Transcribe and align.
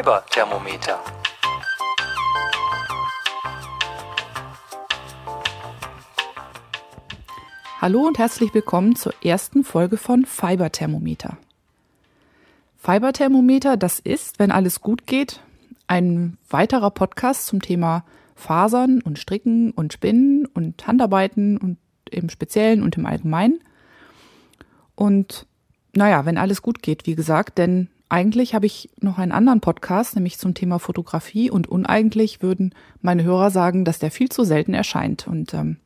Fiber-Thermometer. 0.00 0.98
Hallo 7.82 8.06
und 8.06 8.18
herzlich 8.18 8.54
willkommen 8.54 8.96
zur 8.96 9.12
ersten 9.22 9.62
Folge 9.62 9.98
von 9.98 10.24
Fiber-Thermometer. 10.24 11.36
Fiber-Thermometer, 12.78 13.76
das 13.76 13.98
ist, 14.00 14.38
wenn 14.38 14.50
alles 14.50 14.80
gut 14.80 15.06
geht, 15.06 15.42
ein 15.86 16.38
weiterer 16.48 16.90
Podcast 16.90 17.44
zum 17.44 17.60
Thema 17.60 18.06
Fasern 18.34 19.02
und 19.02 19.18
Stricken 19.18 19.70
und 19.70 19.92
Spinnen 19.92 20.46
und 20.46 20.86
Handarbeiten 20.86 21.58
und 21.58 21.76
im 22.10 22.30
Speziellen 22.30 22.82
und 22.82 22.96
im 22.96 23.04
Allgemeinen. 23.04 23.60
Und 24.94 25.46
naja, 25.94 26.24
wenn 26.24 26.38
alles 26.38 26.62
gut 26.62 26.80
geht, 26.80 27.06
wie 27.06 27.16
gesagt, 27.16 27.58
denn 27.58 27.90
eigentlich 28.10 28.54
habe 28.54 28.66
ich 28.66 28.90
noch 29.00 29.18
einen 29.18 29.32
anderen 29.32 29.60
Podcast, 29.60 30.16
nämlich 30.16 30.38
zum 30.38 30.54
Thema 30.54 30.78
Fotografie 30.78 31.50
und 31.50 31.68
uneigentlich 31.68 32.42
würden 32.42 32.74
meine 33.00 33.22
Hörer 33.22 33.50
sagen, 33.50 33.84
dass 33.84 33.98
der 33.98 34.10
viel 34.10 34.28
zu 34.28 34.44
selten 34.44 34.74
erscheint. 34.74 35.26
Und 35.28 35.54
ähm, 35.54 35.76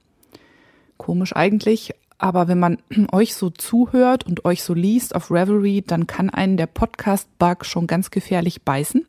komisch 0.97 1.37
eigentlich, 1.37 1.95
aber 2.19 2.49
wenn 2.49 2.59
man 2.59 2.79
euch 3.13 3.35
so 3.35 3.51
zuhört 3.51 4.27
und 4.27 4.45
euch 4.45 4.63
so 4.63 4.75
liest 4.75 5.15
auf 5.15 5.31
Reverie, 5.31 5.83
dann 5.83 6.07
kann 6.07 6.31
einen 6.31 6.57
der 6.57 6.67
Podcast-Bug 6.67 7.65
schon 7.65 7.87
ganz 7.87 8.11
gefährlich 8.11 8.63
beißen. 8.63 9.07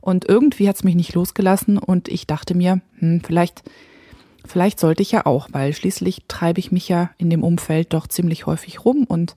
Und 0.00 0.26
irgendwie 0.26 0.68
hat 0.68 0.76
es 0.76 0.84
mich 0.84 0.94
nicht 0.94 1.14
losgelassen 1.14 1.78
und 1.78 2.08
ich 2.08 2.26
dachte 2.26 2.54
mir, 2.54 2.80
hm, 3.00 3.20
vielleicht, 3.22 3.64
vielleicht 4.46 4.80
sollte 4.80 5.02
ich 5.02 5.12
ja 5.12 5.26
auch, 5.26 5.48
weil 5.52 5.74
schließlich 5.74 6.22
treibe 6.28 6.60
ich 6.60 6.72
mich 6.72 6.88
ja 6.88 7.10
in 7.18 7.28
dem 7.28 7.42
Umfeld 7.42 7.92
doch 7.92 8.06
ziemlich 8.06 8.46
häufig 8.46 8.84
rum 8.84 9.04
und 9.04 9.36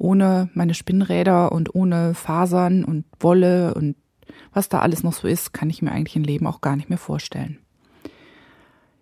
ohne 0.00 0.48
meine 0.54 0.74
Spinnräder 0.74 1.52
und 1.52 1.74
ohne 1.74 2.14
Fasern 2.14 2.84
und 2.84 3.04
Wolle 3.20 3.74
und 3.74 3.96
was 4.52 4.68
da 4.68 4.80
alles 4.80 5.02
noch 5.02 5.12
so 5.12 5.28
ist, 5.28 5.52
kann 5.52 5.70
ich 5.70 5.82
mir 5.82 5.92
eigentlich 5.92 6.16
ein 6.16 6.24
Leben 6.24 6.46
auch 6.46 6.60
gar 6.60 6.76
nicht 6.76 6.88
mehr 6.88 6.98
vorstellen. 6.98 7.58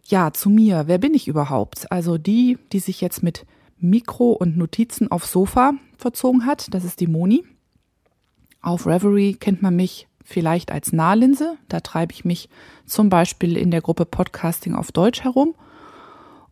Ja, 0.05 0.33
zu 0.33 0.51
mir. 0.51 0.85
Wer 0.87 0.99
bin 0.99 1.15
ich 1.15 1.29
überhaupt? 1.29 1.91
Also 1.93 2.19
die, 2.19 2.59
die 2.73 2.81
sich 2.81 3.01
jetzt 3.01 3.23
mit 3.23 3.47
Mikro 3.79 4.33
und 4.33 4.57
Notizen 4.57 5.11
aufs 5.11 5.33
Sofa 5.33 5.75
verzogen 5.97 6.47
hat, 6.47 6.73
das 6.75 6.85
ist 6.85 7.01
die 7.01 7.07
Moni. 7.07 7.45
Auf 8.61 8.87
Reverie 8.87 9.35
kennt 9.35 9.63
man 9.63 9.77
mich 9.77 10.09
vielleicht 10.25 10.73
als 10.73 10.93
Nahlinse. 10.93 11.57
Da 11.69 11.81
treibe 11.81 12.13
ich 12.13 12.25
mich 12.25 12.49
zum 12.87 13.09
Beispiel 13.09 13.57
in 13.57 13.71
der 13.71 13.81
Gruppe 13.81 14.05
Podcasting 14.05 14.75
auf 14.75 14.93
Deutsch 14.93 15.23
herum. 15.23 15.55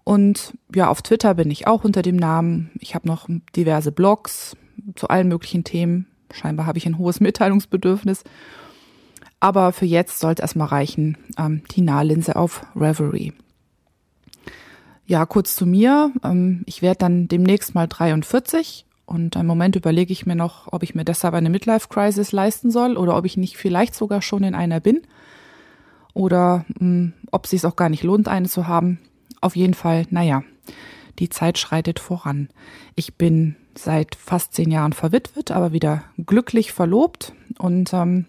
Und 0.07 0.57
ja, 0.73 0.89
auf 0.89 1.03
Twitter 1.03 1.35
bin 1.35 1.51
ich 1.51 1.67
auch 1.67 1.83
unter 1.83 2.01
dem 2.01 2.15
Namen. 2.15 2.71
Ich 2.79 2.95
habe 2.95 3.09
noch 3.09 3.29
diverse 3.57 3.91
Blogs 3.91 4.57
zu 4.95 5.09
allen 5.09 5.27
möglichen 5.27 5.65
Themen. 5.65 6.07
Scheinbar 6.33 6.67
habe 6.67 6.79
ich 6.79 6.87
ein 6.87 6.97
hohes 6.97 7.19
Mitteilungsbedürfnis. 7.21 8.23
Aber 9.41 9.73
für 9.73 9.85
jetzt 9.85 10.21
sollte 10.21 10.43
es 10.43 10.45
erstmal 10.45 10.69
reichen, 10.69 11.19
ähm, 11.37 11.63
die 11.73 11.81
Nahlinse 11.81 12.37
auf 12.37 12.65
Reverie. 12.77 13.33
Ja, 15.07 15.27
kurz 15.27 15.57
zu 15.57 15.67
mir. 15.67 16.13
Ähm, 16.23 16.63
ich 16.67 16.83
werde 16.83 16.99
dann 16.99 17.27
demnächst 17.27 17.75
mal 17.75 17.89
43 17.89 18.87
und 19.07 19.35
im 19.35 19.47
Moment 19.47 19.75
überlege 19.75 20.13
ich 20.13 20.25
mir 20.25 20.37
noch, 20.37 20.73
ob 20.73 20.85
ich 20.85 20.95
mir 20.95 21.05
deshalb 21.05 21.35
eine 21.35 21.51
Midlife-Crisis 21.51 22.31
leisten 22.31 22.71
soll 22.71 22.97
oder 22.97 23.17
ob 23.17 23.25
ich 23.25 23.37
nicht 23.37 23.57
vielleicht 23.57 23.97
sogar 23.97 24.23
schon 24.23 24.45
in 24.45 24.55
einer 24.55 24.79
bin. 24.79 25.03
Oder 26.15 26.65
mh, 26.69 26.79
hm, 26.79 27.13
ob 27.33 27.47
es 27.47 27.51
sich 27.51 27.67
auch 27.67 27.75
gar 27.75 27.89
nicht 27.89 28.05
lohnt, 28.05 28.29
eine 28.29 28.49
zu 28.49 28.69
haben. 28.69 29.01
Auf 29.47 29.55
jeden 29.55 29.75
Fall, 29.75 30.09
naja, 30.11 30.43
die 31.21 31.29
Zeit 31.29 31.57
schreitet 31.57 32.01
voran. 32.01 32.49
Ich 32.97 33.15
bin 33.15 33.55
seit 33.77 34.17
fast 34.17 34.55
zehn 34.55 34.73
Jahren 34.73 34.93
verwitwet, 34.93 35.53
aber 35.53 35.71
wieder 35.71 36.03
glücklich 36.19 36.73
verlobt. 36.73 37.33
Und 37.57 37.93
ähm, 37.93 38.27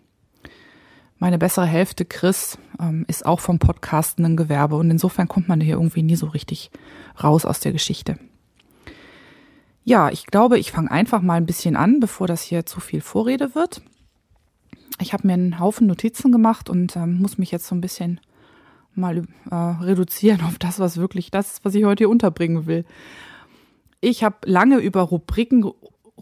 meine 1.17 1.39
bessere 1.39 1.65
Hälfte, 1.65 2.05
Chris, 2.05 2.59
ähm, 2.79 3.03
ist 3.07 3.25
auch 3.25 3.39
vom 3.39 3.57
Podcasten 3.57 4.25
ein 4.25 4.37
Gewerbe. 4.37 4.75
Und 4.75 4.91
insofern 4.91 5.27
kommt 5.27 5.47
man 5.47 5.59
hier 5.59 5.73
irgendwie 5.73 6.03
nie 6.03 6.15
so 6.15 6.27
richtig 6.27 6.69
raus 7.23 7.45
aus 7.45 7.61
der 7.61 7.71
Geschichte. 7.71 8.19
Ja, 9.85 10.11
ich 10.11 10.27
glaube, 10.27 10.59
ich 10.59 10.71
fange 10.71 10.91
einfach 10.91 11.23
mal 11.23 11.37
ein 11.37 11.47
bisschen 11.47 11.75
an, 11.75 11.99
bevor 11.99 12.27
das 12.27 12.43
hier 12.43 12.67
zu 12.67 12.79
viel 12.79 13.01
Vorrede 13.01 13.55
wird. 13.55 13.81
Ich 15.01 15.13
habe 15.13 15.25
mir 15.25 15.33
einen 15.33 15.59
Haufen 15.59 15.87
Notizen 15.87 16.31
gemacht 16.31 16.69
und 16.69 16.95
ähm, 16.95 17.19
muss 17.19 17.39
mich 17.39 17.49
jetzt 17.49 17.65
so 17.65 17.73
ein 17.73 17.81
bisschen 17.81 18.19
mal 18.97 19.23
äh, 19.49 19.55
reduzieren 19.55 20.41
auf 20.41 20.57
das, 20.59 20.79
was 20.79 20.97
wirklich 20.97 21.31
das 21.31 21.53
ist, 21.53 21.65
was 21.65 21.75
ich 21.75 21.85
heute 21.85 22.01
hier 22.01 22.09
unterbringen 22.09 22.65
will. 22.65 22.85
Ich 24.01 24.23
habe 24.23 24.37
lange 24.45 24.77
über 24.77 25.01
Rubriken 25.01 25.71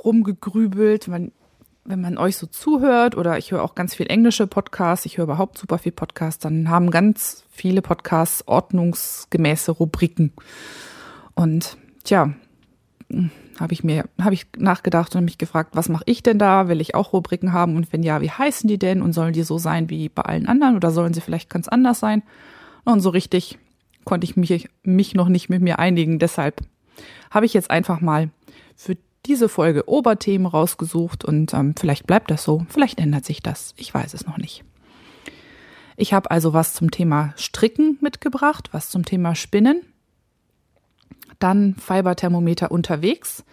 rumgegrübelt. 0.03 1.07
Man, 1.07 1.31
wenn 1.83 2.01
man 2.01 2.17
euch 2.17 2.37
so 2.37 2.47
zuhört 2.47 3.15
oder 3.15 3.37
ich 3.37 3.51
höre 3.51 3.63
auch 3.63 3.75
ganz 3.75 3.95
viel 3.95 4.07
englische 4.07 4.47
Podcasts, 4.47 5.05
ich 5.05 5.17
höre 5.17 5.25
überhaupt 5.25 5.57
super 5.57 5.77
viel 5.77 5.91
Podcasts, 5.91 6.39
dann 6.39 6.69
haben 6.69 6.91
ganz 6.91 7.43
viele 7.49 7.81
Podcasts 7.81 8.47
ordnungsgemäße 8.47 9.71
Rubriken. 9.71 10.33
Und 11.35 11.77
tja, 12.03 12.33
habe 13.59 13.73
ich 13.73 13.83
mir, 13.83 14.05
habe 14.19 14.33
ich 14.33 14.47
nachgedacht 14.57 15.15
und 15.15 15.25
mich 15.25 15.37
gefragt, 15.37 15.71
was 15.73 15.89
mache 15.89 16.03
ich 16.07 16.23
denn 16.23 16.39
da? 16.39 16.67
Will 16.67 16.81
ich 16.81 16.95
auch 16.95 17.13
Rubriken 17.13 17.53
haben? 17.53 17.75
Und 17.75 17.93
wenn 17.93 18.03
ja, 18.03 18.21
wie 18.21 18.31
heißen 18.31 18.67
die 18.67 18.79
denn? 18.79 19.01
Und 19.01 19.13
sollen 19.13 19.33
die 19.33 19.43
so 19.43 19.57
sein 19.57 19.89
wie 19.89 20.09
bei 20.09 20.23
allen 20.23 20.47
anderen 20.47 20.75
oder 20.75 20.91
sollen 20.91 21.13
sie 21.13 21.21
vielleicht 21.21 21.49
ganz 21.49 21.67
anders 21.67 21.99
sein? 21.99 22.23
Und 22.85 23.01
so 23.01 23.09
richtig 23.09 23.57
konnte 24.05 24.25
ich 24.25 24.37
mich, 24.37 24.69
mich 24.83 25.15
noch 25.15 25.27
nicht 25.27 25.49
mit 25.49 25.61
mir 25.61 25.79
einigen. 25.79 26.19
Deshalb 26.19 26.61
habe 27.31 27.45
ich 27.45 27.53
jetzt 27.53 27.71
einfach 27.71 27.99
mal 27.99 28.29
für 28.75 28.97
diese 29.25 29.49
Folge 29.49 29.89
Oberthemen 29.89 30.45
rausgesucht 30.45 31.25
und 31.25 31.53
ähm, 31.53 31.73
vielleicht 31.77 32.05
bleibt 32.05 32.29
das 32.29 32.43
so, 32.43 32.65
vielleicht 32.69 32.99
ändert 32.99 33.25
sich 33.25 33.41
das. 33.41 33.73
Ich 33.75 33.93
weiß 33.93 34.13
es 34.13 34.25
noch 34.25 34.37
nicht. 34.37 34.63
Ich 35.97 36.13
habe 36.13 36.29
also 36.29 36.53
was 36.53 36.73
zum 36.73 36.91
Thema 36.91 37.33
Stricken 37.35 37.97
mitgebracht, 38.01 38.69
was 38.71 38.89
zum 38.89 39.05
Thema 39.05 39.33
Spinnen 39.33 39.81
dann 41.39 41.75
Fiberthermometer 41.75 42.71
unterwegs, 42.71 43.43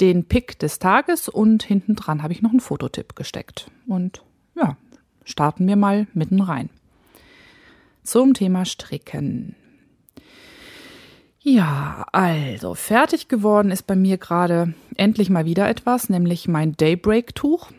den 0.00 0.26
Pick 0.26 0.58
des 0.58 0.78
Tages 0.78 1.28
und 1.28 1.62
hinten 1.62 1.94
dran 1.94 2.22
habe 2.22 2.32
ich 2.32 2.42
noch 2.42 2.50
einen 2.50 2.60
Fototipp 2.60 3.14
gesteckt. 3.14 3.70
Und 3.86 4.22
ja, 4.56 4.76
starten 5.24 5.66
wir 5.66 5.76
mal 5.76 6.06
mitten 6.14 6.40
rein. 6.40 6.70
Zum 8.04 8.34
Thema 8.34 8.64
Stricken. 8.66 9.56
Ja, 11.40 12.06
also 12.12 12.74
fertig 12.74 13.28
geworden 13.28 13.70
ist 13.70 13.86
bei 13.86 13.96
mir 13.96 14.18
gerade 14.18 14.74
endlich 14.96 15.30
mal 15.30 15.44
wieder 15.44 15.68
etwas, 15.68 16.08
nämlich 16.08 16.46
mein 16.46 16.76
Daybreak-Tuch. 16.76 17.70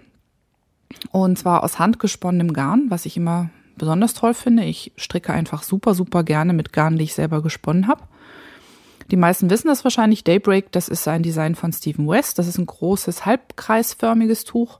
Und 1.12 1.38
zwar 1.38 1.64
aus 1.64 1.80
handgesponnenem 1.80 2.54
Garn, 2.54 2.86
was 2.90 3.06
ich 3.06 3.18
immer 3.18 3.50
besonders 3.78 4.14
toll 4.14 4.34
finde. 4.34 4.64
Ich 4.64 4.92
stricke 4.98 5.34
einfach 5.34 5.64
super, 5.64 5.94
super 5.94 6.24
gerne 6.24 6.54
mit 6.54 6.74
Garn, 6.74 6.98
die 6.98 7.06
ich 7.06 7.14
selber 7.14 7.42
gesponnen 7.42 7.88
habe. 7.88 8.04
Die 9.12 9.18
meisten 9.18 9.50
wissen 9.50 9.68
das 9.68 9.84
wahrscheinlich. 9.84 10.24
Daybreak, 10.24 10.72
das 10.72 10.88
ist 10.88 11.08
ein 11.08 11.24
Design 11.24 11.56
von 11.56 11.72
Stephen 11.72 12.08
West. 12.08 12.40
Das 12.40 12.48
ist 12.48 12.58
ein 12.58 12.66
großes, 12.66 13.26
halbkreisförmiges 13.26 14.44
Tuch. 14.44 14.80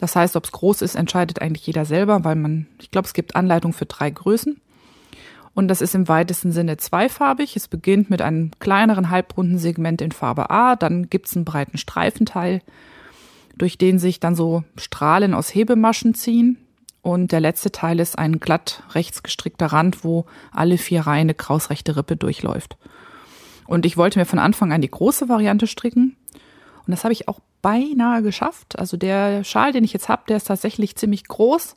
Das 0.00 0.16
heißt, 0.16 0.34
ob 0.34 0.44
es 0.44 0.52
groß 0.52 0.80
ist, 0.82 0.94
entscheidet 0.94 1.42
eigentlich 1.42 1.66
jeder 1.66 1.84
selber, 1.84 2.24
weil 2.24 2.34
man, 2.34 2.66
ich 2.80 2.90
glaube, 2.90 3.06
es 3.06 3.12
gibt 3.12 3.36
Anleitungen 3.36 3.74
für 3.74 3.84
drei 3.84 4.08
Größen. 4.08 4.58
Und 5.52 5.68
das 5.68 5.82
ist 5.82 5.94
im 5.94 6.08
weitesten 6.08 6.52
Sinne 6.52 6.78
zweifarbig. 6.78 7.54
Es 7.54 7.68
beginnt 7.68 8.08
mit 8.08 8.22
einem 8.22 8.50
kleineren 8.60 9.10
halbrunden 9.10 9.58
Segment 9.58 10.00
in 10.00 10.10
Farbe 10.10 10.48
A, 10.48 10.74
dann 10.74 11.10
gibt's 11.10 11.36
einen 11.36 11.44
breiten 11.44 11.76
Streifenteil, 11.76 12.62
durch 13.56 13.76
den 13.76 13.98
sich 13.98 14.20
dann 14.20 14.34
so 14.34 14.64
Strahlen 14.78 15.34
aus 15.34 15.54
Hebemaschen 15.54 16.14
ziehen. 16.14 16.56
Und 17.02 17.32
der 17.32 17.40
letzte 17.40 17.70
Teil 17.70 18.00
ist 18.00 18.18
ein 18.18 18.40
glatt 18.40 18.82
rechts 18.94 19.22
gestrickter 19.22 19.66
Rand, 19.66 20.02
wo 20.02 20.24
alle 20.50 20.78
vier 20.78 21.02
Reihen 21.02 21.22
eine 21.22 21.34
krausrechte 21.34 21.96
Rippe 21.96 22.16
durchläuft. 22.16 22.78
Und 23.66 23.84
ich 23.84 23.96
wollte 23.98 24.18
mir 24.18 24.26
von 24.26 24.38
Anfang 24.38 24.72
an 24.72 24.80
die 24.80 24.90
große 24.90 25.28
Variante 25.28 25.66
stricken. 25.66 26.16
Und 26.86 26.90
das 26.90 27.04
habe 27.04 27.12
ich 27.12 27.28
auch 27.28 27.40
beinahe 27.62 28.22
geschafft. 28.22 28.78
Also 28.78 28.96
der 28.96 29.44
Schal, 29.44 29.72
den 29.72 29.84
ich 29.84 29.92
jetzt 29.92 30.08
habe, 30.08 30.22
der 30.28 30.36
ist 30.36 30.48
tatsächlich 30.48 30.96
ziemlich 30.96 31.24
groß. 31.24 31.76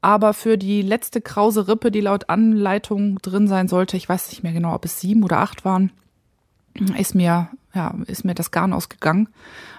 Aber 0.00 0.34
für 0.34 0.56
die 0.56 0.82
letzte 0.82 1.20
krause 1.20 1.68
Rippe, 1.68 1.90
die 1.90 2.00
laut 2.00 2.28
Anleitung 2.28 3.18
drin 3.22 3.48
sein 3.48 3.66
sollte, 3.66 3.96
ich 3.96 4.08
weiß 4.08 4.30
nicht 4.30 4.42
mehr 4.42 4.52
genau, 4.52 4.74
ob 4.74 4.84
es 4.84 5.00
sieben 5.00 5.24
oder 5.24 5.38
acht 5.38 5.64
waren, 5.64 5.90
ist 6.96 7.14
mir, 7.14 7.48
ja, 7.74 7.94
ist 8.06 8.24
mir 8.24 8.34
das 8.34 8.50
Garn 8.50 8.72
ausgegangen. 8.72 9.28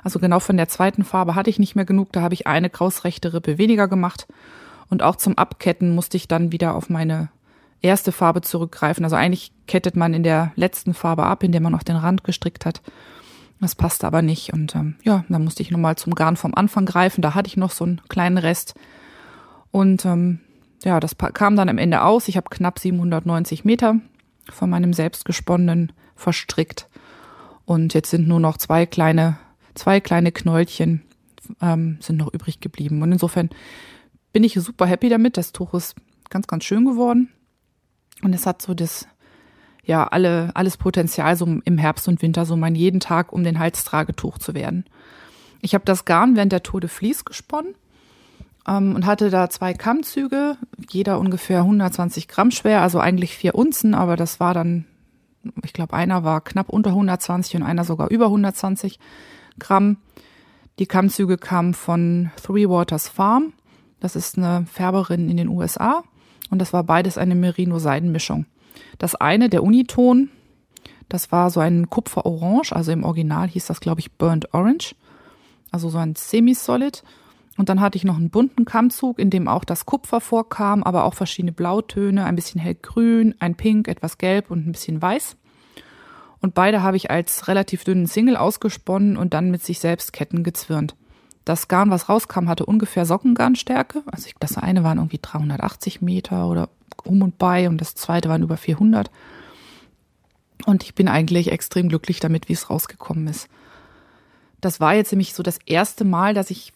Also 0.03 0.19
genau 0.19 0.39
von 0.39 0.57
der 0.57 0.67
zweiten 0.67 1.03
Farbe 1.03 1.35
hatte 1.35 1.49
ich 1.49 1.59
nicht 1.59 1.75
mehr 1.75 1.85
genug. 1.85 2.11
Da 2.11 2.21
habe 2.21 2.33
ich 2.33 2.47
eine 2.47 2.69
krausrechte 2.69 3.33
Rippe 3.33 3.57
weniger 3.57 3.87
gemacht. 3.87 4.27
Und 4.89 5.03
auch 5.03 5.15
zum 5.15 5.37
Abketten 5.37 5.93
musste 5.93 6.17
ich 6.17 6.27
dann 6.27 6.51
wieder 6.51 6.75
auf 6.75 6.89
meine 6.89 7.29
erste 7.81 8.11
Farbe 8.11 8.41
zurückgreifen. 8.41 9.03
Also 9.03 9.15
eigentlich 9.15 9.51
kettet 9.67 9.95
man 9.95 10.13
in 10.13 10.23
der 10.23 10.51
letzten 10.55 10.93
Farbe 10.93 11.23
ab, 11.23 11.43
in 11.43 11.51
der 11.51 11.61
man 11.61 11.71
noch 11.71 11.83
den 11.83 11.95
Rand 11.95 12.23
gestrickt 12.23 12.65
hat. 12.65 12.81
Das 13.59 13.75
passte 13.75 14.05
aber 14.05 14.21
nicht. 14.21 14.53
Und 14.53 14.75
ähm, 14.75 14.95
ja, 15.03 15.25
dann 15.29 15.43
musste 15.43 15.63
ich 15.63 15.71
nochmal 15.71 15.95
zum 15.95 16.13
Garn 16.15 16.37
vom 16.37 16.53
Anfang 16.53 16.85
greifen. 16.85 17.21
Da 17.21 17.33
hatte 17.33 17.47
ich 17.47 17.57
noch 17.57 17.71
so 17.71 17.85
einen 17.85 18.01
kleinen 18.07 18.37
Rest. 18.37 18.75
Und 19.71 20.05
ähm, 20.05 20.39
ja, 20.83 20.99
das 20.99 21.15
kam 21.33 21.55
dann 21.55 21.69
am 21.69 21.77
Ende 21.77 22.03
aus. 22.03 22.27
Ich 22.27 22.37
habe 22.37 22.49
knapp 22.49 22.79
790 22.79 23.65
Meter 23.65 23.95
von 24.51 24.69
meinem 24.69 24.93
selbstgesponnenen 24.93 25.91
verstrickt. 26.15 26.87
Und 27.65 27.93
jetzt 27.93 28.11
sind 28.11 28.27
nur 28.27 28.39
noch 28.39 28.57
zwei 28.57 28.85
kleine, 28.85 29.37
zwei 29.73 29.99
kleine 29.99 30.31
Knäulchen 30.31 31.03
ähm, 31.61 31.97
sind 32.01 32.17
noch 32.17 32.33
übrig 32.33 32.59
geblieben. 32.59 33.01
Und 33.01 33.11
insofern 33.11 33.49
bin 34.33 34.43
ich 34.43 34.53
super 34.53 34.85
happy 34.85 35.09
damit. 35.09 35.37
Das 35.37 35.51
Tuch 35.51 35.73
ist 35.73 35.95
ganz, 36.29 36.47
ganz 36.47 36.63
schön 36.63 36.85
geworden. 36.85 37.29
Und 38.23 38.33
es 38.33 38.45
hat 38.45 38.61
so 38.61 38.73
das, 38.73 39.07
ja, 39.87 40.05
alle, 40.05 40.51
alles 40.53 40.75
Potenzial, 40.75 41.35
so 41.37 41.45
im 41.63 41.77
Herbst 41.77 42.07
und 42.09 42.21
Winter, 42.21 42.45
so 42.45 42.57
mein 42.57 42.75
jeden 42.75 42.99
Tag 42.99 43.31
um 43.31 43.43
den 43.43 43.57
Hals 43.57 43.85
Tragetuch 43.85 44.37
zu 44.37 44.53
werden. 44.53 44.85
Ich 45.61 45.73
habe 45.73 45.85
das 45.85 46.03
Garn 46.05 46.35
während 46.35 46.51
der 46.51 46.61
Tour 46.61 46.81
de 46.81 46.89
gesponnen 47.25 47.73
ähm, 48.67 48.95
und 48.95 49.05
hatte 49.05 49.29
da 49.29 49.49
zwei 49.49 49.73
Kammzüge, 49.73 50.57
jeder 50.89 51.19
ungefähr 51.19 51.59
120 51.59 52.27
Gramm 52.27 52.51
schwer, 52.51 52.81
also 52.81 52.99
eigentlich 52.99 53.35
vier 53.35 53.55
Unzen, 53.55 53.95
aber 53.95 54.17
das 54.17 54.41
war 54.41 54.53
dann, 54.53 54.85
ich 55.63 55.71
glaube, 55.71 55.93
einer 55.93 56.25
war 56.25 56.41
knapp 56.41 56.67
unter 56.67 56.89
120 56.89 57.55
und 57.55 57.63
einer 57.63 57.85
sogar 57.85 58.09
über 58.09 58.25
120 58.25 58.99
Gramm. 59.57 59.97
Die 60.79 60.85
Kammzüge 60.85 61.37
kamen 61.37 61.73
von 61.73 62.29
Three 62.43 62.67
Waters 62.67 63.07
Farm. 63.07 63.53
Das 64.01 64.17
ist 64.17 64.37
eine 64.37 64.65
Färberin 64.71 65.29
in 65.29 65.37
den 65.37 65.47
USA. 65.47 66.03
Und 66.51 66.59
das 66.59 66.71
war 66.71 66.83
beides 66.83 67.17
eine 67.17 67.35
Merino-Seidenmischung. 67.35 68.45
Das 68.97 69.15
eine, 69.15 69.49
der 69.49 69.63
Uniton, 69.63 70.29
das 71.09 71.31
war 71.31 71.49
so 71.49 71.59
ein 71.59 71.89
Kupferorange, 71.89 72.71
also 72.71 72.91
im 72.91 73.03
Original 73.03 73.47
hieß 73.47 73.67
das, 73.67 73.79
glaube 73.79 74.01
ich, 74.01 74.11
Burnt 74.13 74.53
Orange. 74.53 74.95
Also 75.71 75.89
so 75.89 75.97
ein 75.97 76.15
Semi-Solid. 76.15 77.03
Und 77.57 77.69
dann 77.69 77.81
hatte 77.81 77.97
ich 77.97 78.03
noch 78.03 78.17
einen 78.17 78.29
bunten 78.29 78.65
Kammzug, 78.65 79.17
in 79.17 79.29
dem 79.29 79.47
auch 79.47 79.63
das 79.63 79.85
Kupfer 79.85 80.21
vorkam, 80.21 80.83
aber 80.83 81.05
auch 81.05 81.15
verschiedene 81.15 81.51
Blautöne, 81.51 82.25
ein 82.25 82.35
bisschen 82.35 82.61
hellgrün, 82.61 83.35
ein 83.39 83.55
Pink, 83.55 83.87
etwas 83.87 84.17
Gelb 84.17 84.51
und 84.51 84.67
ein 84.67 84.71
bisschen 84.71 85.01
Weiß. 85.01 85.37
Und 86.39 86.53
beide 86.53 86.83
habe 86.83 86.97
ich 86.97 87.09
als 87.09 87.47
relativ 87.47 87.83
dünnen 87.83 88.05
Single 88.05 88.37
ausgesponnen 88.37 89.17
und 89.17 89.33
dann 89.33 89.49
mit 89.49 89.63
sich 89.63 89.79
selbst 89.79 90.13
Ketten 90.13 90.43
gezwirnt. 90.43 90.95
Das 91.45 91.67
Garn, 91.67 91.89
was 91.89 92.09
rauskam, 92.09 92.47
hatte 92.47 92.65
ungefähr 92.65 93.05
Sockengarnstärke. 93.05 94.03
Also 94.11 94.27
ich, 94.27 94.35
das 94.39 94.57
eine 94.57 94.83
waren 94.83 94.97
irgendwie 94.97 95.19
380 95.19 96.01
Meter 96.01 96.47
oder 96.47 96.69
um 97.07 97.21
und 97.21 97.37
bei 97.37 97.67
und 97.69 97.79
das 97.79 97.95
zweite 97.95 98.29
waren 98.29 98.43
über 98.43 98.57
400. 98.57 99.09
Und 100.65 100.83
ich 100.83 100.95
bin 100.95 101.07
eigentlich 101.07 101.51
extrem 101.51 101.89
glücklich 101.89 102.19
damit, 102.19 102.49
wie 102.49 102.53
es 102.53 102.69
rausgekommen 102.69 103.27
ist. 103.27 103.47
Das 104.59 104.79
war 104.79 104.93
jetzt 104.95 105.11
nämlich 105.11 105.33
so 105.33 105.43
das 105.43 105.59
erste 105.65 106.03
Mal, 106.03 106.33
dass 106.33 106.49
ich, 106.49 106.73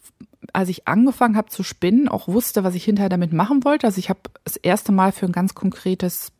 als 0.52 0.68
ich 0.68 0.88
angefangen 0.88 1.36
habe 1.36 1.48
zu 1.48 1.62
spinnen, 1.62 2.08
auch 2.08 2.28
wusste, 2.28 2.64
was 2.64 2.74
ich 2.74 2.84
hinterher 2.84 3.08
damit 3.08 3.32
machen 3.32 3.64
wollte. 3.64 3.86
Also 3.86 3.98
ich 3.98 4.08
habe 4.08 4.20
das 4.44 4.56
erste 4.56 4.92
Mal 4.92 5.12
für 5.12 5.26
ein 5.26 5.32
ganz 5.32 5.54
konkretes 5.54 6.32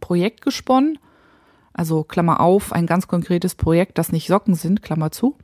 Projekt 0.00 0.42
gesponnen 0.42 0.98
also 1.76 2.04
Klammer 2.04 2.40
auf, 2.40 2.72
ein 2.72 2.86
ganz 2.86 3.06
konkretes 3.06 3.54
Projekt, 3.54 3.98
das 3.98 4.10
nicht 4.10 4.28
Socken 4.28 4.54
sind, 4.54 4.80
Klammer 4.80 5.10
zu. 5.10 5.36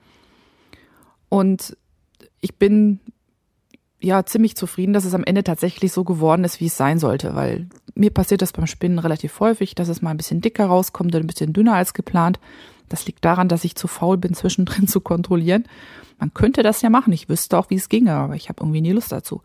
Und 1.29 1.77
ich 2.41 2.57
bin 2.57 3.01
ja 4.03 4.25
ziemlich 4.25 4.57
zufrieden, 4.57 4.93
dass 4.93 5.05
es 5.05 5.15
am 5.15 5.25
Ende 5.25 5.45
tatsächlich 5.45 5.93
so 5.93 6.05
geworden 6.05 6.45
ist, 6.45 6.61
wie 6.61 6.67
es 6.67 6.77
sein 6.77 6.99
sollte, 6.99 7.35
weil 7.35 7.69
mir 7.95 8.11
passiert 8.11 8.43
das 8.43 8.53
beim 8.53 8.67
Spinnen 8.67 8.99
relativ 8.99 9.41
häufig, 9.41 9.75
dass 9.75 9.89
es 9.89 10.03
mal 10.03 10.11
ein 10.11 10.17
bisschen 10.17 10.41
dicker 10.41 10.67
rauskommt 10.67 11.15
oder 11.15 11.25
ein 11.25 11.27
bisschen 11.27 11.53
dünner 11.53 11.75
als 11.75 11.95
geplant. 11.95 12.41
Das 12.89 13.07
liegt 13.07 13.25
daran, 13.25 13.49
dass 13.49 13.65
ich 13.65 13.77
zu 13.77 13.89
faul 13.89 14.19
bin, 14.19 14.35
zwischendrin 14.35 14.89
zu 14.89 15.01
kontrollieren. 15.01 15.65
Man 16.19 16.35
könnte 16.35 16.63
das 16.63 16.83
ja 16.83 16.91
machen. 16.91 17.13
Ich 17.13 17.29
wüsste 17.29 17.59
auch, 17.59 17.71
wie 17.71 17.77
es 17.77 17.89
ginge, 17.89 18.15
aber 18.15 18.37
ich 18.37 18.49
habe 18.49 18.63
irgendwie 18.63 18.81
nie 18.81 18.93
Lust 18.93 19.13
dazu. 19.13 19.43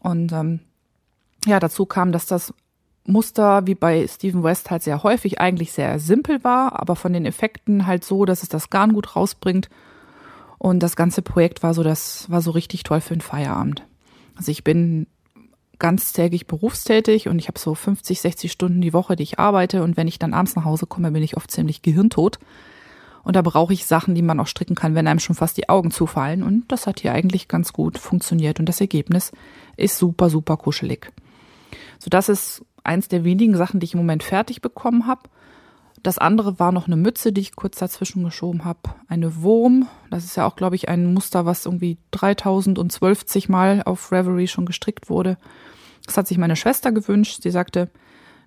Und 0.00 0.32
ähm, 0.32 0.60
ja, 1.46 1.60
dazu 1.60 1.86
kam, 1.86 2.12
dass 2.12 2.26
das 2.26 2.52
Muster 3.04 3.66
wie 3.66 3.74
bei 3.74 4.06
Stephen 4.06 4.42
West 4.42 4.70
halt 4.70 4.82
sehr 4.82 5.02
häufig 5.02 5.40
eigentlich 5.40 5.72
sehr 5.72 5.98
simpel 5.98 6.44
war, 6.44 6.78
aber 6.78 6.94
von 6.94 7.12
den 7.12 7.24
Effekten 7.24 7.86
halt 7.86 8.04
so, 8.04 8.26
dass 8.26 8.42
es 8.42 8.50
das 8.50 8.70
Garn 8.70 8.92
gut 8.92 9.16
rausbringt. 9.16 9.70
Und 10.58 10.80
das 10.82 10.96
ganze 10.96 11.22
Projekt 11.22 11.62
war 11.62 11.74
so, 11.74 11.82
das 11.82 12.30
war 12.30 12.42
so 12.42 12.50
richtig 12.50 12.82
toll 12.82 13.00
für 13.00 13.14
den 13.14 13.20
Feierabend. 13.20 13.84
Also 14.36 14.50
ich 14.50 14.64
bin 14.64 15.06
ganztägig 15.78 16.46
berufstätig 16.46 17.28
und 17.28 17.38
ich 17.38 17.48
habe 17.48 17.58
so 17.58 17.74
50, 17.74 18.20
60 18.20 18.50
Stunden 18.50 18.80
die 18.80 18.92
Woche, 18.92 19.16
die 19.16 19.22
ich 19.22 19.38
arbeite. 19.38 19.82
Und 19.82 19.96
wenn 19.96 20.08
ich 20.08 20.18
dann 20.18 20.34
abends 20.34 20.56
nach 20.56 20.64
Hause 20.64 20.86
komme, 20.86 21.12
bin 21.12 21.22
ich 21.22 21.36
oft 21.36 21.50
ziemlich 21.50 21.82
gehirntot. 21.82 22.38
Und 23.22 23.36
da 23.36 23.42
brauche 23.42 23.72
ich 23.72 23.86
Sachen, 23.86 24.14
die 24.14 24.22
man 24.22 24.40
auch 24.40 24.46
stricken 24.46 24.74
kann, 24.74 24.94
wenn 24.94 25.06
einem 25.06 25.20
schon 25.20 25.36
fast 25.36 25.56
die 25.56 25.68
Augen 25.68 25.90
zufallen. 25.90 26.42
Und 26.42 26.70
das 26.72 26.86
hat 26.86 27.00
hier 27.00 27.12
eigentlich 27.12 27.46
ganz 27.46 27.72
gut 27.72 27.98
funktioniert. 27.98 28.58
Und 28.58 28.66
das 28.66 28.80
Ergebnis 28.80 29.32
ist 29.76 29.98
super, 29.98 30.30
super 30.30 30.56
kuschelig. 30.56 31.12
So 31.98 32.10
dass 32.10 32.28
es 32.28 32.64
eins 32.84 33.08
der 33.08 33.24
wenigen 33.24 33.56
Sachen, 33.56 33.80
die 33.80 33.84
ich 33.84 33.94
im 33.94 34.00
Moment 34.00 34.22
fertig 34.22 34.62
bekommen 34.62 35.06
habe. 35.06 35.28
Das 36.02 36.18
andere 36.18 36.58
war 36.58 36.72
noch 36.72 36.86
eine 36.86 36.96
Mütze, 36.96 37.32
die 37.32 37.40
ich 37.40 37.56
kurz 37.56 37.78
dazwischen 37.78 38.22
geschoben 38.22 38.64
habe. 38.64 38.80
Eine 39.08 39.42
Wurm. 39.42 39.88
Das 40.10 40.24
ist 40.24 40.36
ja 40.36 40.46
auch, 40.46 40.56
glaube 40.56 40.76
ich, 40.76 40.88
ein 40.88 41.12
Muster, 41.12 41.44
was 41.44 41.66
irgendwie 41.66 41.98
3012 42.12 43.48
Mal 43.48 43.82
auf 43.84 44.12
Reverie 44.12 44.46
schon 44.46 44.66
gestrickt 44.66 45.10
wurde. 45.10 45.38
Das 46.06 46.16
hat 46.16 46.28
sich 46.28 46.38
meine 46.38 46.56
Schwester 46.56 46.92
gewünscht. 46.92 47.42
Sie 47.42 47.50
sagte, 47.50 47.90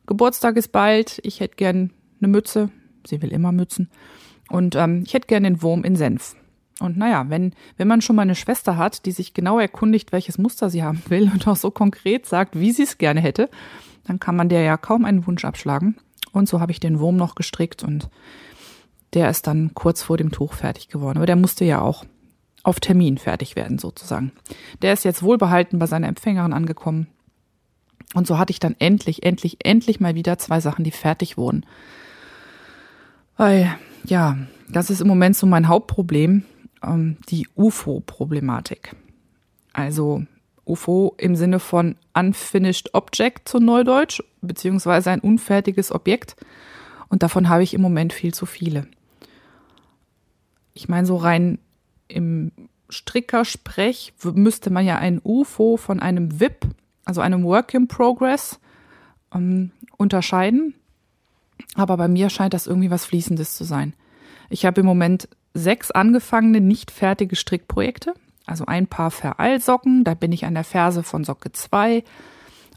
Geburtstag 0.06 0.58
ist 0.58 0.72
bald. 0.72 1.20
Ich 1.24 1.40
hätte 1.40 1.56
gern 1.56 1.92
eine 2.20 2.30
Mütze. 2.30 2.70
Sie 3.06 3.22
will 3.22 3.32
immer 3.32 3.52
Mützen. 3.52 3.90
Und 4.50 4.76
ähm, 4.76 5.04
ich 5.06 5.14
hätte 5.14 5.28
gern 5.28 5.44
den 5.44 5.62
Wurm 5.62 5.84
in 5.84 5.96
Senf. 5.96 6.36
Und 6.80 6.98
naja, 6.98 7.26
wenn, 7.30 7.54
wenn 7.78 7.88
man 7.88 8.02
schon 8.02 8.16
mal 8.16 8.24
eine 8.24 8.36
Schwester 8.36 8.78
hat, 8.78 9.06
die 9.06 9.12
sich 9.12 9.34
genau 9.34 9.60
erkundigt, 9.60 10.12
welches 10.12 10.38
Muster 10.38 10.70
sie 10.70 10.84
haben 10.84 11.02
will 11.10 11.30
und 11.34 11.48
auch 11.48 11.56
so 11.56 11.72
konkret 11.72 12.26
sagt, 12.26 12.60
wie 12.60 12.72
sie 12.72 12.84
es 12.84 12.98
gerne 12.98 13.22
hätte, 13.22 13.50
dann 14.06 14.20
kann 14.20 14.36
man 14.36 14.50
der 14.50 14.62
ja 14.64 14.78
kaum 14.78 15.06
einen 15.06 15.28
Wunsch 15.28 15.46
abschlagen. 15.46 15.98
Und 16.34 16.48
so 16.48 16.60
habe 16.60 16.72
ich 16.72 16.80
den 16.80 17.00
Wurm 17.00 17.18
noch 17.18 17.36
gestrickt 17.36 17.84
und 17.84 18.10
der 19.14 19.30
ist 19.30 19.48
dann 19.48 19.74
kurz 19.74 20.02
vor 20.02 20.18
dem 20.18 20.32
Tuch 20.32 20.54
fertig 20.54 20.88
geworden. 20.88 21.18
Aber 21.18 21.26
der 21.26 21.36
musste 21.36 21.66
ja 21.66 21.82
auch 21.82 22.06
auf 22.64 22.80
Termin 22.80 23.18
fertig 23.18 23.56
werden, 23.56 23.80
sozusagen. 23.80 24.32
Der 24.82 24.94
ist 24.94 25.04
jetzt 25.04 25.24
wohlbehalten 25.24 25.80
bei 25.80 25.88
seiner 25.88 26.08
Empfängerin 26.08 26.54
angekommen. 26.54 27.08
Und 28.14 28.28
so 28.28 28.38
hatte 28.38 28.52
ich 28.52 28.60
dann 28.60 28.76
endlich, 28.80 29.24
endlich, 29.24 29.66
endlich 29.66 30.00
mal 30.00 30.16
wieder 30.16 30.38
zwei 30.38 30.60
Sachen, 30.60 30.84
die 30.84 30.92
fertig 30.92 31.38
wurden. 31.38 31.66
Weil, 33.38 33.76
ja, 34.06 34.38
das 34.70 34.90
ist 34.90 35.02
im 35.02 35.08
Moment 35.08 35.36
so 35.36 35.48
mein 35.48 35.68
Hauptproblem, 35.68 36.44
ähm, 36.84 37.18
die 37.30 37.48
UFO-Problematik. 37.56 38.96
Also 39.74 40.24
UFO 40.66 41.16
im 41.18 41.36
Sinne 41.36 41.60
von 41.60 41.96
Unfinished 42.14 42.94
Object 42.94 43.48
zu 43.48 43.60
Neudeutsch, 43.60 44.22
beziehungsweise 44.42 45.12
ein 45.12 45.20
unfertiges 45.20 45.92
Objekt. 45.92 46.36
Und 47.10 47.24
davon 47.24 47.50
habe 47.50 47.64
ich 47.64 47.74
im 47.74 47.82
Moment 47.82 48.14
viel 48.14 48.34
zu 48.34 48.46
viele. 48.46 48.88
Ich 50.74 50.88
meine, 50.88 51.06
so 51.06 51.18
rein 51.18 51.60
im 52.08 52.52
Strickersprech 52.90 54.14
müsste 54.34 54.70
man 54.70 54.86
ja 54.86 54.98
ein 54.98 55.20
UFO 55.24 55.78
von 55.78 56.00
einem 56.00 56.40
WIP, 56.40 56.68
also 57.06 57.22
einem 57.22 57.44
Work 57.44 57.74
in 57.74 57.88
Progress, 57.88 58.60
ähm, 59.34 59.72
unterscheiden. 59.98 60.74
Aber 61.76 61.98
bei 61.98 62.08
mir 62.08 62.30
scheint 62.30 62.54
das 62.54 62.68
irgendwie 62.68 62.92
was 62.92 63.06
Fließendes 63.06 63.56
zu 63.56 63.64
sein. 63.64 63.94
Ich 64.50 64.66
habe 64.66 64.82
im 64.82 64.88
Moment 64.88 65.30
sechs 65.54 65.92
angefangene, 65.92 66.62
nicht 66.62 66.92
fertige 66.92 67.36
Strickprojekte 67.36 68.14
also 68.52 68.66
ein 68.66 68.88
Paar 68.88 69.10
Vereilsocken, 69.10 70.04
da 70.04 70.14
bin 70.14 70.32
ich 70.32 70.46
an 70.46 70.54
der 70.54 70.64
Ferse 70.64 71.02
von 71.02 71.24
Socke 71.24 71.52
2, 71.52 72.04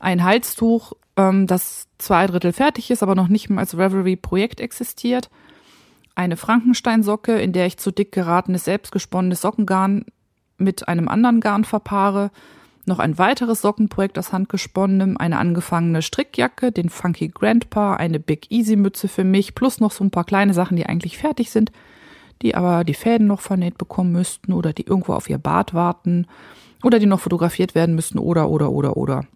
ein 0.01 0.25
Halstuch, 0.25 0.93
ähm, 1.17 1.47
das 1.47 1.89
zwei 1.99 2.27
Drittel 2.27 2.53
fertig 2.53 2.91
ist, 2.91 3.03
aber 3.03 3.15
noch 3.15 3.29
nicht 3.29 3.51
mal 3.51 3.61
als 3.61 3.77
Reverie-Projekt 3.77 4.61
existiert, 4.61 5.29
eine 6.15 6.37
Frankenstein-Socke, 6.37 7.39
in 7.41 7.53
der 7.53 7.67
ich 7.67 7.77
zu 7.77 7.91
dick 7.91 8.13
geratenes, 8.13 8.65
selbstgesponnenes 8.65 9.43
Sockengarn 9.43 10.07
mit 10.57 10.89
einem 10.89 11.09
anderen 11.09 11.41
Garn 11.41 11.65
verpaare, 11.65 12.31
noch 12.87 12.99
ein 12.99 13.19
weiteres 13.19 13.63
Sockenprojekt 13.63 14.19
aus 14.19 14.33
handgesponnenem, 14.33 15.17
eine 15.17 15.39
angefangene 15.39 16.03
Strickjacke, 16.03 16.71
den 16.71 16.91
Funky 16.91 17.29
Grandpa, 17.29 17.97
eine 17.97 18.21
Big 18.21 18.51
Easy 18.51 18.77
Mütze 18.77 19.09
für 19.09 19.25
mich, 19.25 19.55
plus 19.55 19.81
noch 19.81 19.91
so 19.91 20.05
ein 20.05 20.11
paar 20.11 20.25
kleine 20.25 20.55
Sachen, 20.55 20.77
die 20.77 20.87
eigentlich 20.87 21.19
fertig 21.19 21.51
sind 21.51 21.73
die 22.43 22.55
aber 22.55 22.85
die 22.85 22.95
Fäden 22.95 23.27
noch 23.27 23.41
vernäht 23.41 23.79
bekommen 23.79 24.13
müssten 24.13 24.53
oder 24.53 24.73
die 24.73 24.87
irgendwo 24.87 25.15
auf 25.15 25.29
ihr 25.29 25.39
Bad 25.39 25.75
warten 25.75 26.27
oder 26.83 26.99
die 26.99 27.07
noch 27.07 27.21
fotografiert 27.21 27.75
werden 27.75 27.95
müssten 27.95 28.19
oder, 28.19 28.49
oder, 28.49 28.71
oder, 28.71 28.97
oder. 28.97 29.27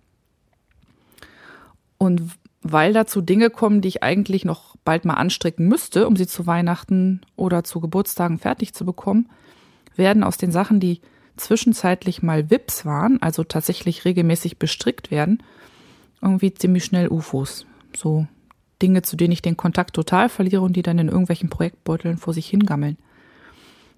Und 1.96 2.22
weil 2.62 2.92
dazu 2.92 3.20
Dinge 3.20 3.50
kommen, 3.50 3.80
die 3.80 3.88
ich 3.88 4.02
eigentlich 4.02 4.44
noch 4.44 4.76
bald 4.84 5.04
mal 5.04 5.14
anstricken 5.14 5.68
müsste, 5.68 6.06
um 6.06 6.16
sie 6.16 6.26
zu 6.26 6.46
Weihnachten 6.46 7.20
oder 7.36 7.64
zu 7.64 7.80
Geburtstagen 7.80 8.38
fertig 8.38 8.74
zu 8.74 8.84
bekommen, 8.84 9.28
werden 9.96 10.24
aus 10.24 10.36
den 10.36 10.52
Sachen, 10.52 10.80
die 10.80 11.00
zwischenzeitlich 11.36 12.22
mal 12.22 12.50
Wips 12.50 12.84
waren, 12.84 13.22
also 13.22 13.44
tatsächlich 13.44 14.04
regelmäßig 14.04 14.58
bestrickt 14.58 15.10
werden, 15.10 15.42
irgendwie 16.20 16.52
ziemlich 16.52 16.84
schnell 16.84 17.08
UFOs. 17.08 17.64
So 17.96 18.26
Dinge, 18.82 19.02
zu 19.02 19.16
denen 19.16 19.32
ich 19.32 19.42
den 19.42 19.56
Kontakt 19.56 19.94
total 19.94 20.28
verliere 20.28 20.62
und 20.62 20.74
die 20.74 20.82
dann 20.82 20.98
in 20.98 21.08
irgendwelchen 21.08 21.50
Projektbeuteln 21.50 22.16
vor 22.16 22.34
sich 22.34 22.48
hingammeln. 22.48 22.96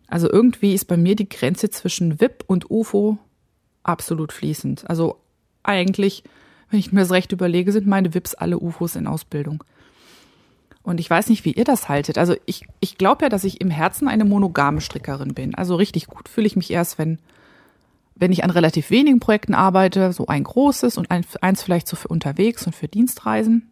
Also 0.09 0.31
irgendwie 0.31 0.75
ist 0.75 0.87
bei 0.87 0.97
mir 0.97 1.15
die 1.15 1.29
Grenze 1.29 1.71
zwischen 1.71 2.21
WIP 2.21 2.45
und 2.47 2.71
UFO 2.71 3.19
absolut 3.83 4.33
fließend. 4.33 4.89
Also 4.89 5.17
eigentlich, 5.63 6.25
wenn 6.71 6.81
ich 6.81 6.93
mir 6.93 7.01
das 7.01 7.13
recht 7.13 7.33
überlege, 7.33 7.73
sind 7.73 7.87
meine 7.87 8.13
WIPs 8.13 8.35
alle 8.35 8.59
UFOs 8.59 8.97
in 8.97 9.07
Ausbildung. 9.07 9.63
Und 10.83 10.99
ich 10.99 11.09
weiß 11.09 11.29
nicht, 11.29 11.45
wie 11.45 11.53
ihr 11.53 11.65
das 11.65 11.89
haltet. 11.89 12.19
Also 12.19 12.35
ich, 12.47 12.67
ich 12.81 12.97
glaube 12.97 13.25
ja, 13.25 13.29
dass 13.29 13.45
ich 13.45 13.61
im 13.61 13.71
Herzen 13.71 14.09
eine 14.09 14.25
monogame 14.25 14.81
Strickerin 14.81 15.35
bin. 15.35 15.55
Also 15.55 15.77
richtig 15.77 16.07
gut 16.07 16.29
fühle 16.29 16.47
ich 16.47 16.57
mich 16.57 16.71
erst, 16.71 16.99
wenn, 16.99 17.19
wenn 18.15 18.33
ich 18.33 18.43
an 18.43 18.51
relativ 18.51 18.91
wenigen 18.91 19.21
Projekten 19.21 19.55
arbeite, 19.55 20.13
so 20.13 20.27
ein 20.27 20.43
großes 20.43 20.97
und 20.97 21.09
eins 21.11 21.63
vielleicht 21.63 21.87
so 21.87 21.97
für 21.97 22.09
unterwegs 22.09 22.67
und 22.67 22.75
für 22.75 22.89
Dienstreisen. 22.89 23.71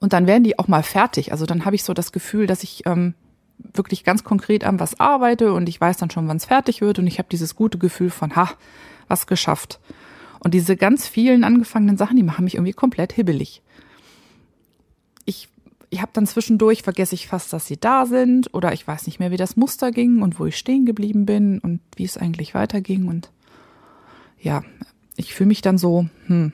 Und 0.00 0.12
dann 0.12 0.26
werden 0.26 0.44
die 0.44 0.58
auch 0.58 0.68
mal 0.68 0.82
fertig. 0.82 1.32
Also 1.32 1.46
dann 1.46 1.64
habe 1.64 1.76
ich 1.76 1.84
so 1.84 1.94
das 1.94 2.12
Gefühl, 2.12 2.46
dass 2.46 2.62
ich 2.62 2.84
ähm, 2.86 3.14
wirklich 3.58 4.04
ganz 4.04 4.24
konkret 4.24 4.64
an 4.64 4.80
was 4.80 5.00
arbeite 5.00 5.52
und 5.52 5.68
ich 5.68 5.80
weiß 5.80 5.96
dann 5.96 6.10
schon, 6.10 6.28
wann 6.28 6.36
es 6.36 6.44
fertig 6.44 6.80
wird 6.80 6.98
und 6.98 7.06
ich 7.06 7.18
habe 7.18 7.28
dieses 7.30 7.54
gute 7.54 7.78
Gefühl 7.78 8.10
von, 8.10 8.36
ha, 8.36 8.50
was 9.08 9.26
geschafft. 9.26 9.80
Und 10.40 10.54
diese 10.54 10.76
ganz 10.76 11.08
vielen 11.08 11.44
angefangenen 11.44 11.96
Sachen, 11.96 12.16
die 12.16 12.22
machen 12.22 12.44
mich 12.44 12.56
irgendwie 12.56 12.72
komplett 12.72 13.12
hibbelig. 13.12 13.62
Ich, 15.24 15.48
ich 15.88 16.02
habe 16.02 16.10
dann 16.12 16.26
zwischendurch, 16.26 16.82
vergesse 16.82 17.14
ich 17.14 17.28
fast, 17.28 17.52
dass 17.52 17.66
sie 17.66 17.78
da 17.78 18.04
sind 18.04 18.52
oder 18.52 18.72
ich 18.72 18.86
weiß 18.86 19.06
nicht 19.06 19.18
mehr, 19.18 19.30
wie 19.30 19.38
das 19.38 19.56
Muster 19.56 19.90
ging 19.90 20.20
und 20.20 20.38
wo 20.38 20.46
ich 20.46 20.58
stehen 20.58 20.84
geblieben 20.84 21.24
bin 21.24 21.60
und 21.60 21.80
wie 21.96 22.04
es 22.04 22.18
eigentlich 22.18 22.54
weiterging. 22.54 23.08
Und 23.08 23.30
ja, 24.38 24.62
ich 25.16 25.32
fühle 25.32 25.48
mich 25.48 25.62
dann 25.62 25.78
so, 25.78 26.06
hm, 26.26 26.52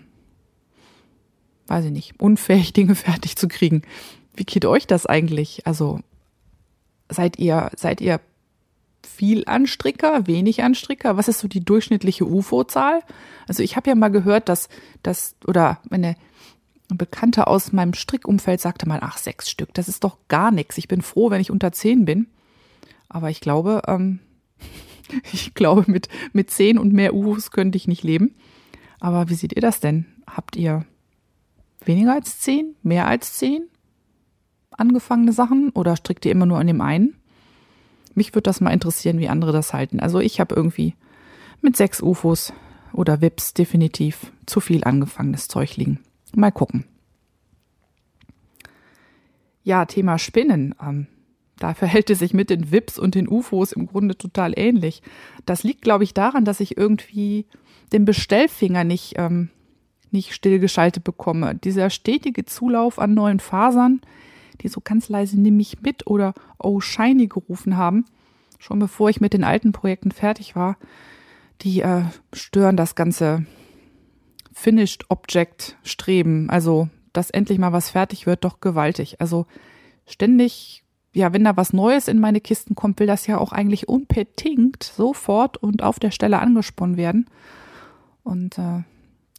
weiß 1.70 1.86
ich 1.86 1.92
nicht, 1.92 2.20
unfähig, 2.20 2.72
Dinge 2.74 2.94
fertig 2.94 3.36
zu 3.36 3.48
kriegen. 3.48 3.82
Wie 4.34 4.44
geht 4.44 4.66
euch 4.66 4.86
das 4.86 5.06
eigentlich? 5.06 5.66
Also 5.66 6.00
seid 7.08 7.38
ihr, 7.38 7.70
seid 7.76 8.00
ihr 8.00 8.20
viel 9.06 9.44
Anstricker, 9.46 10.26
wenig 10.26 10.62
Anstricker? 10.62 11.16
Was 11.16 11.28
ist 11.28 11.38
so 11.38 11.48
die 11.48 11.64
durchschnittliche 11.64 12.26
UFO-Zahl? 12.26 13.00
Also 13.48 13.62
ich 13.62 13.76
habe 13.76 13.88
ja 13.88 13.94
mal 13.94 14.10
gehört, 14.10 14.48
dass 14.48 14.68
das, 15.02 15.36
oder 15.46 15.80
eine 15.90 16.16
Bekannte 16.88 17.46
aus 17.46 17.72
meinem 17.72 17.94
Strickumfeld 17.94 18.60
sagte 18.60 18.88
mal, 18.88 18.98
ach, 19.02 19.16
sechs 19.16 19.48
Stück, 19.48 19.72
das 19.74 19.88
ist 19.88 20.02
doch 20.02 20.18
gar 20.28 20.50
nichts. 20.50 20.76
Ich 20.76 20.88
bin 20.88 21.02
froh, 21.02 21.30
wenn 21.30 21.40
ich 21.40 21.50
unter 21.50 21.72
zehn 21.72 22.04
bin. 22.04 22.26
Aber 23.08 23.30
ich 23.30 23.40
glaube, 23.40 23.82
ähm, 23.86 24.18
ich 25.32 25.54
glaube, 25.54 25.84
mit, 25.86 26.08
mit 26.32 26.50
zehn 26.50 26.78
und 26.78 26.92
mehr 26.92 27.14
UFOs 27.14 27.52
könnte 27.52 27.76
ich 27.76 27.86
nicht 27.86 28.02
leben. 28.02 28.34
Aber 28.98 29.28
wie 29.28 29.34
seht 29.34 29.54
ihr 29.54 29.62
das 29.62 29.80
denn? 29.80 30.06
Habt 30.26 30.56
ihr 30.56 30.84
weniger 31.86 32.14
als 32.14 32.40
zehn? 32.40 32.74
Mehr 32.82 33.06
als 33.06 33.34
zehn? 33.34 33.70
angefangene 34.80 35.32
Sachen 35.32 35.70
oder 35.70 35.94
strickt 35.94 36.24
ihr 36.24 36.32
immer 36.32 36.46
nur 36.46 36.58
an 36.58 36.66
dem 36.66 36.80
einen? 36.80 37.14
Mich 38.14 38.34
würde 38.34 38.44
das 38.44 38.60
mal 38.60 38.72
interessieren, 38.72 39.18
wie 39.18 39.28
andere 39.28 39.52
das 39.52 39.72
halten. 39.72 40.00
Also 40.00 40.18
ich 40.18 40.40
habe 40.40 40.54
irgendwie 40.54 40.94
mit 41.60 41.76
sechs 41.76 42.02
UFOs 42.02 42.52
oder 42.92 43.20
Wips 43.20 43.54
definitiv 43.54 44.32
zu 44.46 44.58
viel 44.60 44.82
angefangenes 44.82 45.46
Zeug 45.46 45.76
liegen. 45.76 46.00
Mal 46.34 46.50
gucken. 46.50 46.84
Ja, 49.62 49.84
Thema 49.84 50.18
Spinnen. 50.18 50.74
Ähm, 50.82 51.06
da 51.58 51.74
verhält 51.74 52.10
es 52.10 52.18
sich 52.18 52.34
mit 52.34 52.50
den 52.50 52.72
Wips 52.72 52.98
und 52.98 53.14
den 53.14 53.28
UFOs 53.28 53.72
im 53.72 53.86
Grunde 53.86 54.16
total 54.16 54.54
ähnlich. 54.56 55.02
Das 55.46 55.62
liegt, 55.62 55.82
glaube 55.82 56.04
ich, 56.04 56.14
daran, 56.14 56.44
dass 56.44 56.60
ich 56.60 56.76
irgendwie 56.76 57.46
den 57.92 58.04
Bestellfinger 58.04 58.82
nicht, 58.82 59.14
ähm, 59.16 59.50
nicht 60.12 60.34
stillgeschaltet 60.34 61.04
bekomme. 61.04 61.54
Dieser 61.54 61.90
stetige 61.90 62.44
Zulauf 62.44 62.98
an 62.98 63.14
neuen 63.14 63.40
Fasern, 63.40 64.00
die 64.60 64.68
so 64.68 64.80
ganz 64.80 65.08
leise 65.08 65.40
nimm 65.40 65.56
mich 65.56 65.80
mit 65.82 66.06
oder 66.06 66.34
Oh 66.58 66.80
Shiny 66.80 67.26
gerufen 67.26 67.76
haben, 67.76 68.04
schon 68.58 68.78
bevor 68.78 69.08
ich 69.10 69.20
mit 69.20 69.32
den 69.32 69.44
alten 69.44 69.72
Projekten 69.72 70.12
fertig 70.12 70.54
war, 70.56 70.76
die 71.62 71.80
äh, 71.80 72.02
stören 72.32 72.76
das 72.76 72.94
ganze 72.94 73.46
Finished 74.52 75.06
Object 75.08 75.76
Streben, 75.82 76.50
also 76.50 76.88
dass 77.12 77.30
endlich 77.30 77.58
mal 77.58 77.72
was 77.72 77.90
fertig 77.90 78.26
wird, 78.26 78.44
doch 78.44 78.60
gewaltig. 78.60 79.20
Also 79.20 79.46
ständig, 80.06 80.84
ja, 81.12 81.32
wenn 81.32 81.44
da 81.44 81.56
was 81.56 81.72
Neues 81.72 82.08
in 82.08 82.20
meine 82.20 82.40
Kisten 82.40 82.74
kommt, 82.74 83.00
will 83.00 83.06
das 83.06 83.26
ja 83.26 83.38
auch 83.38 83.52
eigentlich 83.52 83.88
unbedingt 83.88 84.82
sofort 84.82 85.56
und 85.56 85.82
auf 85.82 85.98
der 85.98 86.10
Stelle 86.10 86.38
angesponnen 86.38 86.96
werden. 86.96 87.26
Und 88.22 88.58
äh, 88.58 88.82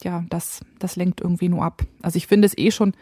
ja, 0.03 0.25
das, 0.29 0.62
das 0.79 0.96
lenkt 0.96 1.22
irgendwie 1.22 1.50
nur 1.50 1.63
ab. 1.63 1.84
Also 2.01 2.17
ich 2.17 2.27
finde 2.27 2.46
es 2.46 2.58
eh 2.58 2.72
schon 2.72 2.93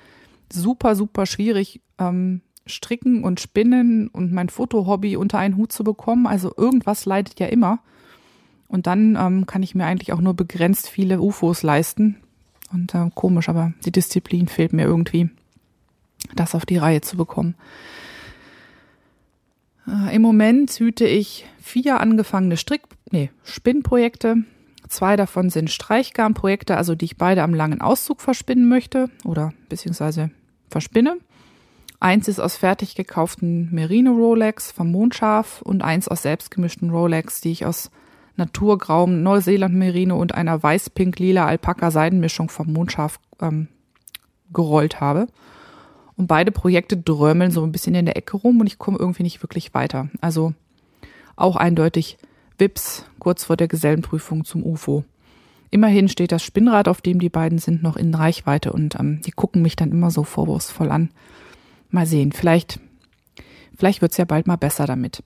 super, 0.52 0.96
super 0.96 1.26
schwierig, 1.26 1.82
ähm, 1.98 2.42
Stricken 2.66 3.24
und 3.24 3.40
Spinnen 3.40 4.08
und 4.10 4.32
mein 4.32 4.50
Fotohobby 4.50 5.18
unter 5.18 5.40
einen 5.40 5.58
Hut 5.58 5.72
zu 5.72 5.84
bekommen. 5.84 6.28
Also 6.28 6.54
irgendwas 6.56 7.06
leidet 7.06 7.40
ja 7.40 7.48
immer. 7.48 7.80
Und 8.68 8.86
dann 8.86 9.18
ähm, 9.20 9.46
kann 9.48 9.64
ich 9.64 9.74
mir 9.74 9.86
eigentlich 9.86 10.14
auch 10.14 10.22
nur 10.22 10.36
begrenzt 10.36 10.88
viele 10.88 11.20
UFOs 11.20 11.64
leisten. 11.64 12.18
Und 12.72 12.94
äh, 12.94 13.10
komisch, 13.16 13.50
aber 13.50 13.74
die 13.84 13.92
Disziplin 13.92 14.48
fehlt 14.48 14.74
mir 14.74 14.86
irgendwie, 14.86 15.30
das 16.36 16.54
auf 16.54 16.66
die 16.66 16.78
Reihe 16.78 17.02
zu 17.02 17.18
bekommen. 17.18 17.56
Äh, 19.88 20.16
Im 20.16 20.22
Moment 20.22 20.72
hüte 20.72 21.08
ich 21.08 21.48
vier 21.60 22.00
angefangene 22.00 22.58
Strick, 22.58 22.84
nee, 23.12 23.32
Spinnprojekte. 23.44 24.44
Zwei 24.90 25.16
davon 25.16 25.52
sind 25.52 25.70
Streichgarnprojekte, 25.70 26.76
also 26.76 26.96
die 26.96 27.06
ich 27.06 27.18
beide 27.18 27.44
am 27.44 27.54
langen 27.54 27.80
Auszug 27.80 28.22
verspinnen 28.22 28.68
möchte 28.68 29.10
oder 29.24 29.54
beziehungsweise 29.70 30.32
verspinne. 30.68 31.18
Eins 32.00 32.28
ist 32.28 32.40
aus 32.40 32.56
fertig 32.56 32.96
gekauften 32.96 33.70
Merino 33.72 34.14
Rolex 34.14 34.72
vom 34.72 34.92
Mondschaf 34.92 35.62
und 35.62 35.84
eins 35.84 36.08
aus 36.08 36.24
selbstgemischten 36.24 36.90
Rolex, 36.90 37.40
die 37.40 37.52
ich 37.52 37.68
aus 37.68 37.92
naturgrauem 38.36 39.22
Neuseeland 39.22 39.76
Merino 39.76 40.20
und 40.20 40.34
einer 40.34 40.64
weiß-pink-lila 40.64 41.46
Alpaka-Seidenmischung 41.46 42.50
vom 42.50 42.74
Mondschaf 42.74 43.20
ähm, 43.42 43.68
gerollt 44.52 45.00
habe. 45.00 45.28
Und 46.16 46.26
beide 46.28 46.52
Projekte 46.52 46.98
drömeln 46.98 47.52
so 47.52 47.64
ein 47.64 47.72
bisschen 47.72 47.94
in 47.94 48.06
der 48.06 48.18
Ecke 48.18 48.38
rum 48.38 48.60
und 48.60 48.66
ich 48.66 48.80
komme 48.80 48.98
irgendwie 48.98 49.24
nicht 49.24 49.44
wirklich 49.44 49.76
weiter. 49.76 50.10
Also 50.20 50.54
auch 51.36 51.58
eindeutig 51.58 52.18
Wips 52.60 53.06
kurz 53.20 53.46
vor 53.46 53.58
der 53.58 53.68
Gesellenprüfung 53.68 54.46
zum 54.46 54.66
UFO. 54.66 55.04
Immerhin 55.72 56.08
steht 56.08 56.32
das 56.32 56.44
Spinnrad, 56.44 56.88
auf 56.88 57.02
dem 57.02 57.20
die 57.20 57.30
beiden 57.30 57.60
sind, 57.60 57.84
noch 57.84 57.96
in 57.96 58.14
Reichweite 58.14 58.74
und 58.74 59.00
ähm, 59.00 59.22
die 59.22 59.32
gucken 59.32 59.62
mich 59.62 59.76
dann 59.76 59.92
immer 59.92 60.10
so 60.10 60.24
vorwurfsvoll 60.24 60.90
an. 60.90 61.12
Mal 61.90 62.06
sehen, 62.06 62.32
vielleicht, 62.32 62.80
vielleicht 63.78 64.02
wird's 64.02 64.18
ja 64.18 64.26
bald 64.26 64.48
mal 64.48 64.56
besser 64.56 64.88
damit. 64.88 65.24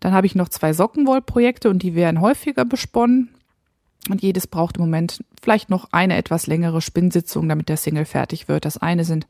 Dann 0.00 0.12
habe 0.12 0.26
ich 0.26 0.34
noch 0.34 0.48
zwei 0.48 0.72
Sockenwollprojekte 0.72 1.68
und 1.68 1.82
die 1.82 1.94
werden 1.94 2.20
häufiger 2.20 2.64
besponnen. 2.64 3.30
Und 4.08 4.20
jedes 4.20 4.48
braucht 4.48 4.76
im 4.76 4.82
Moment 4.82 5.24
vielleicht 5.40 5.70
noch 5.70 5.88
eine 5.92 6.16
etwas 6.16 6.46
längere 6.48 6.80
Spinnsitzung, 6.80 7.48
damit 7.48 7.68
der 7.68 7.76
Single 7.76 8.04
fertig 8.04 8.48
wird. 8.48 8.64
Das 8.64 8.78
eine 8.78 9.04
sind 9.04 9.26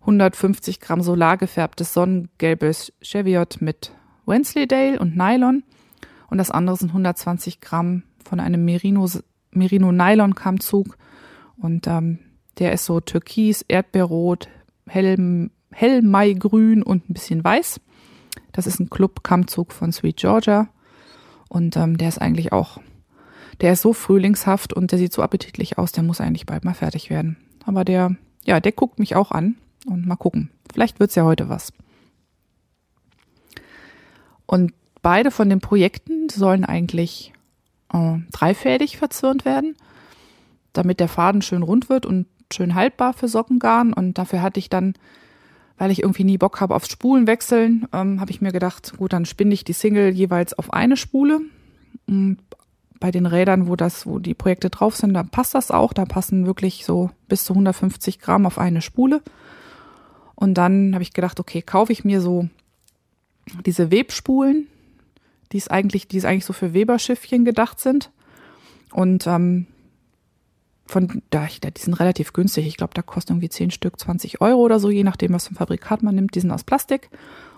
150 0.00 0.80
Gramm 0.80 1.02
solargefärbtes 1.02 1.94
sonnengelbes 1.94 2.92
Cheviot 3.02 3.60
mit 3.60 3.92
Wensleydale 4.26 4.98
und 4.98 5.16
Nylon. 5.16 5.62
Und 6.30 6.38
das 6.38 6.50
andere 6.50 6.76
sind 6.76 6.90
120 6.90 7.60
Gramm 7.60 8.04
von 8.24 8.40
einem 8.40 8.64
Merino 8.64 9.06
Merino-Nylon-Kammzug 9.52 10.96
und 11.56 11.88
ähm, 11.88 12.20
der 12.58 12.72
ist 12.72 12.84
so 12.84 13.00
türkis, 13.00 13.64
erdbeerrot, 13.66 14.48
hell, 14.86 15.50
hellmaigrün 15.72 16.84
und 16.84 17.10
ein 17.10 17.14
bisschen 17.14 17.42
weiß. 17.42 17.80
Das 18.52 18.68
ist 18.68 18.78
ein 18.78 18.90
Club-Kammzug 18.90 19.72
von 19.72 19.90
Sweet 19.90 20.18
Georgia 20.18 20.68
und 21.48 21.76
ähm, 21.76 21.98
der 21.98 22.08
ist 22.08 22.20
eigentlich 22.20 22.52
auch, 22.52 22.80
der 23.60 23.72
ist 23.72 23.82
so 23.82 23.92
frühlingshaft 23.92 24.72
und 24.72 24.92
der 24.92 25.00
sieht 25.00 25.12
so 25.12 25.22
appetitlich 25.22 25.78
aus, 25.78 25.90
der 25.90 26.04
muss 26.04 26.20
eigentlich 26.20 26.46
bald 26.46 26.64
mal 26.64 26.74
fertig 26.74 27.10
werden. 27.10 27.36
Aber 27.64 27.84
der, 27.84 28.14
ja, 28.44 28.60
der 28.60 28.72
guckt 28.72 29.00
mich 29.00 29.16
auch 29.16 29.32
an 29.32 29.56
und 29.86 30.06
mal 30.06 30.16
gucken. 30.16 30.50
Vielleicht 30.72 31.00
wird's 31.00 31.16
ja 31.16 31.24
heute 31.24 31.48
was. 31.48 31.72
Und 34.46 34.72
beide 35.02 35.30
von 35.30 35.48
den 35.48 35.60
Projekten 35.60 36.28
sollen 36.28 36.64
eigentlich 36.64 37.32
äh, 37.92 38.18
dreifädig 38.30 38.98
verzwirnt 38.98 39.44
werden, 39.44 39.76
damit 40.72 41.00
der 41.00 41.08
Faden 41.08 41.42
schön 41.42 41.62
rund 41.62 41.88
wird 41.88 42.06
und 42.06 42.26
schön 42.52 42.74
haltbar 42.74 43.12
für 43.12 43.28
Sockengarn. 43.28 43.92
Und 43.92 44.18
dafür 44.18 44.42
hatte 44.42 44.58
ich 44.58 44.68
dann, 44.68 44.94
weil 45.78 45.90
ich 45.90 46.02
irgendwie 46.02 46.24
nie 46.24 46.38
Bock 46.38 46.60
habe 46.60 46.74
aufs 46.74 46.90
Spulen 46.90 47.26
wechseln, 47.26 47.86
ähm, 47.92 48.20
habe 48.20 48.30
ich 48.30 48.40
mir 48.40 48.52
gedacht, 48.52 48.96
gut, 48.96 49.12
dann 49.12 49.24
spinne 49.24 49.54
ich 49.54 49.64
die 49.64 49.72
Single 49.72 50.10
jeweils 50.10 50.54
auf 50.54 50.72
eine 50.72 50.96
Spule. 50.96 51.40
Und 52.06 52.38
bei 52.98 53.10
den 53.10 53.26
Rädern, 53.26 53.66
wo 53.66 53.76
das, 53.76 54.06
wo 54.06 54.18
die 54.18 54.34
Projekte 54.34 54.68
drauf 54.68 54.94
sind, 54.94 55.14
da 55.14 55.22
passt 55.22 55.54
das 55.54 55.70
auch. 55.70 55.92
Da 55.92 56.04
passen 56.04 56.46
wirklich 56.46 56.84
so 56.84 57.10
bis 57.28 57.44
zu 57.44 57.54
150 57.54 58.18
Gramm 58.18 58.46
auf 58.46 58.58
eine 58.58 58.82
Spule. 58.82 59.22
Und 60.34 60.54
dann 60.54 60.94
habe 60.94 61.02
ich 61.02 61.12
gedacht, 61.12 61.40
okay, 61.40 61.62
kaufe 61.62 61.92
ich 61.92 62.04
mir 62.04 62.20
so 62.20 62.48
diese 63.64 63.90
Webspulen, 63.90 64.68
die 65.52 65.56
ist 65.56 65.70
eigentlich, 65.70 66.08
die 66.08 66.16
ist 66.16 66.24
eigentlich 66.24 66.44
so 66.44 66.52
für 66.52 66.74
Weberschiffchen 66.74 67.44
gedacht 67.44 67.80
sind. 67.80 68.10
Und 68.92 69.26
ähm, 69.26 69.66
von 70.86 71.22
da, 71.30 71.46
die 71.46 71.80
sind 71.80 71.94
relativ 71.94 72.32
günstig. 72.32 72.66
Ich 72.66 72.76
glaube, 72.76 72.94
da 72.94 73.02
kosten 73.02 73.32
irgendwie 73.32 73.48
10 73.48 73.70
Stück 73.70 73.98
20 73.98 74.40
Euro 74.40 74.60
oder 74.60 74.80
so, 74.80 74.90
je 74.90 75.04
nachdem, 75.04 75.32
was 75.32 75.46
für 75.46 75.54
ein 75.54 75.56
Fabrikat 75.56 76.02
man 76.02 76.14
nimmt. 76.14 76.34
Die 76.34 76.40
sind 76.40 76.50
aus 76.50 76.64
Plastik. 76.64 77.10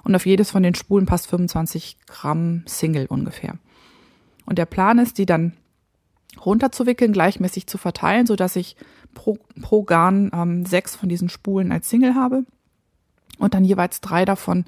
Und 0.04 0.14
auf 0.14 0.26
jedes 0.26 0.50
von 0.50 0.62
den 0.62 0.74
Spulen 0.74 1.06
passt 1.06 1.28
25 1.28 1.98
Gramm 2.06 2.62
Single 2.66 3.06
ungefähr. 3.06 3.58
Und 4.46 4.58
der 4.58 4.66
Plan 4.66 4.98
ist, 4.98 5.18
die 5.18 5.26
dann 5.26 5.52
runterzuwickeln, 6.44 7.12
gleichmäßig 7.12 7.66
zu 7.66 7.78
verteilen, 7.78 8.26
so 8.26 8.36
dass 8.36 8.56
ich 8.56 8.76
pro, 9.14 9.38
pro 9.60 9.82
Garn 9.82 10.30
ähm, 10.34 10.66
sechs 10.66 10.96
von 10.96 11.08
diesen 11.08 11.28
Spulen 11.28 11.72
als 11.72 11.88
Single 11.88 12.14
habe 12.14 12.44
und 13.38 13.54
dann 13.54 13.64
jeweils 13.64 14.00
drei 14.00 14.24
davon 14.24 14.64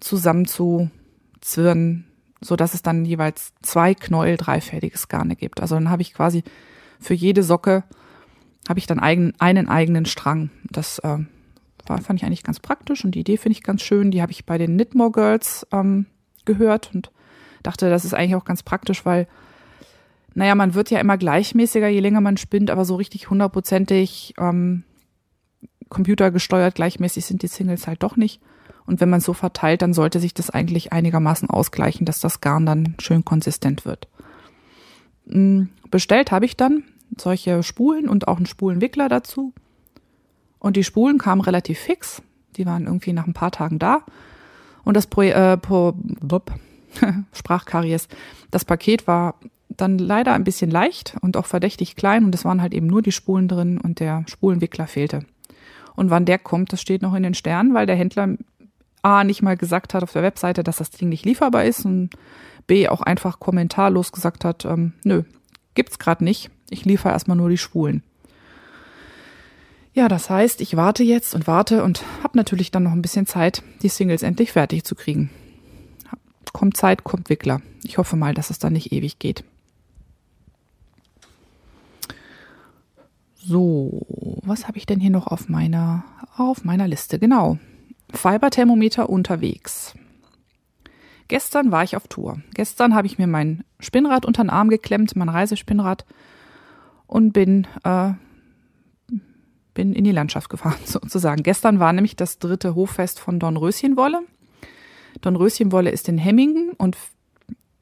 zusammen 0.00 0.46
zu 0.46 0.90
zwirnen, 1.40 2.06
so 2.42 2.56
dass 2.56 2.74
es 2.74 2.82
dann 2.82 3.04
jeweils 3.04 3.52
zwei 3.62 3.94
Knäuel 3.94 4.36
dreifädiges 4.36 5.08
Garne 5.08 5.36
gibt. 5.36 5.60
Also 5.60 5.74
dann 5.76 5.90
habe 5.90 6.02
ich 6.02 6.14
quasi 6.14 6.42
für 7.00 7.14
jede 7.14 7.42
Socke 7.42 7.84
habe 8.68 8.78
ich 8.78 8.86
dann 8.86 9.00
eigen, 9.00 9.34
einen 9.38 9.68
eigenen 9.68 10.06
Strang. 10.06 10.50
Das 10.70 10.98
äh, 11.00 11.18
war, 11.86 12.00
fand 12.00 12.20
ich 12.20 12.24
eigentlich 12.24 12.44
ganz 12.44 12.60
praktisch 12.60 13.04
und 13.04 13.14
die 13.14 13.20
Idee 13.20 13.36
finde 13.36 13.58
ich 13.58 13.62
ganz 13.62 13.82
schön. 13.82 14.10
Die 14.10 14.22
habe 14.22 14.32
ich 14.32 14.46
bei 14.46 14.58
den 14.58 14.74
Knitmore 14.74 15.10
Girls 15.10 15.66
ähm, 15.72 16.06
gehört 16.44 16.90
und 16.94 17.10
dachte, 17.62 17.90
das 17.90 18.04
ist 18.04 18.14
eigentlich 18.14 18.36
auch 18.36 18.44
ganz 18.44 18.62
praktisch, 18.62 19.04
weil, 19.04 19.26
naja, 20.34 20.54
man 20.54 20.74
wird 20.74 20.90
ja 20.90 21.00
immer 21.00 21.18
gleichmäßiger, 21.18 21.88
je 21.88 22.00
länger 22.00 22.20
man 22.20 22.36
spinnt, 22.36 22.70
aber 22.70 22.84
so 22.84 22.96
richtig 22.96 23.30
hundertprozentig 23.30 24.34
ähm, 24.38 24.84
computergesteuert 25.88 26.74
gleichmäßig 26.74 27.26
sind 27.26 27.42
die 27.42 27.48
Singles 27.48 27.86
halt 27.86 28.02
doch 28.02 28.16
nicht. 28.16 28.40
Und 28.86 29.00
wenn 29.00 29.10
man 29.10 29.18
es 29.18 29.24
so 29.24 29.32
verteilt, 29.32 29.82
dann 29.82 29.94
sollte 29.94 30.18
sich 30.18 30.34
das 30.34 30.50
eigentlich 30.50 30.92
einigermaßen 30.92 31.48
ausgleichen, 31.48 32.04
dass 32.04 32.20
das 32.20 32.40
Garn 32.40 32.66
dann 32.66 32.94
schön 33.00 33.24
konsistent 33.24 33.84
wird. 33.84 34.08
Hm, 35.28 35.68
bestellt 35.90 36.32
habe 36.32 36.44
ich 36.44 36.56
dann 36.56 36.84
solche 37.16 37.62
Spulen 37.62 38.08
und 38.08 38.28
auch 38.28 38.36
einen 38.36 38.46
Spulenwickler 38.46 39.08
dazu. 39.08 39.52
Und 40.58 40.76
die 40.76 40.84
Spulen 40.84 41.18
kamen 41.18 41.40
relativ 41.40 41.78
fix. 41.78 42.22
Die 42.56 42.66
waren 42.66 42.86
irgendwie 42.86 43.12
nach 43.12 43.26
ein 43.26 43.34
paar 43.34 43.50
Tagen 43.50 43.78
da. 43.78 44.02
Und 44.84 44.96
das 44.96 45.06
Pro, 45.06 45.22
äh, 45.22 45.56
Pro, 45.56 45.94
Sprachkaries, 47.32 48.08
das 48.50 48.64
Paket 48.64 49.06
war 49.06 49.34
dann 49.68 49.98
leider 49.98 50.34
ein 50.34 50.44
bisschen 50.44 50.70
leicht 50.70 51.16
und 51.20 51.36
auch 51.36 51.46
verdächtig 51.46 51.96
klein 51.96 52.24
und 52.24 52.34
es 52.34 52.44
waren 52.44 52.60
halt 52.60 52.74
eben 52.74 52.86
nur 52.86 53.00
die 53.00 53.12
Spulen 53.12 53.48
drin 53.48 53.78
und 53.78 54.00
der 54.00 54.24
Spulenwickler 54.28 54.86
fehlte. 54.86 55.20
Und 55.94 56.10
wann 56.10 56.24
der 56.24 56.38
kommt, 56.38 56.72
das 56.72 56.80
steht 56.80 57.02
noch 57.02 57.14
in 57.14 57.22
den 57.22 57.34
Sternen, 57.34 57.74
weil 57.74 57.86
der 57.86 57.96
Händler 57.96 58.36
A 59.02 59.24
nicht 59.24 59.42
mal 59.42 59.56
gesagt 59.56 59.94
hat 59.94 60.02
auf 60.02 60.12
der 60.12 60.22
Webseite, 60.22 60.62
dass 60.62 60.76
das 60.76 60.90
Ding 60.90 61.08
nicht 61.08 61.24
lieferbar 61.24 61.64
ist 61.64 61.84
und 61.84 62.10
B 62.66 62.88
auch 62.88 63.00
einfach 63.00 63.40
kommentarlos 63.40 64.12
gesagt 64.12 64.44
hat, 64.44 64.64
ähm, 64.64 64.92
nö, 65.04 65.24
gibt's 65.74 65.98
gerade 65.98 66.22
nicht. 66.24 66.50
Ich 66.70 66.84
liefere 66.84 67.12
erstmal 67.12 67.36
nur 67.36 67.50
die 67.50 67.58
Spulen. 67.58 68.02
Ja, 69.94 70.08
das 70.08 70.30
heißt, 70.30 70.60
ich 70.62 70.76
warte 70.76 71.02
jetzt 71.02 71.34
und 71.34 71.46
warte 71.46 71.82
und 71.82 72.02
habe 72.22 72.38
natürlich 72.38 72.70
dann 72.70 72.84
noch 72.84 72.92
ein 72.92 73.02
bisschen 73.02 73.26
Zeit, 73.26 73.62
die 73.82 73.88
Singles 73.88 74.22
endlich 74.22 74.52
fertig 74.52 74.84
zu 74.84 74.94
kriegen. 74.94 75.30
Kommt 76.52 76.76
Zeit, 76.76 77.04
kommt 77.04 77.28
Wickler. 77.28 77.60
Ich 77.82 77.98
hoffe 77.98 78.16
mal, 78.16 78.34
dass 78.34 78.50
es 78.50 78.58
dann 78.58 78.74
nicht 78.74 78.92
ewig 78.92 79.18
geht. 79.18 79.44
So, 83.36 84.06
was 84.42 84.68
habe 84.68 84.78
ich 84.78 84.86
denn 84.86 85.00
hier 85.00 85.10
noch 85.10 85.26
auf 85.26 85.48
meiner 85.48 86.04
auf 86.36 86.64
meiner 86.64 86.86
Liste? 86.86 87.18
Genau. 87.18 87.58
Fiberthermometer 88.12 89.08
unterwegs. 89.08 89.94
Gestern 91.28 91.72
war 91.72 91.82
ich 91.82 91.96
auf 91.96 92.08
Tour. 92.08 92.42
Gestern 92.54 92.94
habe 92.94 93.06
ich 93.06 93.18
mir 93.18 93.26
mein 93.26 93.64
Spinnrad 93.80 94.26
unter 94.26 94.42
den 94.44 94.50
Arm 94.50 94.68
geklemmt, 94.68 95.16
mein 95.16 95.28
Reisespinnrad 95.28 96.04
und 97.06 97.32
bin 97.32 97.66
äh, 97.84 98.12
bin 99.74 99.94
in 99.94 100.04
die 100.04 100.12
Landschaft 100.12 100.50
gefahren, 100.50 100.76
sozusagen. 100.84 101.42
Gestern 101.42 101.80
war 101.80 101.92
nämlich 101.92 102.16
das 102.16 102.38
dritte 102.38 102.74
Hoffest 102.74 103.18
von 103.18 103.38
Dornröschenwolle. 103.38 104.20
Dornröschenwolle 105.20 105.90
ist 105.90 106.08
in 106.08 106.18
Hemmingen 106.18 106.72
und 106.76 106.96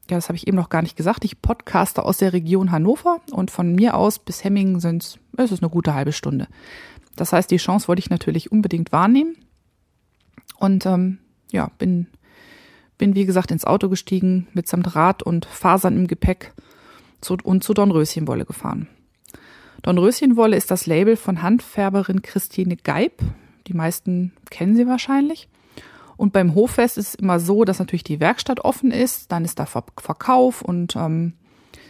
ja, 0.09 0.17
das 0.17 0.29
habe 0.29 0.35
ich 0.35 0.47
eben 0.47 0.57
noch 0.57 0.69
gar 0.69 0.81
nicht 0.81 0.97
gesagt. 0.97 1.23
Ich 1.25 1.41
podcaste 1.41 2.03
aus 2.03 2.17
der 2.17 2.33
Region 2.33 2.71
Hannover 2.71 3.21
und 3.31 3.51
von 3.51 3.73
mir 3.73 3.95
aus 3.95 4.19
bis 4.19 4.43
Hemmingen 4.43 4.79
sind 4.79 5.19
es 5.37 5.61
eine 5.61 5.69
gute 5.69 5.93
halbe 5.93 6.11
Stunde. 6.11 6.47
Das 7.15 7.33
heißt, 7.33 7.51
die 7.51 7.57
Chance 7.57 7.87
wollte 7.87 7.99
ich 7.99 8.09
natürlich 8.09 8.51
unbedingt 8.51 8.91
wahrnehmen 8.91 9.35
und 10.61 10.85
ähm, 10.85 11.17
ja, 11.51 11.71
bin 11.77 12.07
bin 13.01 13.15
wie 13.15 13.25
gesagt 13.25 13.49
ins 13.49 13.65
Auto 13.65 13.89
gestiegen 13.89 14.47
mitsamt 14.53 14.95
Rad 14.95 15.23
und 15.23 15.45
Fasern 15.45 15.97
im 15.97 16.05
Gepäck 16.05 16.53
zu, 17.19 17.35
und 17.43 17.63
zu 17.63 17.73
Dornröschenwolle 17.73 18.45
gefahren. 18.45 18.87
Dornröschenwolle 19.81 20.55
ist 20.55 20.69
das 20.69 20.85
Label 20.85 21.15
von 21.15 21.41
Handfärberin 21.41 22.21
Christine 22.21 22.77
Geib. 22.77 23.23
Die 23.65 23.73
meisten 23.73 24.33
kennen 24.51 24.75
sie 24.75 24.85
wahrscheinlich. 24.85 25.49
Und 26.15 26.31
beim 26.31 26.53
Hoffest 26.53 26.99
ist 26.99 27.07
es 27.07 27.15
immer 27.15 27.39
so, 27.39 27.63
dass 27.63 27.79
natürlich 27.79 28.03
die 28.03 28.19
Werkstatt 28.19 28.59
offen 28.59 28.91
ist, 28.91 29.31
dann 29.31 29.45
ist 29.45 29.57
da 29.57 29.65
Verkauf 29.65 30.61
und 30.61 30.95
ähm, 30.95 31.33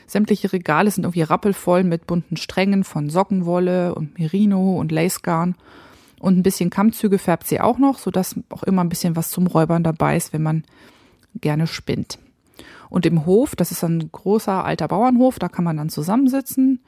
sämtliche 0.07 0.53
Regale 0.53 0.89
sind 0.89 1.03
irgendwie 1.03 1.23
rappelvoll 1.23 1.83
mit 1.83 2.07
bunten 2.07 2.37
Strängen 2.37 2.85
von 2.85 3.09
Sockenwolle 3.09 3.95
und 3.95 4.17
Merino 4.17 4.77
und 4.77 4.93
Lacegarn. 4.93 5.55
Und 6.21 6.37
ein 6.37 6.43
bisschen 6.43 6.69
Kammzüge 6.69 7.17
färbt 7.17 7.47
sie 7.47 7.59
auch 7.59 7.79
noch, 7.79 7.97
sodass 7.97 8.35
auch 8.49 8.61
immer 8.61 8.83
ein 8.83 8.89
bisschen 8.89 9.15
was 9.15 9.31
zum 9.31 9.47
Räubern 9.47 9.83
dabei 9.83 10.15
ist, 10.15 10.33
wenn 10.33 10.43
man 10.43 10.63
gerne 11.33 11.65
spinnt. 11.65 12.19
Und 12.91 13.07
im 13.07 13.25
Hof, 13.25 13.55
das 13.55 13.71
ist 13.71 13.83
ein 13.83 14.11
großer 14.11 14.63
alter 14.63 14.87
Bauernhof, 14.87 15.39
da 15.39 15.49
kann 15.49 15.65
man 15.65 15.77
dann 15.77 15.89
zusammensitzen. 15.89 16.79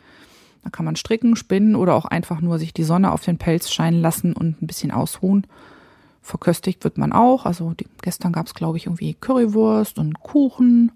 Da 0.63 0.69
kann 0.69 0.85
man 0.85 0.95
stricken, 0.95 1.35
spinnen 1.35 1.75
oder 1.75 1.95
auch 1.95 2.05
einfach 2.05 2.41
nur 2.41 2.59
sich 2.59 2.75
die 2.75 2.83
Sonne 2.83 3.11
auf 3.11 3.23
den 3.23 3.39
Pelz 3.39 3.71
scheinen 3.71 4.01
lassen 4.01 4.33
und 4.33 4.61
ein 4.61 4.67
bisschen 4.67 4.91
ausruhen. 4.91 5.47
Verköstigt 6.21 6.83
wird 6.83 6.99
man 6.99 7.11
auch. 7.11 7.47
Also 7.47 7.73
die, 7.73 7.87
gestern 8.03 8.33
gab 8.33 8.45
es, 8.45 8.53
glaube 8.53 8.77
ich, 8.77 8.85
irgendwie 8.85 9.15
Currywurst 9.15 9.97
und 9.97 10.19
Kuchen 10.19 10.91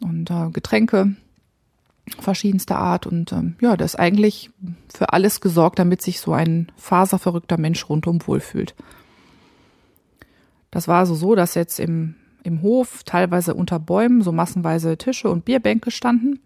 und 0.00 0.30
äh, 0.30 0.48
Getränke 0.50 1.16
verschiedenster 2.18 2.78
Art. 2.78 3.06
Und 3.06 3.32
ähm, 3.32 3.56
ja, 3.60 3.76
das 3.76 3.94
ist 3.94 4.00
eigentlich 4.00 4.50
für 4.92 5.12
alles 5.12 5.40
gesorgt, 5.40 5.78
damit 5.78 6.02
sich 6.02 6.20
so 6.20 6.32
ein 6.32 6.70
faserverrückter 6.76 7.58
Mensch 7.58 7.88
rundum 7.88 8.26
wohlfühlt. 8.26 8.74
Das 10.70 10.88
war 10.88 11.00
also 11.00 11.14
so, 11.14 11.34
dass 11.34 11.54
jetzt 11.54 11.80
im, 11.80 12.14
im 12.42 12.62
Hof 12.62 13.02
teilweise 13.04 13.54
unter 13.54 13.78
Bäumen 13.78 14.22
so 14.22 14.32
massenweise 14.32 14.96
Tische 14.96 15.30
und 15.30 15.44
Bierbänke 15.44 15.90
standen. 15.90 16.40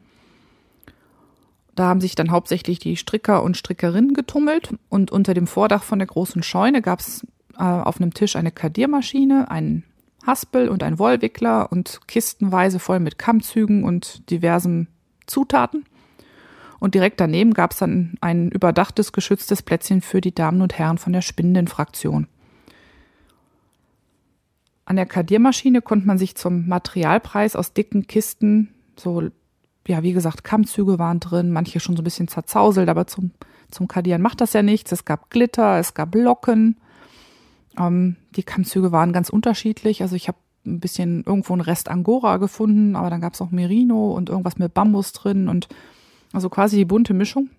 Da 1.75 1.89
haben 1.89 2.01
sich 2.01 2.15
dann 2.15 2.31
hauptsächlich 2.31 2.79
die 2.79 2.97
Stricker 2.97 3.43
und 3.43 3.57
Strickerinnen 3.57 4.15
getummelt 4.15 4.75
und 4.89 5.11
unter 5.11 5.35
dem 5.35 5.47
Vordach 5.47 5.83
von 5.83 5.99
der 5.99 6.07
großen 6.07 6.43
Scheune 6.43 6.83
gab 6.83 7.01
es 7.01 7.27
äh, 7.59 7.63
auf 7.63 8.01
einem 8.01 8.15
Tisch 8.15 8.37
eine 8.37 8.53
Kardiermaschine, 8.53 9.51
einen 9.51 9.85
Haspel 10.25 10.69
und 10.69 10.83
ein 10.83 10.99
Wollwickler 10.99 11.71
und 11.71 12.01
kistenweise 12.07 12.79
voll 12.79 13.01
mit 13.01 13.19
Kammzügen 13.19 13.85
und 13.85 14.31
diversen 14.31 14.89
Zutaten. 15.27 15.85
Und 16.81 16.95
direkt 16.95 17.21
daneben 17.21 17.55
gab 17.55 17.73
es 17.73 17.79
dann 17.79 18.15
ein 18.21 18.51
überdachtes, 18.51 19.13
geschütztes 19.13 19.63
Plätzchen 19.63 20.03
für 20.03 20.21
die 20.21 20.35
Damen 20.35 20.61
und 20.61 20.79
Herren 20.79 20.99
von 20.99 21.13
der 21.13 21.23
spinnenden 21.23 21.69
Fraktion. 21.69 22.27
An 24.85 24.97
der 24.97 25.07
Kardiermaschine 25.07 25.81
konnte 25.81 26.07
man 26.07 26.19
sich 26.19 26.35
zum 26.35 26.69
Materialpreis 26.69 27.57
aus 27.57 27.73
dicken 27.73 28.07
Kisten, 28.07 28.75
so, 28.97 29.23
ja, 29.87 30.03
wie 30.03 30.13
gesagt, 30.13 30.45
Kammzüge 30.45 30.99
waren 30.99 31.21
drin, 31.21 31.51
manche 31.51 31.81
schon 31.81 31.97
so 31.97 32.03
ein 32.03 32.05
bisschen 32.05 32.29
zerzauselt, 32.29 32.89
aber 32.89 33.07
zum, 33.07 33.31
zum 33.71 33.89
Kardieren 33.89 34.21
macht 34.21 34.41
das 34.41 34.53
ja 34.53 34.63
nichts. 34.63 34.93
Es 34.93 35.05
gab 35.07 35.31
Glitter, 35.31 35.79
es 35.79 35.95
gab 35.95 36.15
Locken, 36.15 36.77
ähm, 37.79 38.17
die 38.37 38.43
Kammzüge 38.43 38.93
waren 38.93 39.13
ganz 39.13 39.31
unterschiedlich. 39.31 40.03
Also 40.03 40.17
ich 40.17 40.29
habe 40.29 40.39
ein 40.67 40.81
bisschen 40.81 41.25
irgendwo 41.25 41.53
einen 41.53 41.63
Rest 41.63 41.89
Angora 41.89 42.39
gefunden, 42.39 42.97
aber 42.97 43.11
dann 43.11 43.21
gab 43.21 43.35
es 43.35 43.41
auch 43.41 43.51
Merino 43.51 44.13
und 44.13 44.29
irgendwas 44.29 44.59
mit 44.59 44.75
Bambus 44.75 45.13
drin 45.13 45.49
und 45.49 45.69
also 46.33 46.49
quasi 46.49 46.77
die 46.77 46.85
bunte 46.85 47.15
Mischung. 47.15 47.51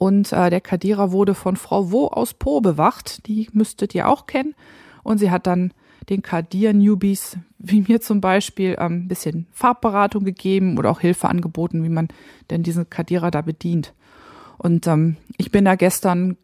Und 0.00 0.32
äh, 0.32 0.48
der 0.48 0.62
Kadira 0.62 1.12
wurde 1.12 1.34
von 1.34 1.56
Frau 1.56 1.92
Wo 1.92 2.06
aus 2.06 2.32
Po 2.32 2.62
bewacht. 2.62 3.26
Die 3.26 3.48
müsstet 3.52 3.94
ihr 3.94 4.08
auch 4.08 4.26
kennen. 4.26 4.54
Und 5.02 5.18
sie 5.18 5.30
hat 5.30 5.46
dann 5.46 5.74
den 6.08 6.22
Kadir-Newbies, 6.22 7.36
wie 7.58 7.82
mir 7.82 8.00
zum 8.00 8.22
Beispiel, 8.22 8.76
ein 8.76 8.92
ähm, 8.92 9.08
bisschen 9.08 9.46
Farbberatung 9.52 10.24
gegeben 10.24 10.78
oder 10.78 10.90
auch 10.90 11.00
Hilfe 11.00 11.28
angeboten, 11.28 11.84
wie 11.84 11.90
man 11.90 12.08
denn 12.48 12.62
diesen 12.62 12.88
Kadira 12.88 13.30
da 13.30 13.42
bedient. 13.42 13.92
Und 14.56 14.86
ähm, 14.86 15.16
ich 15.36 15.50
bin 15.50 15.66
da 15.66 15.74
gestern 15.74 16.36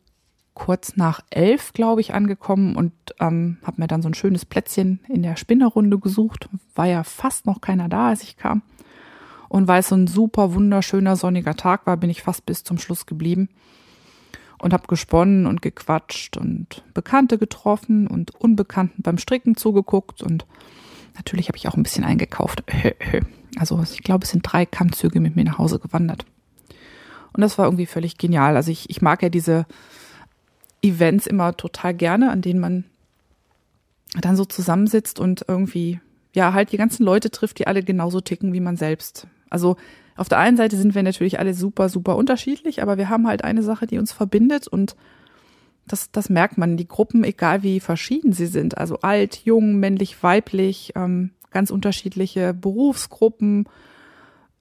kurz 0.57 0.97
nach 0.97 1.21
elf, 1.31 1.75
glaube 1.75 2.01
ich, 2.01 2.15
angekommen 2.15 2.77
und 2.77 2.93
ähm, 3.21 3.59
habe 3.63 3.81
mir 3.83 3.87
dann 3.87 4.03
so 4.03 4.09
ein 4.09 4.15
schönes 4.15 4.47
Plätzchen 4.47 5.01
in 5.07 5.23
der 5.23 5.37
Spinnerrunde 5.37 5.99
gesucht. 5.99 6.49
War 6.75 6.87
ja 6.87 7.05
fast 7.05 7.47
noch 7.47 7.61
keiner 7.61 7.89
da, 7.89 8.09
als 8.09 8.23
ich 8.23 8.39
kam. 8.39 8.63
Und 9.49 9.69
weil 9.69 9.81
es 9.81 9.89
so 9.89 9.95
ein 9.95 10.07
super 10.07 10.55
wunderschöner 10.55 11.15
sonniger 11.15 11.55
Tag 11.55 11.87
war, 11.87 11.99
bin 11.99 12.11
ich 12.11 12.23
fast 12.23 12.47
bis 12.47 12.65
zum 12.65 12.79
Schluss 12.79 13.05
geblieben 13.05 13.51
und 14.59 14.73
habe 14.73 14.87
gesponnen 14.89 15.47
und 15.47 15.61
gequatscht 15.61 16.39
und 16.39 16.83
Bekannte 16.95 17.37
getroffen 17.37 18.07
und 18.07 18.35
Unbekannten 18.35 19.03
beim 19.03 19.19
Stricken 19.19 19.57
zugeguckt 19.57 20.23
und 20.23 20.47
natürlich 21.17 21.49
habe 21.49 21.59
ich 21.59 21.69
auch 21.69 21.77
ein 21.77 21.83
bisschen 21.83 22.05
eingekauft. 22.05 22.65
Also 23.59 23.83
ich 23.83 24.03
glaube, 24.03 24.25
es 24.25 24.33
sind 24.33 24.43
drei 24.43 24.67
Kammzüge 24.67 25.19
mit 25.19 25.35
mir 25.35 25.45
nach 25.45 25.57
Hause 25.57 25.79
gewandert. 25.79 26.27
Und 27.33 27.41
das 27.41 27.57
war 27.57 27.65
irgendwie 27.65 27.87
völlig 27.87 28.19
genial. 28.19 28.55
Also 28.55 28.71
ich, 28.71 28.91
ich 28.91 29.01
mag 29.01 29.23
ja 29.23 29.31
diese 29.31 29.65
Events 30.89 31.27
immer 31.27 31.57
total 31.57 31.95
gerne, 31.95 32.31
an 32.31 32.43
denen 32.43 32.61
man 32.61 32.85
dann 34.21 34.37
so 34.37 34.45
zusammensitzt 34.45 35.21
und 35.21 35.45
irgendwie, 35.49 36.01
ja, 36.35 36.53
halt 36.53 36.73
die 36.73 36.77
ganzen 36.77 37.05
Leute 37.05 37.31
trifft, 37.31 37.59
die 37.59 37.67
alle 37.67 37.83
genauso 37.83 38.21
ticken 38.21 38.53
wie 38.53 38.61
man 38.61 38.77
selbst. 38.77 39.27
Also 39.51 39.77
auf 40.17 40.29
der 40.29 40.39
einen 40.39 40.57
Seite 40.57 40.77
sind 40.77 40.95
wir 40.95 41.03
natürlich 41.03 41.39
alle 41.39 41.55
super, 41.55 41.89
super 41.89 42.17
unterschiedlich, 42.17 42.83
aber 42.83 42.97
wir 42.97 43.09
haben 43.09 43.27
halt 43.27 43.45
eine 43.45 43.63
Sache, 43.63 43.87
die 43.87 43.99
uns 43.99 44.13
verbindet 44.13 44.67
und 44.67 44.97
das, 45.87 46.11
das 46.11 46.29
merkt 46.29 46.59
man. 46.59 46.77
Die 46.77 46.89
Gruppen, 46.89 47.23
egal 47.23 47.63
wie 47.63 47.81
verschieden 47.81 48.33
sie 48.33 48.47
sind, 48.47 48.77
also 48.77 49.01
alt, 49.01 49.43
jung, 49.45 49.77
männlich, 49.77 50.23
weiblich, 50.23 50.93
ähm, 50.97 51.31
ganz 51.51 51.71
unterschiedliche 51.71 52.55
Berufsgruppen, 52.55 53.69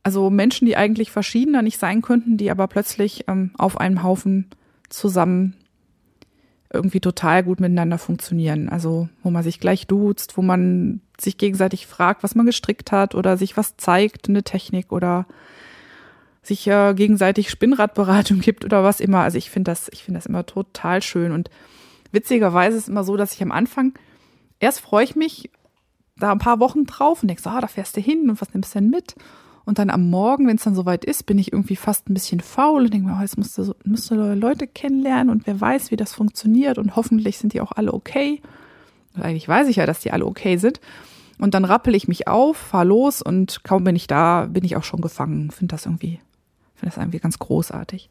also 0.04 0.30
Menschen, 0.30 0.68
die 0.68 0.78
eigentlich 0.78 1.10
verschiedener 1.10 1.64
nicht 1.64 1.80
sein 1.80 2.04
könnten, 2.04 2.38
die 2.38 2.52
aber 2.52 2.68
plötzlich 2.68 3.26
ähm, 3.28 3.52
auf 3.58 3.80
einem 3.80 4.04
Haufen 4.04 4.52
zusammen 4.90 5.56
irgendwie 6.74 7.00
total 7.00 7.44
gut 7.44 7.60
miteinander 7.60 7.98
funktionieren. 7.98 8.70
Also 8.70 9.10
wo 9.24 9.30
man 9.30 9.44
sich 9.44 9.60
gleich 9.60 9.88
duzt, 9.88 10.38
wo 10.38 10.42
man 10.42 11.02
sich 11.20 11.38
gegenseitig 11.38 11.88
fragt, 11.88 12.24
was 12.24 12.36
man 12.36 12.46
gestrickt 12.46 12.92
hat 12.92 13.16
oder 13.16 13.38
sich 13.38 13.58
was 13.58 13.78
zeigt, 13.78 14.28
eine 14.30 14.44
Technik 14.44 14.92
oder 14.92 15.26
sich 16.42 16.68
äh, 16.68 16.94
gegenseitig 16.94 17.50
Spinnradberatung 17.50 18.40
gibt 18.42 18.66
oder 18.66 18.84
was 18.84 19.00
immer. 19.00 19.20
Also 19.20 19.38
ich 19.38 19.50
finde 19.50 19.72
das, 19.72 19.90
ich 19.92 20.04
finde 20.04 20.20
das 20.20 20.26
immer 20.26 20.46
total 20.46 21.02
schön 21.02 21.32
und 21.32 21.50
witzigerweise 22.12 22.78
ist 22.78 22.84
es 22.84 22.90
immer 22.90 23.04
so, 23.04 23.18
dass 23.18 23.34
ich 23.34 23.42
am 23.42 23.52
Anfang 23.52 23.94
erst 24.60 24.80
freue 24.80 25.04
ich 25.04 25.16
mich 25.16 25.50
da 26.18 26.32
ein 26.32 26.40
paar 26.40 26.60
Wochen 26.60 26.86
drauf 26.86 27.22
und 27.22 27.28
denke 27.28 27.44
ah, 27.50 27.62
da 27.62 27.68
fährst 27.68 27.98
du 27.98 28.02
hin 28.02 28.30
und 28.30 28.42
was 28.42 28.54
nimmst 28.54 28.74
du 28.74 28.80
denn 28.80 28.90
mit? 28.90 29.16
Und 29.66 29.80
dann 29.80 29.90
am 29.90 30.10
Morgen, 30.10 30.48
wenn 30.48 30.58
es 30.58 30.64
dann 30.64 30.76
soweit 30.76 31.04
ist, 31.04 31.26
bin 31.26 31.40
ich 31.40 31.52
irgendwie 31.52 31.76
fast 31.76 32.08
ein 32.08 32.14
bisschen 32.14 32.40
faul 32.40 32.84
und 32.84 32.94
denke 32.94 33.08
mir, 33.08 33.18
oh, 33.18 33.22
jetzt 33.22 33.38
musst 33.38 33.58
du, 33.58 33.76
musst 33.84 34.12
du 34.12 34.34
Leute 34.36 34.68
kennenlernen 34.68 35.32
und 35.32 35.48
wer 35.48 35.60
weiß, 35.60 35.90
wie 35.90 35.96
das 35.96 36.14
funktioniert 36.14 36.78
und 36.78 36.96
hoffentlich 36.96 37.40
sind 37.40 37.54
die 37.54 37.62
auch 37.62 37.72
alle 37.72 37.94
okay. 37.94 38.42
Und 39.16 39.24
eigentlich 39.24 39.48
weiß 39.48 39.68
ich 39.68 39.78
ja, 39.78 39.86
dass 39.86 40.02
die 40.02 40.12
alle 40.12 40.26
okay 40.26 40.58
sind. 40.58 40.80
Und 41.40 41.54
dann 41.54 41.66
rappel 41.66 41.96
ich 41.96 42.08
mich 42.08 42.28
auf, 42.28 42.58
fahr 42.58 42.86
los 42.86 43.22
und 43.22 43.64
kaum 43.64 43.84
bin 43.84 43.96
ich 43.96 44.08
da, 44.08 44.46
bin 44.46 44.64
ich 44.64 44.76
auch 44.76 44.84
schon 44.84 45.02
gefangen. 45.02 45.52
Finde 45.52 45.74
das 45.74 45.86
irgendwie, 45.86 46.20
finde 46.76 46.94
das 46.94 46.98
irgendwie 46.98 47.20
ganz 47.20 47.40
großartig. 47.40 48.10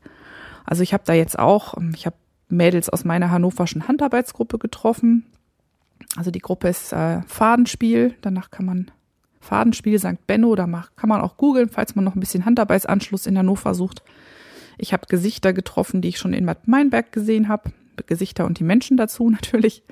Also 0.64 0.82
ich 0.82 0.92
habe 0.92 1.04
da 1.06 1.12
jetzt 1.12 1.38
auch, 1.38 1.76
ähm, 1.76 1.92
ich 1.94 2.06
habe 2.06 2.16
Mädels 2.48 2.90
aus 2.90 3.04
meiner 3.04 3.30
hannoverschen 3.30 3.88
Handarbeitsgruppe 3.88 4.58
getroffen. 4.58 5.24
Also 6.16 6.30
die 6.30 6.40
Gruppe 6.40 6.68
ist 6.68 6.92
äh, 6.92 7.22
Fadenspiel, 7.22 8.14
danach 8.20 8.50
kann 8.50 8.66
man 8.66 8.90
Fadenspiel 9.44 9.98
St. 9.98 10.26
Benno, 10.26 10.54
da 10.54 10.66
kann 10.96 11.09
man 11.09 11.20
auch 11.20 11.37
googeln, 11.37 11.68
falls 11.68 11.94
man 11.94 12.04
noch 12.04 12.16
ein 12.16 12.20
bisschen 12.20 12.44
Handarbeitsanschluss 12.44 13.26
in 13.26 13.38
Hannover 13.38 13.74
sucht. 13.74 14.02
Ich 14.78 14.92
habe 14.92 15.07
Gesichter 15.07 15.52
getroffen, 15.52 16.00
die 16.00 16.09
ich 16.09 16.18
schon 16.18 16.33
in 16.33 16.46
Bad 16.46 16.66
Meinberg 16.66 17.12
gesehen 17.12 17.48
habe. 17.48 17.72
Gesichter 18.07 18.44
und 18.44 18.59
die 18.59 18.64
Menschen 18.64 18.96
dazu 18.96 19.30
natürlich. 19.30 19.85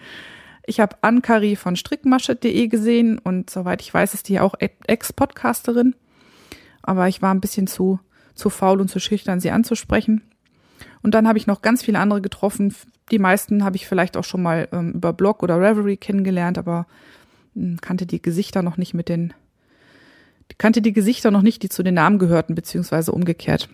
Ich 0.67 0.81
habe 0.81 0.97
Ankari 1.03 1.57
von 1.57 1.77
strickmasche.de 1.77 2.69
gesehen 2.69 3.19
und 3.19 3.51
soweit 3.51 3.83
ich 3.83 3.93
weiß, 3.93 4.15
ist 4.15 4.29
die 4.29 4.41
auch 4.41 4.55
Ex-Podcasterin. 4.59 5.95
Aber 6.83 7.09
ich 7.09 7.23
war 7.23 7.33
ein 7.33 7.41
bisschen 7.41 7.67
zu, 7.67 8.01
zu 8.35 8.51
faul 8.51 8.81
und 8.81 8.89
zu 8.89 9.01
schüchtern, 9.01 9.41
sie 9.41 9.51
anzusprechen. 9.51 10.23
Und 11.03 11.15
dann 11.15 11.29
habe 11.29 11.39
ich 11.39 11.47
noch 11.47 11.63
ganz 11.63 11.83
viele 11.83 11.99
andere 11.99 12.21
getroffen. 12.21 12.75
Die 13.11 13.19
meisten 13.19 13.65
habe 13.65 13.77
ich 13.77 13.87
vielleicht 13.87 14.17
auch 14.17 14.25
schon 14.25 14.43
mal 14.43 14.69
ähm, 14.73 14.93
über 14.93 15.13
Blog 15.13 15.43
oder 15.43 15.61
Reverie 15.61 15.97
kennengelernt, 15.97 16.59
aber 16.59 16.87
hm, 17.55 17.81
kannte 17.81 18.07
die 18.07 18.23
Gesichter 18.23 18.63
noch 18.63 18.77
nicht 18.77 18.95
mit 18.95 19.09
den, 19.09 19.35
kannte 20.59 20.83
die 20.83 20.93
Gesichter 20.93 21.31
noch 21.31 21.43
nicht, 21.43 21.63
die 21.63 21.69
zu 21.69 21.83
den 21.83 21.95
Namen 21.95 22.19
gehörten, 22.19 22.55
beziehungsweise 22.55 23.13
umgekehrt. 23.13 23.69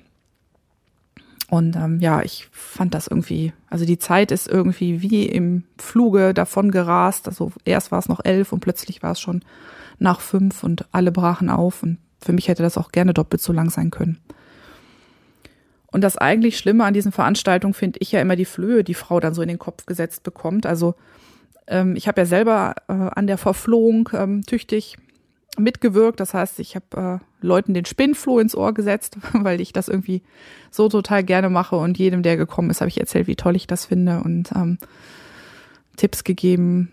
Und 1.51 1.77
ähm, 1.77 1.99
ja, 2.01 2.21
ich 2.23 2.47
fand 2.51 2.93
das 2.93 3.07
irgendwie, 3.07 3.55
also 3.71 3.87
die 3.87 3.99
Zeit 3.99 4.33
ist 4.33 4.49
irgendwie 4.49 5.01
wie 5.01 5.25
im 5.25 5.65
Fluge 5.79 6.35
davon 6.35 6.71
gerast. 6.71 7.27
Also 7.27 7.53
erst 7.65 7.91
war 7.91 7.99
es 7.99 8.09
noch 8.09 8.23
elf 8.23 8.53
und 8.53 8.61
plötzlich 8.61 9.03
war 9.03 9.13
es 9.13 9.21
schon 9.21 9.43
nach 9.99 10.21
fünf 10.21 10.63
und 10.63 10.87
alle 10.93 11.11
brachen 11.11 11.49
auf. 11.49 11.83
Und 11.83 11.99
für 12.21 12.35
mich 12.35 12.49
hätte 12.49 12.63
das 12.63 12.77
auch 12.77 12.93
gerne 12.93 13.15
doppelt 13.15 13.41
so 13.41 13.55
lang 13.55 13.71
sein 13.71 13.91
können. 13.91 14.19
Und 15.91 16.03
das 16.03 16.19
eigentlich 16.19 16.59
Schlimme 16.59 16.85
an 16.85 16.93
diesen 16.93 17.13
Veranstaltungen 17.13 17.73
finde 17.73 17.99
ich 18.01 18.13
ja 18.13 18.21
immer 18.21 18.37
die 18.37 18.45
Flöhe, 18.45 18.85
die 18.85 18.93
Frau 18.93 19.19
dann 19.21 19.33
so 19.33 19.41
in 19.41 19.49
den 19.49 19.59
Kopf 19.59 19.87
gesetzt 19.87 20.23
bekommt. 20.25 20.67
Also 20.67 20.97
ähm, 21.67 21.97
ich 21.97 22.09
habe 22.09 22.21
ja 22.21 22.27
selber 22.27 22.75
äh, 22.89 22.93
an 22.93 23.27
der 23.27 23.39
Verflohung 23.39 24.11
ähm, 24.13 24.43
tüchtig 24.43 24.99
mitgewirkt. 25.59 26.21
Das 26.21 26.35
heißt, 26.35 26.61
ich 26.61 26.77
habe 26.77 27.21
äh, 27.21 27.47
Leuten 27.47 27.75
den 27.75 27.85
Spinnfloh 27.85 28.39
ins 28.39 28.55
Ohr 28.55 28.75
gesetzt, 28.75 29.19
weil 29.33 29.61
ich 29.61 29.73
das 29.73 29.89
irgendwie 29.89 30.23
so 30.71 30.89
total 30.89 31.25
gerne 31.25 31.49
mache. 31.51 31.77
Und 31.77 31.99
jedem, 31.99 32.23
der 32.23 32.37
gekommen 32.37 32.71
ist, 32.71 32.81
habe 32.81 32.89
ich 32.89 33.01
erzählt, 33.01 33.27
wie 33.27 33.37
toll 33.37 33.57
ich 33.57 33.67
das 33.67 33.87
finde 33.87 34.23
und 34.23 34.53
ähm, 34.55 34.79
Tipps 35.97 36.25
gegeben, 36.25 36.93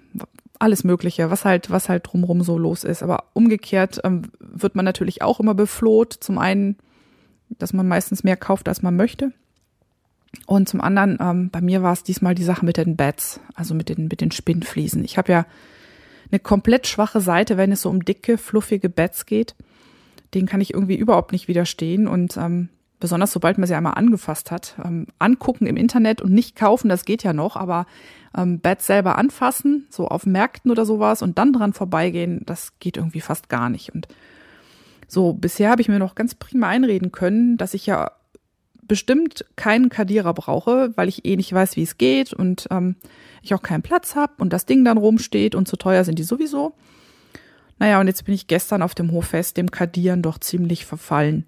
alles 0.58 0.84
Mögliche, 0.84 1.30
was 1.30 1.45
halt, 1.45 1.69
was 1.69 1.89
halt 1.89 2.08
drumrum 2.08 2.41
so 2.41 2.58
los 2.58 2.84
ist. 2.84 3.04
Aber 3.04 3.25
umgekehrt 3.34 3.99
ähm, 4.04 4.23
wird 4.39 4.75
man 4.75 4.86
natürlich 4.86 5.21
auch 5.21 5.39
immer 5.39 5.54
befloht. 5.54 6.13
Zum 6.13 6.38
einen 6.38 6.78
dass 7.49 7.73
man 7.73 7.88
meistens 7.88 8.23
mehr 8.23 8.38
kauft, 8.38 8.67
als 8.67 8.82
man 8.82 8.95
möchte. 8.95 9.32
Und 10.45 10.67
zum 10.67 10.82
anderen, 10.82 11.17
ähm, 11.21 11.49
bei 11.49 11.62
mir 11.62 11.82
war 11.82 11.93
es 11.93 12.04
diesmal 12.04 12.36
die 12.36 12.43
Sache 12.43 12.65
mit 12.65 12.78
den 12.78 12.95
Bats, 12.95 13.39
also 13.54 13.73
mit 13.73 13.89
den, 13.89 14.08
mit 14.08 14.21
den 14.21 14.32
Spinnfliesen. 14.32 15.04
Ich 15.04 15.17
habe 15.17 15.32
ja 15.32 15.45
eine 16.36 16.41
komplett 16.41 16.86
schwache 16.86 17.21
Seite, 17.21 17.56
wenn 17.56 17.71
es 17.71 17.82
so 17.82 17.89
um 17.89 18.04
dicke, 18.04 18.38
fluffige 18.38 18.89
Bats 18.89 19.26
geht. 19.26 19.56
Den 20.34 20.45
kann 20.45 20.60
ich 20.60 20.74
irgendwie 20.74 20.98
überhaupt 20.98 21.32
nicht 21.32 21.48
widerstehen. 21.48 22.08
Und 22.08 22.36
ähm, 22.36 22.67
besonders 23.00 23.32
sobald 23.32 23.58
man 23.58 23.67
sie 23.67 23.76
einmal 23.76 23.93
angefasst 23.93 24.52
hat, 24.52 24.76
ähm, 24.84 25.08
angucken 25.17 25.65
im 25.65 25.78
Internet 25.78 26.21
und 26.21 26.34
nicht 26.34 26.58
kaufen, 26.58 26.89
das 26.89 27.06
geht 27.06 27.24
ja 27.24 27.32
noch, 27.32 27.56
aber 27.56 27.86
ähm, 28.38 28.60
Bats 28.60 28.86
selber 28.86 29.17
anfassen, 29.17 29.88
so 29.89 30.10
auf 30.10 30.26
Märkten 30.26 30.71
oder 30.71 30.86
sowas 30.86 31.21
und 31.21 31.38
dann 31.38 31.54
dran 31.54 31.71
vorbeigehen, 31.71 32.41
das 32.45 32.78
geht 32.80 32.98
irgendwie 32.98 33.21
fast 33.21 33.48
gar 33.48 33.69
nicht. 33.69 33.95
Und 33.95 34.10
so, 35.08 35.34
bisher 35.34 35.69
habe 35.69 35.82
ich 35.82 35.88
mir 35.88 36.00
noch 36.00 36.15
ganz 36.15 36.36
prima 36.36 36.67
einreden 36.67 37.13
können, 37.13 37.56
dass 37.56 37.74
ich 37.74 37.86
ja 37.86 38.12
bestimmt 38.88 39.45
keinen 39.56 39.89
Kadierer 39.89 40.34
brauche, 40.34 40.91
weil 40.95 41.10
ich 41.10 41.26
eh 41.26 41.36
nicht 41.36 41.52
weiß, 41.52 41.76
wie 41.76 41.84
es 41.84 41.98
geht 41.98 42.34
und 42.34 42.67
ähm, 42.71 42.95
ich 43.41 43.54
auch 43.54 43.62
keinen 43.62 43.82
Platz 43.82 44.15
habe 44.15 44.34
und 44.38 44.54
das 44.54 44.65
Ding 44.65 44.84
dann 44.86 44.98
rumsteht 44.98 45.56
und 45.56 45.67
zu 45.67 45.76
teuer 45.78 46.04
sind 46.04 46.19
die 46.19 46.24
sowieso. 46.24 46.74
Naja, 47.78 48.00
und 48.00 48.08
jetzt 48.08 48.26
bin 48.26 48.34
ich 48.34 48.48
gestern 48.48 48.82
auf 48.82 48.95
dem 48.95 49.12
Hoffest 49.12 49.58
dem 49.58 49.71
Kadieren 49.71 50.21
doch 50.21 50.39
ziemlich 50.39 50.86
verfallen. 50.86 51.45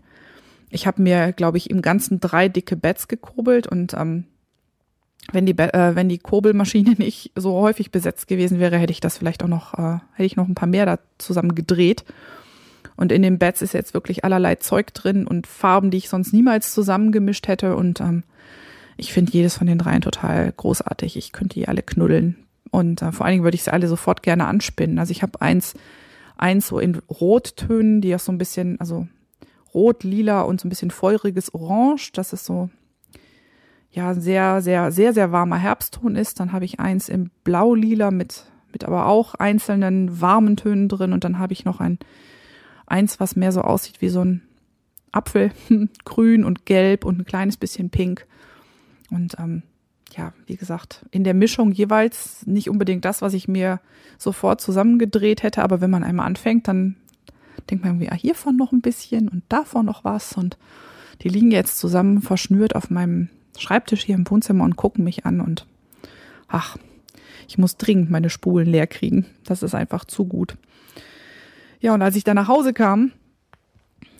Ich 0.69 0.85
habe 0.85 1.01
mir, 1.01 1.31
glaube 1.31 1.57
ich, 1.57 1.69
im 1.69 1.81
Ganzen 1.81 2.19
drei 2.19 2.49
dicke 2.49 2.75
Beds 2.75 3.07
gekurbelt 3.07 3.67
und 3.67 3.93
ähm, 3.93 4.25
wenn 5.31 5.45
die, 5.45 5.57
äh, 5.57 5.95
wenn 5.95 6.09
die 6.09 6.19
Kurbelmaschine 6.19 6.91
nicht 6.97 7.31
so 7.35 7.53
häufig 7.53 7.91
besetzt 7.91 8.27
gewesen 8.27 8.59
wäre, 8.59 8.77
hätte 8.77 8.91
ich 8.91 8.99
das 8.99 9.17
vielleicht 9.17 9.43
auch 9.43 9.47
noch, 9.47 9.73
äh, 9.73 9.99
hätte 10.13 10.25
ich 10.25 10.35
noch 10.35 10.47
ein 10.47 10.55
paar 10.55 10.67
mehr 10.67 10.85
da 10.85 10.99
zusammen 11.17 11.55
gedreht. 11.55 12.03
Und 12.97 13.11
in 13.11 13.21
den 13.21 13.37
Beds 13.37 13.61
ist 13.61 13.73
jetzt 13.73 13.93
wirklich 13.93 14.23
allerlei 14.23 14.55
Zeug 14.55 14.93
drin 14.93 15.27
und 15.27 15.47
Farben, 15.47 15.91
die 15.91 15.97
ich 15.97 16.09
sonst 16.09 16.33
niemals 16.33 16.73
zusammengemischt 16.73 17.47
hätte. 17.47 17.75
Und 17.75 18.01
ähm, 18.01 18.23
ich 18.97 19.13
finde 19.13 19.31
jedes 19.31 19.55
von 19.55 19.67
den 19.67 19.77
dreien 19.77 20.01
total 20.01 20.51
großartig. 20.51 21.15
Ich 21.15 21.31
könnte 21.31 21.59
die 21.59 21.67
alle 21.67 21.83
knuddeln. 21.83 22.35
Und 22.71 23.03
äh, 23.03 23.11
vor 23.11 23.25
allen 23.25 23.33
Dingen 23.33 23.43
würde 23.43 23.55
ich 23.55 23.63
sie 23.63 23.71
alle 23.71 23.87
sofort 23.87 24.23
gerne 24.23 24.45
anspinnen. 24.45 24.97
Also 24.97 25.11
ich 25.11 25.21
habe 25.21 25.41
eins, 25.41 25.75
eins 26.37 26.67
so 26.67 26.79
in 26.79 26.95
Rottönen, 27.09 28.01
die 28.01 28.15
auch 28.15 28.19
so 28.19 28.31
ein 28.31 28.39
bisschen, 28.39 28.79
also 28.79 29.07
rot, 29.73 30.03
lila 30.03 30.41
und 30.41 30.59
so 30.59 30.67
ein 30.67 30.69
bisschen 30.69 30.91
feuriges 30.91 31.53
Orange. 31.53 32.11
Das 32.13 32.33
ist 32.33 32.45
so, 32.45 32.71
ja, 33.91 34.15
sehr, 34.15 34.61
sehr, 34.61 34.91
sehr, 34.91 35.13
sehr 35.13 35.31
warmer 35.31 35.57
Herbstton 35.57 36.15
ist. 36.15 36.39
Dann 36.39 36.51
habe 36.51 36.65
ich 36.65 36.79
eins 36.79 37.09
im 37.09 37.29
Blau-Lila 37.43 38.09
mit, 38.09 38.45
mit 38.71 38.85
aber 38.85 39.05
auch 39.05 39.35
einzelnen 39.35 40.19
warmen 40.19 40.57
Tönen 40.57 40.89
drin. 40.89 41.13
Und 41.13 41.23
dann 41.23 41.37
habe 41.37 41.53
ich 41.53 41.63
noch 41.63 41.79
ein 41.79 41.99
eins, 42.87 43.19
was 43.19 43.35
mehr 43.35 43.51
so 43.51 43.61
aussieht 43.61 44.01
wie 44.01 44.09
so 44.09 44.23
ein 44.23 44.41
Apfel, 45.11 45.51
grün 46.05 46.43
und 46.43 46.65
gelb 46.65 47.05
und 47.05 47.19
ein 47.19 47.25
kleines 47.25 47.57
bisschen 47.57 47.89
pink. 47.89 48.25
Und 49.11 49.37
ähm, 49.39 49.63
ja, 50.15 50.33
wie 50.45 50.55
gesagt, 50.55 51.05
in 51.11 51.23
der 51.23 51.33
Mischung 51.33 51.71
jeweils 51.71 52.45
nicht 52.47 52.69
unbedingt 52.69 53.05
das, 53.05 53.21
was 53.21 53.33
ich 53.33 53.47
mir 53.47 53.79
sofort 54.17 54.61
zusammengedreht 54.61 55.43
hätte, 55.43 55.63
aber 55.63 55.81
wenn 55.81 55.91
man 55.91 56.03
einmal 56.03 56.25
anfängt, 56.25 56.67
dann 56.67 56.95
denkt 57.69 57.83
man 57.83 57.93
irgendwie, 57.93 58.11
ah, 58.11 58.15
hiervon 58.15 58.55
noch 58.57 58.71
ein 58.71 58.81
bisschen 58.81 59.29
und 59.29 59.43
davon 59.49 59.85
noch 59.85 60.03
was. 60.03 60.33
Und 60.33 60.57
die 61.21 61.29
liegen 61.29 61.51
jetzt 61.51 61.77
zusammen 61.77 62.21
verschnürt 62.21 62.75
auf 62.75 62.89
meinem 62.89 63.29
Schreibtisch 63.57 64.03
hier 64.03 64.15
im 64.15 64.29
Wohnzimmer 64.29 64.63
und 64.63 64.75
gucken 64.75 65.03
mich 65.03 65.25
an 65.25 65.41
und 65.41 65.65
ach, 66.47 66.77
ich 67.47 67.57
muss 67.57 67.77
dringend 67.77 68.09
meine 68.09 68.29
Spulen 68.29 68.67
leer 68.67 68.87
kriegen. 68.87 69.25
Das 69.45 69.63
ist 69.63 69.73
einfach 69.73 70.05
zu 70.05 70.25
gut. 70.25 70.57
Ja, 71.79 71.93
und 71.93 72.01
als 72.01 72.15
ich 72.15 72.23
dann 72.23 72.35
nach 72.35 72.47
Hause 72.47 72.73
kam, 72.73 73.11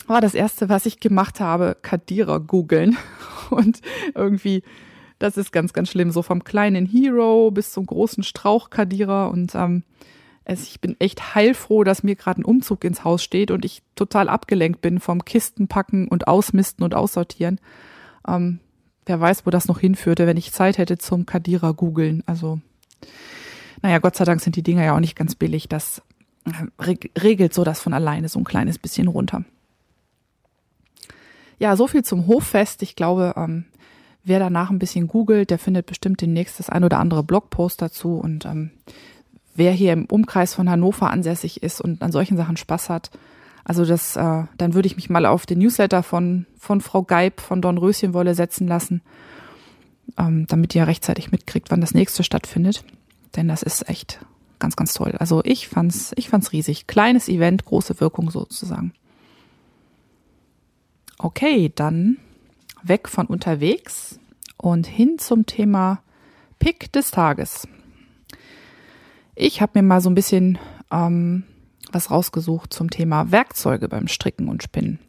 war 0.08 0.22
das 0.22 0.34
erste, 0.34 0.70
was 0.70 0.86
ich 0.86 1.00
gemacht 1.00 1.40
habe, 1.40 1.78
Kadira 1.82 2.38
googeln. 2.40 2.98
Und 3.50 3.82
irgendwie, 4.16 4.64
das 5.20 5.38
ist 5.38 5.52
ganz, 5.52 5.74
ganz 5.74 5.90
schlimm. 5.90 6.12
So 6.12 6.22
vom 6.22 6.44
kleinen 6.44 6.86
Hero 6.86 7.52
bis 7.52 7.72
zum 7.72 7.86
großen 7.86 8.24
Strauch 8.24 8.70
Kadira. 8.70 9.28
Und 9.28 9.54
ähm, 9.56 9.84
es, 10.46 10.64
ich 10.64 10.80
bin 10.80 10.96
echt 11.00 11.36
heilfroh, 11.36 11.84
dass 11.84 12.04
mir 12.04 12.16
gerade 12.16 12.42
ein 12.42 12.46
Umzug 12.46 12.84
ins 12.84 13.04
Haus 13.04 13.22
steht 13.22 13.52
und 13.52 13.66
ich 13.66 13.84
total 13.96 14.30
abgelenkt 14.30 14.82
bin 14.82 15.00
vom 15.00 15.26
Kistenpacken 15.26 16.08
und 16.08 16.28
Ausmisten 16.28 16.84
und 16.86 16.96
Aussortieren. 16.96 17.60
Ähm, 18.28 18.60
wer 19.06 19.20
weiß, 19.20 19.46
wo 19.46 19.50
das 19.50 19.68
noch 19.68 19.80
hinführte, 19.80 20.26
wenn 20.26 20.38
ich 20.38 20.54
Zeit 20.54 20.78
hätte 20.78 20.98
zum 20.98 21.26
Kadira 21.26 21.72
googeln. 21.72 22.24
Also, 22.26 22.60
naja, 23.82 24.00
Gott 24.00 24.16
sei 24.16 24.24
Dank 24.24 24.42
sind 24.42 24.56
die 24.56 24.64
Dinger 24.64 24.86
ja 24.86 24.96
auch 24.96 25.02
nicht 25.02 25.18
ganz 25.18 25.36
billig. 25.36 25.68
Das 25.68 26.02
regelt 26.80 27.54
so 27.54 27.64
das 27.64 27.80
von 27.80 27.94
alleine 27.94 28.30
so 28.30 28.40
ein 28.40 28.46
kleines 28.46 28.78
bisschen 28.78 29.08
runter. 29.08 29.44
Ja, 31.60 31.76
so 31.76 31.88
viel 31.88 32.04
zum 32.04 32.28
Hoffest. 32.28 32.84
Ich 32.84 32.96
glaube, 32.96 33.34
ähm, 33.36 33.66
wer 34.24 34.40
danach 34.40 34.70
ein 34.70 34.80
bisschen 34.80 35.08
googelt, 35.08 35.50
der 35.50 35.58
findet 35.58 35.86
bestimmt 35.86 36.22
demnächst 36.22 36.60
das 36.60 36.70
ein 36.70 36.84
oder 36.84 37.00
andere 37.00 37.24
Blogpost 37.24 37.82
dazu. 37.82 38.18
Und 38.18 38.46
ähm, 38.46 38.72
wer 39.56 39.72
hier 39.72 39.94
im 39.94 40.06
Umkreis 40.06 40.54
von 40.54 40.70
Hannover 40.70 41.10
ansässig 41.10 41.64
ist 41.64 41.82
und 41.82 42.02
an 42.02 42.12
solchen 42.12 42.38
Sachen 42.38 42.58
Spaß 42.58 42.90
hat. 42.90 43.10
Also 43.64 43.84
das, 43.84 44.16
äh, 44.16 44.44
dann 44.58 44.74
würde 44.74 44.88
ich 44.88 44.96
mich 44.96 45.10
mal 45.10 45.26
auf 45.26 45.46
den 45.46 45.60
Newsletter 45.60 46.04
von, 46.04 46.46
von 46.58 46.80
Frau 46.80 47.04
Geib 47.04 47.42
von 47.42 47.62
Dornröschenwolle 47.62 48.34
setzen 48.34 48.68
lassen, 48.68 49.02
ähm, 50.18 50.46
damit 50.48 50.74
ihr 50.76 50.88
rechtzeitig 50.88 51.32
mitkriegt, 51.32 51.70
wann 51.72 51.82
das 51.82 51.94
nächste 51.94 52.24
stattfindet. 52.24 52.86
Denn 53.36 53.48
das 53.48 53.64
ist 53.64 53.90
echt 53.90 54.20
ganz, 54.60 54.76
ganz 54.76 54.94
toll. 54.94 55.16
Also 55.20 55.42
ich 55.44 55.68
fand's, 55.68 56.14
ich 56.16 56.30
fand's 56.30 56.52
riesig. 56.52 56.88
Kleines 56.88 57.28
Event, 57.30 57.66
große 57.66 58.00
Wirkung 58.00 58.32
sozusagen. 58.32 58.94
Okay, 61.18 61.72
dann 61.74 62.18
weg 62.84 63.08
von 63.10 63.28
unterwegs 63.28 64.20
und 64.58 64.88
hin 64.88 65.18
zum 65.20 65.46
Thema 65.46 66.02
Pick 66.60 66.92
des 66.92 67.12
Tages. 67.12 67.68
Ich 69.36 69.62
habe 69.62 69.74
mir 69.76 69.84
mal 69.84 70.02
so 70.02 70.10
ein 70.10 70.16
bisschen 70.16 70.58
ähm, 70.92 71.44
was 71.92 72.12
rausgesucht 72.12 72.74
zum 72.74 72.90
Thema 72.90 73.32
Werkzeuge 73.32 73.88
beim 73.88 74.08
Stricken 74.08 74.50
und 74.50 74.64
Spinnen. 74.64 75.00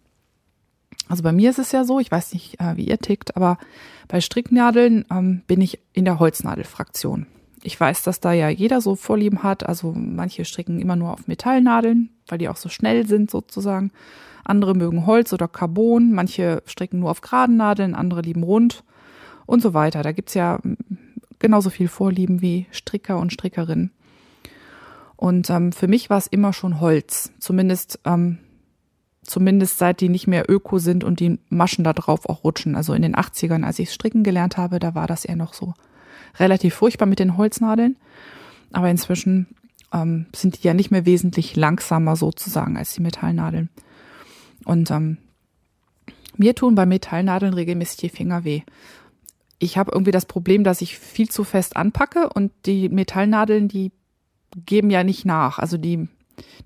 Also 1.08 1.22
bei 1.22 1.32
mir 1.32 1.50
ist 1.50 1.58
es 1.58 1.72
ja 1.72 1.84
so, 1.84 2.00
ich 2.00 2.10
weiß 2.10 2.34
nicht, 2.34 2.60
äh, 2.60 2.76
wie 2.76 2.84
ihr 2.84 2.98
tickt, 2.98 3.36
aber 3.36 3.58
bei 4.08 4.20
Stricknadeln 4.20 5.06
ähm, 5.10 5.42
bin 5.46 5.60
ich 5.60 5.80
in 5.92 6.04
der 6.04 6.18
Holznadelfraktion. 6.18 7.26
Ich 7.62 7.78
weiß, 7.78 8.02
dass 8.02 8.20
da 8.20 8.32
ja 8.32 8.48
jeder 8.48 8.80
so 8.80 8.94
Vorlieben 8.94 9.42
hat. 9.42 9.66
Also 9.66 9.92
manche 9.96 10.44
stricken 10.44 10.80
immer 10.80 10.96
nur 10.96 11.12
auf 11.12 11.26
Metallnadeln, 11.26 12.10
weil 12.28 12.38
die 12.38 12.48
auch 12.48 12.56
so 12.56 12.68
schnell 12.68 13.06
sind 13.06 13.30
sozusagen. 13.30 13.90
Andere 14.44 14.74
mögen 14.74 15.06
Holz 15.06 15.32
oder 15.32 15.48
Carbon. 15.48 16.12
Manche 16.12 16.62
stricken 16.66 17.00
nur 17.00 17.10
auf 17.10 17.20
geraden 17.20 17.56
Nadeln, 17.56 17.94
andere 17.94 18.22
lieben 18.22 18.42
rund 18.42 18.84
und 19.46 19.62
so 19.62 19.74
weiter. 19.74 20.02
Da 20.02 20.12
gibt's 20.12 20.34
ja 20.34 20.60
genauso 21.38 21.70
viel 21.70 21.88
Vorlieben 21.88 22.40
wie 22.40 22.66
Stricker 22.70 23.18
und 23.18 23.32
Strickerinnen. 23.32 23.92
Und 25.16 25.50
ähm, 25.50 25.72
für 25.72 25.88
mich 25.88 26.10
war 26.10 26.18
es 26.18 26.28
immer 26.28 26.52
schon 26.52 26.80
Holz. 26.80 27.32
Zumindest, 27.40 27.98
ähm, 28.04 28.38
zumindest 29.22 29.78
seit 29.78 30.00
die 30.00 30.08
nicht 30.08 30.28
mehr 30.28 30.48
öko 30.48 30.78
sind 30.78 31.02
und 31.02 31.18
die 31.18 31.38
Maschen 31.48 31.82
da 31.82 31.92
drauf 31.92 32.28
auch 32.28 32.44
rutschen. 32.44 32.76
Also 32.76 32.94
in 32.94 33.02
den 33.02 33.16
80ern, 33.16 33.64
als 33.64 33.80
ich 33.80 33.92
stricken 33.92 34.22
gelernt 34.22 34.56
habe, 34.56 34.78
da 34.78 34.94
war 34.94 35.08
das 35.08 35.24
eher 35.24 35.36
noch 35.36 35.54
so 35.54 35.74
relativ 36.38 36.74
furchtbar 36.74 37.06
mit 37.06 37.18
den 37.18 37.36
Holznadeln. 37.36 37.96
Aber 38.72 38.90
inzwischen 38.90 39.46
ähm, 39.92 40.26
sind 40.34 40.62
die 40.62 40.66
ja 40.66 40.74
nicht 40.74 40.90
mehr 40.90 41.06
wesentlich 41.06 41.56
langsamer 41.56 42.16
sozusagen 42.16 42.76
als 42.76 42.94
die 42.94 43.02
Metallnadeln. 43.02 43.70
Und 44.64 44.90
ähm, 44.90 45.18
mir 46.36 46.54
tun 46.54 46.74
bei 46.74 46.86
Metallnadeln 46.86 47.54
regelmäßig 47.54 47.96
die 47.96 48.08
Finger 48.08 48.44
weh. 48.44 48.62
Ich 49.58 49.76
habe 49.76 49.90
irgendwie 49.92 50.12
das 50.12 50.26
Problem, 50.26 50.62
dass 50.62 50.82
ich 50.82 50.98
viel 50.98 51.28
zu 51.28 51.42
fest 51.42 51.76
anpacke 51.76 52.28
und 52.28 52.52
die 52.64 52.88
Metallnadeln, 52.88 53.66
die 53.66 53.90
geben 54.66 54.90
ja 54.90 55.02
nicht 55.02 55.24
nach. 55.24 55.58
Also 55.58 55.78
die, 55.78 56.08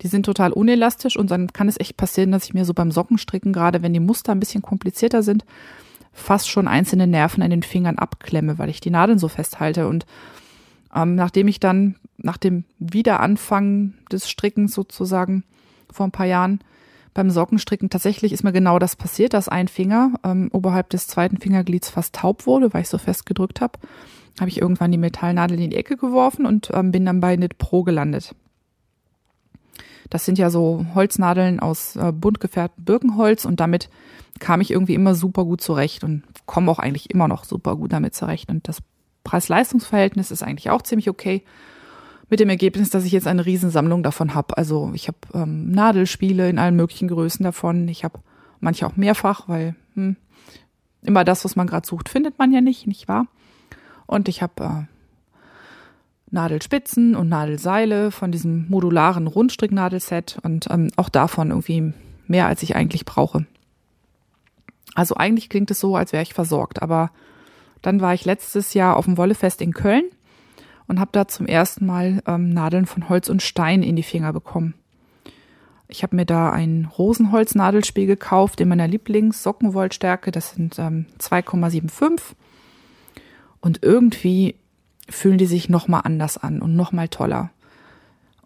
die 0.02 0.08
sind 0.08 0.26
total 0.26 0.52
unelastisch 0.52 1.16
und 1.16 1.30
dann 1.30 1.52
kann 1.52 1.68
es 1.68 1.80
echt 1.80 1.96
passieren, 1.96 2.32
dass 2.32 2.44
ich 2.44 2.54
mir 2.54 2.64
so 2.64 2.74
beim 2.74 2.90
Sockenstricken, 2.90 3.52
gerade 3.52 3.82
wenn 3.82 3.94
die 3.94 4.00
Muster 4.00 4.32
ein 4.32 4.40
bisschen 4.40 4.62
komplizierter 4.62 5.22
sind, 5.22 5.44
fast 6.12 6.48
schon 6.48 6.68
einzelne 6.68 7.06
Nerven 7.06 7.42
an 7.42 7.50
den 7.50 7.62
Fingern 7.62 7.98
abklemme, 7.98 8.58
weil 8.58 8.68
ich 8.68 8.80
die 8.80 8.90
Nadeln 8.90 9.18
so 9.18 9.28
festhalte. 9.28 9.88
Und 9.88 10.06
ähm, 10.94 11.14
nachdem 11.14 11.48
ich 11.48 11.60
dann 11.60 11.96
nach 12.18 12.36
dem 12.36 12.64
Wiederanfangen 12.78 13.98
des 14.10 14.28
Strickens 14.28 14.74
sozusagen 14.74 15.44
vor 15.90 16.06
ein 16.06 16.12
paar 16.12 16.26
Jahren 16.26 16.60
beim 17.14 17.30
Sockenstricken 17.30 17.90
tatsächlich 17.90 18.32
ist 18.32 18.42
mir 18.42 18.52
genau 18.52 18.78
das 18.78 18.96
passiert, 18.96 19.34
dass 19.34 19.48
ein 19.48 19.68
Finger 19.68 20.12
ähm, 20.24 20.48
oberhalb 20.52 20.88
des 20.90 21.06
zweiten 21.06 21.38
Fingerglieds 21.38 21.90
fast 21.90 22.14
taub 22.14 22.46
wurde, 22.46 22.72
weil 22.72 22.82
ich 22.82 22.88
so 22.88 22.98
fest 22.98 23.26
gedrückt 23.26 23.60
habe. 23.60 23.78
Habe 24.40 24.48
ich 24.48 24.60
irgendwann 24.60 24.92
die 24.92 24.98
Metallnadel 24.98 25.60
in 25.60 25.70
die 25.70 25.76
Ecke 25.76 25.96
geworfen 25.96 26.46
und 26.46 26.70
ähm, 26.72 26.90
bin 26.90 27.04
dann 27.04 27.20
bei 27.20 27.36
Knit 27.36 27.58
Pro 27.58 27.82
gelandet. 27.82 28.34
Das 30.12 30.26
sind 30.26 30.36
ja 30.36 30.50
so 30.50 30.84
Holznadeln 30.94 31.58
aus 31.58 31.96
äh, 31.96 32.12
bunt 32.12 32.38
gefärbtem 32.38 32.84
Birkenholz 32.84 33.46
und 33.46 33.60
damit 33.60 33.88
kam 34.40 34.60
ich 34.60 34.70
irgendwie 34.70 34.92
immer 34.92 35.14
super 35.14 35.46
gut 35.46 35.62
zurecht 35.62 36.04
und 36.04 36.22
komme 36.44 36.70
auch 36.70 36.78
eigentlich 36.78 37.08
immer 37.08 37.28
noch 37.28 37.44
super 37.44 37.76
gut 37.76 37.94
damit 37.94 38.14
zurecht. 38.14 38.50
Und 38.50 38.68
das 38.68 38.82
Preis-Leistungs-Verhältnis 39.24 40.30
ist 40.30 40.42
eigentlich 40.42 40.68
auch 40.68 40.82
ziemlich 40.82 41.08
okay. 41.08 41.44
Mit 42.28 42.40
dem 42.40 42.50
Ergebnis, 42.50 42.90
dass 42.90 43.06
ich 43.06 43.12
jetzt 43.12 43.26
eine 43.26 43.46
Riesensammlung 43.46 44.02
davon 44.02 44.34
habe. 44.34 44.58
Also 44.58 44.90
ich 44.92 45.08
habe 45.08 45.16
ähm, 45.32 45.70
Nadelspiele 45.70 46.50
in 46.50 46.58
allen 46.58 46.76
möglichen 46.76 47.08
Größen 47.08 47.42
davon. 47.42 47.88
Ich 47.88 48.04
habe 48.04 48.20
manche 48.60 48.86
auch 48.86 48.96
mehrfach, 48.96 49.48
weil 49.48 49.76
hm, 49.94 50.16
immer 51.00 51.24
das, 51.24 51.42
was 51.46 51.56
man 51.56 51.66
gerade 51.66 51.86
sucht, 51.86 52.10
findet 52.10 52.38
man 52.38 52.52
ja 52.52 52.60
nicht, 52.60 52.86
nicht 52.86 53.08
wahr? 53.08 53.28
Und 54.04 54.28
ich 54.28 54.42
habe 54.42 54.62
äh, 54.62 54.91
Nadelspitzen 56.32 57.14
und 57.14 57.28
Nadelseile 57.28 58.10
von 58.10 58.32
diesem 58.32 58.66
modularen 58.68 59.26
Rundstricknadelset 59.26 60.38
und 60.42 60.66
ähm, 60.70 60.90
auch 60.96 61.08
davon 61.08 61.50
irgendwie 61.50 61.92
mehr, 62.26 62.46
als 62.46 62.62
ich 62.62 62.74
eigentlich 62.74 63.04
brauche. 63.04 63.46
Also 64.94 65.14
eigentlich 65.14 65.48
klingt 65.48 65.70
es 65.70 65.80
so, 65.80 65.94
als 65.94 66.12
wäre 66.12 66.22
ich 66.22 66.34
versorgt, 66.34 66.82
aber 66.82 67.10
dann 67.82 68.00
war 68.00 68.14
ich 68.14 68.24
letztes 68.24 68.74
Jahr 68.74 68.96
auf 68.96 69.04
dem 69.04 69.18
Wollefest 69.18 69.60
in 69.60 69.72
Köln 69.72 70.04
und 70.86 71.00
habe 71.00 71.10
da 71.12 71.28
zum 71.28 71.46
ersten 71.46 71.86
Mal 71.86 72.22
ähm, 72.26 72.50
Nadeln 72.50 72.86
von 72.86 73.08
Holz 73.08 73.28
und 73.28 73.42
Stein 73.42 73.82
in 73.82 73.96
die 73.96 74.02
Finger 74.02 74.32
bekommen. 74.32 74.74
Ich 75.88 76.02
habe 76.02 76.16
mir 76.16 76.24
da 76.24 76.50
ein 76.50 76.88
Rosenholz-Nadelspiel 76.96 78.06
gekauft 78.06 78.60
in 78.62 78.68
meiner 78.68 78.88
Lieblings-Sockenwollstärke. 78.88 80.30
Das 80.30 80.52
sind 80.52 80.78
ähm, 80.78 81.04
2,75. 81.18 82.20
Und 83.60 83.82
irgendwie 83.82 84.56
fühlen 85.12 85.38
die 85.38 85.46
sich 85.46 85.68
nochmal 85.68 86.02
anders 86.04 86.38
an 86.38 86.60
und 86.60 86.76
nochmal 86.76 87.08
toller. 87.08 87.50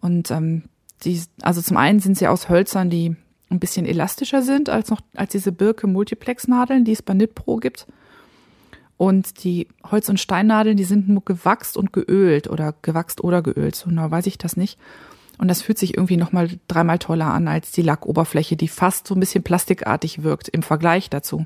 Und 0.01 0.31
ähm, 0.31 0.63
die, 1.03 1.21
also 1.41 1.61
zum 1.61 1.77
einen 1.77 1.99
sind 1.99 2.17
sie 2.17 2.27
aus 2.27 2.49
Hölzern, 2.49 2.89
die 2.89 3.15
ein 3.49 3.59
bisschen 3.59 3.85
elastischer 3.85 4.41
sind 4.41 4.69
als 4.69 4.89
noch 4.89 5.01
als 5.15 5.31
diese 5.31 5.51
Birke 5.51 5.87
Multiplex 5.87 6.47
Nadeln, 6.47 6.85
die 6.85 6.91
es 6.91 7.01
bei 7.01 7.13
Knit 7.13 7.35
Pro 7.35 7.57
gibt. 7.57 7.87
Und 8.97 9.43
die 9.43 9.67
Holz- 9.89 10.09
und 10.09 10.19
Steinnadeln, 10.19 10.75
die 10.75 10.83
sind 10.83 11.07
nur 11.07 11.23
gewachst 11.23 11.77
und 11.77 11.93
geölt 11.93 12.49
oder 12.49 12.73
gewachst 12.81 13.23
oder 13.23 13.43
geölt, 13.43 13.75
so 13.75 13.89
genau 13.89 14.09
weiß 14.09 14.25
ich 14.25 14.39
das 14.39 14.57
nicht. 14.57 14.79
Und 15.37 15.49
das 15.49 15.61
fühlt 15.61 15.77
sich 15.77 15.95
irgendwie 15.95 16.17
nochmal 16.17 16.49
dreimal 16.67 16.97
toller 16.97 17.27
an 17.27 17.47
als 17.47 17.71
die 17.71 17.83
Lackoberfläche, 17.83 18.55
die 18.55 18.67
fast 18.67 19.05
so 19.05 19.13
ein 19.13 19.19
bisschen 19.19 19.43
plastikartig 19.43 20.23
wirkt 20.23 20.49
im 20.49 20.63
Vergleich 20.63 21.11
dazu. 21.11 21.45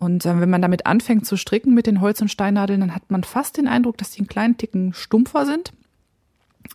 Und 0.00 0.24
äh, 0.24 0.40
wenn 0.40 0.50
man 0.50 0.62
damit 0.62 0.86
anfängt 0.86 1.26
zu 1.26 1.36
stricken 1.36 1.74
mit 1.74 1.86
den 1.86 2.00
Holz- 2.00 2.22
und 2.22 2.30
Steinnadeln, 2.30 2.80
dann 2.80 2.94
hat 2.94 3.10
man 3.10 3.22
fast 3.22 3.58
den 3.58 3.68
Eindruck, 3.68 3.98
dass 3.98 4.10
die 4.10 4.20
einen 4.20 4.28
kleinen 4.28 4.56
Ticken 4.56 4.92
stumpfer 4.94 5.46
sind. 5.46 5.72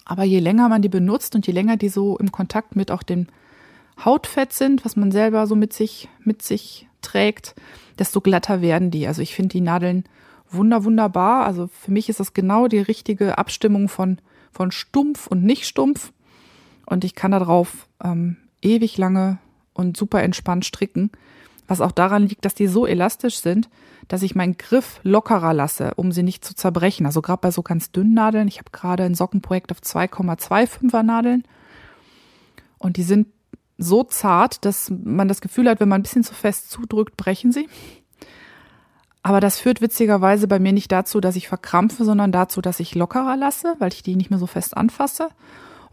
Aber 0.05 0.23
je 0.23 0.39
länger 0.39 0.69
man 0.69 0.83
die 0.83 0.89
benutzt 0.89 1.35
und 1.35 1.45
je 1.45 1.53
länger 1.53 1.75
die 1.75 1.89
so 1.89 2.17
im 2.17 2.31
Kontakt 2.31 2.75
mit 2.75 2.91
auch 2.91 3.03
dem 3.03 3.27
Hautfett 4.03 4.53
sind, 4.53 4.85
was 4.85 4.95
man 4.95 5.11
selber 5.11 5.47
so 5.47 5.55
mit 5.55 5.73
sich, 5.73 6.07
mit 6.23 6.43
sich 6.43 6.87
trägt, 7.01 7.55
desto 7.97 8.21
glatter 8.21 8.61
werden 8.61 8.91
die. 8.91 9.07
Also 9.07 9.23
ich 9.23 9.33
finde 9.33 9.53
die 9.53 9.61
Nadeln 9.61 10.05
wunder, 10.49 10.83
wunderbar. 10.83 11.47
Also 11.47 11.67
für 11.67 11.91
mich 11.91 12.09
ist 12.09 12.19
das 12.19 12.33
genau 12.33 12.67
die 12.67 12.79
richtige 12.79 13.39
Abstimmung 13.39 13.89
von, 13.89 14.19
von 14.51 14.71
stumpf 14.71 15.25
und 15.25 15.43
nicht 15.43 15.65
stumpf. 15.65 16.11
Und 16.85 17.03
ich 17.03 17.15
kann 17.15 17.31
darauf 17.31 17.87
ähm, 18.03 18.37
ewig 18.61 18.97
lange 18.99 19.39
und 19.73 19.97
super 19.97 20.21
entspannt 20.21 20.65
stricken. 20.65 21.09
Was 21.67 21.81
auch 21.81 21.91
daran 21.91 22.27
liegt, 22.27 22.45
dass 22.45 22.53
die 22.53 22.67
so 22.67 22.85
elastisch 22.85 23.39
sind, 23.39 23.69
dass 24.07 24.21
ich 24.21 24.35
meinen 24.35 24.57
Griff 24.57 24.99
lockerer 25.03 25.53
lasse, 25.53 25.93
um 25.95 26.11
sie 26.11 26.23
nicht 26.23 26.45
zu 26.45 26.53
zerbrechen. 26.55 27.05
Also 27.05 27.21
gerade 27.21 27.41
bei 27.41 27.51
so 27.51 27.63
ganz 27.63 27.91
dünnen 27.91 28.13
Nadeln. 28.13 28.47
Ich 28.47 28.59
habe 28.59 28.71
gerade 28.71 29.03
ein 29.03 29.15
Sockenprojekt 29.15 29.71
auf 29.71 29.79
2,25er 29.79 31.03
Nadeln. 31.03 31.43
Und 32.77 32.97
die 32.97 33.03
sind 33.03 33.27
so 33.77 34.03
zart, 34.03 34.63
dass 34.63 34.91
man 34.91 35.27
das 35.27 35.41
Gefühl 35.41 35.69
hat, 35.69 35.79
wenn 35.79 35.89
man 35.89 35.99
ein 35.99 36.03
bisschen 36.03 36.23
zu 36.23 36.33
fest 36.33 36.69
zudrückt, 36.69 37.17
brechen 37.17 37.51
sie. 37.51 37.67
Aber 39.23 39.39
das 39.39 39.59
führt 39.59 39.81
witzigerweise 39.81 40.47
bei 40.47 40.59
mir 40.59 40.71
nicht 40.71 40.91
dazu, 40.91 41.19
dass 41.19 41.35
ich 41.35 41.47
verkrampfe, 41.47 42.05
sondern 42.05 42.31
dazu, 42.31 42.61
dass 42.61 42.79
ich 42.79 42.93
lockerer 42.93 43.35
lasse, 43.35 43.75
weil 43.79 43.91
ich 43.91 44.03
die 44.03 44.15
nicht 44.15 44.29
mehr 44.29 44.37
so 44.37 44.45
fest 44.45 44.77
anfasse. 44.77 45.29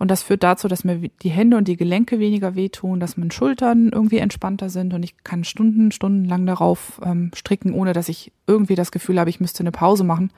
Und 0.02 0.10
das 0.10 0.24
führt 0.24 0.42
dazu, 0.42 0.66
dass 0.66 0.82
mir 0.82 0.98
die 0.98 1.30
Hände 1.30 1.56
und 1.56 1.68
die 1.68 1.76
Gelenke 1.76 2.18
weniger 2.18 2.56
wehtun, 2.56 2.98
dass 2.98 3.16
meine 3.16 3.30
Schultern 3.30 3.90
irgendwie 3.92 4.18
entspannter 4.18 4.68
sind 4.68 4.94
und 4.94 5.04
ich 5.04 5.22
kann 5.22 5.44
Stunden, 5.44 5.92
Stunden 5.92 6.24
lang 6.24 6.44
darauf 6.44 7.00
ähm, 7.04 7.30
stricken, 7.36 7.72
ohne 7.72 7.92
dass 7.92 8.08
ich 8.08 8.32
irgendwie 8.48 8.74
das 8.74 8.90
Gefühl 8.90 9.20
habe, 9.20 9.30
ich 9.30 9.38
müsste 9.38 9.60
eine 9.60 9.70
Pause 9.70 10.02
machen. 10.02 10.32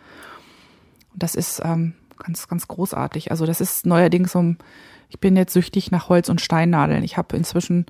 Und 1.14 1.22
das 1.22 1.34
ist 1.34 1.62
ähm, 1.64 1.94
ganz, 2.18 2.46
ganz 2.46 2.68
großartig. 2.68 3.30
Also 3.30 3.46
das 3.46 3.62
ist 3.62 3.86
neuerdings 3.86 4.34
um, 4.34 4.58
ich 5.08 5.18
bin 5.18 5.34
jetzt 5.34 5.54
süchtig 5.54 5.90
nach 5.90 6.10
Holz- 6.10 6.28
und 6.28 6.42
Steinnadeln. 6.42 7.02
Ich 7.02 7.16
habe 7.16 7.34
inzwischen 7.34 7.86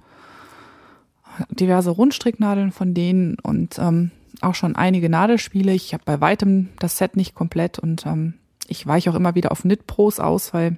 diverse 1.51 1.91
Rundstricknadeln 1.91 2.71
von 2.71 2.95
denen 2.95 3.37
und 3.43 3.81
ähm, 3.81 4.13
auch 4.43 4.55
schon 4.55 4.77
einige 4.77 5.09
Nadelspiele. 5.09 5.73
Ich 5.73 5.93
habe 5.93 6.05
bei 6.07 6.21
weitem 6.21 6.69
das 6.79 6.99
Set 6.99 7.17
nicht 7.17 7.35
komplett 7.35 7.81
und 7.81 8.07
ähm, 8.07 8.35
ich 8.69 8.87
weiche 8.87 9.11
auch 9.11 9.17
immer 9.17 9.35
wieder 9.35 9.51
auf 9.51 9.63
Knit 9.63 9.89
Pros 9.89 10.21
aus, 10.21 10.55
weil 10.55 10.77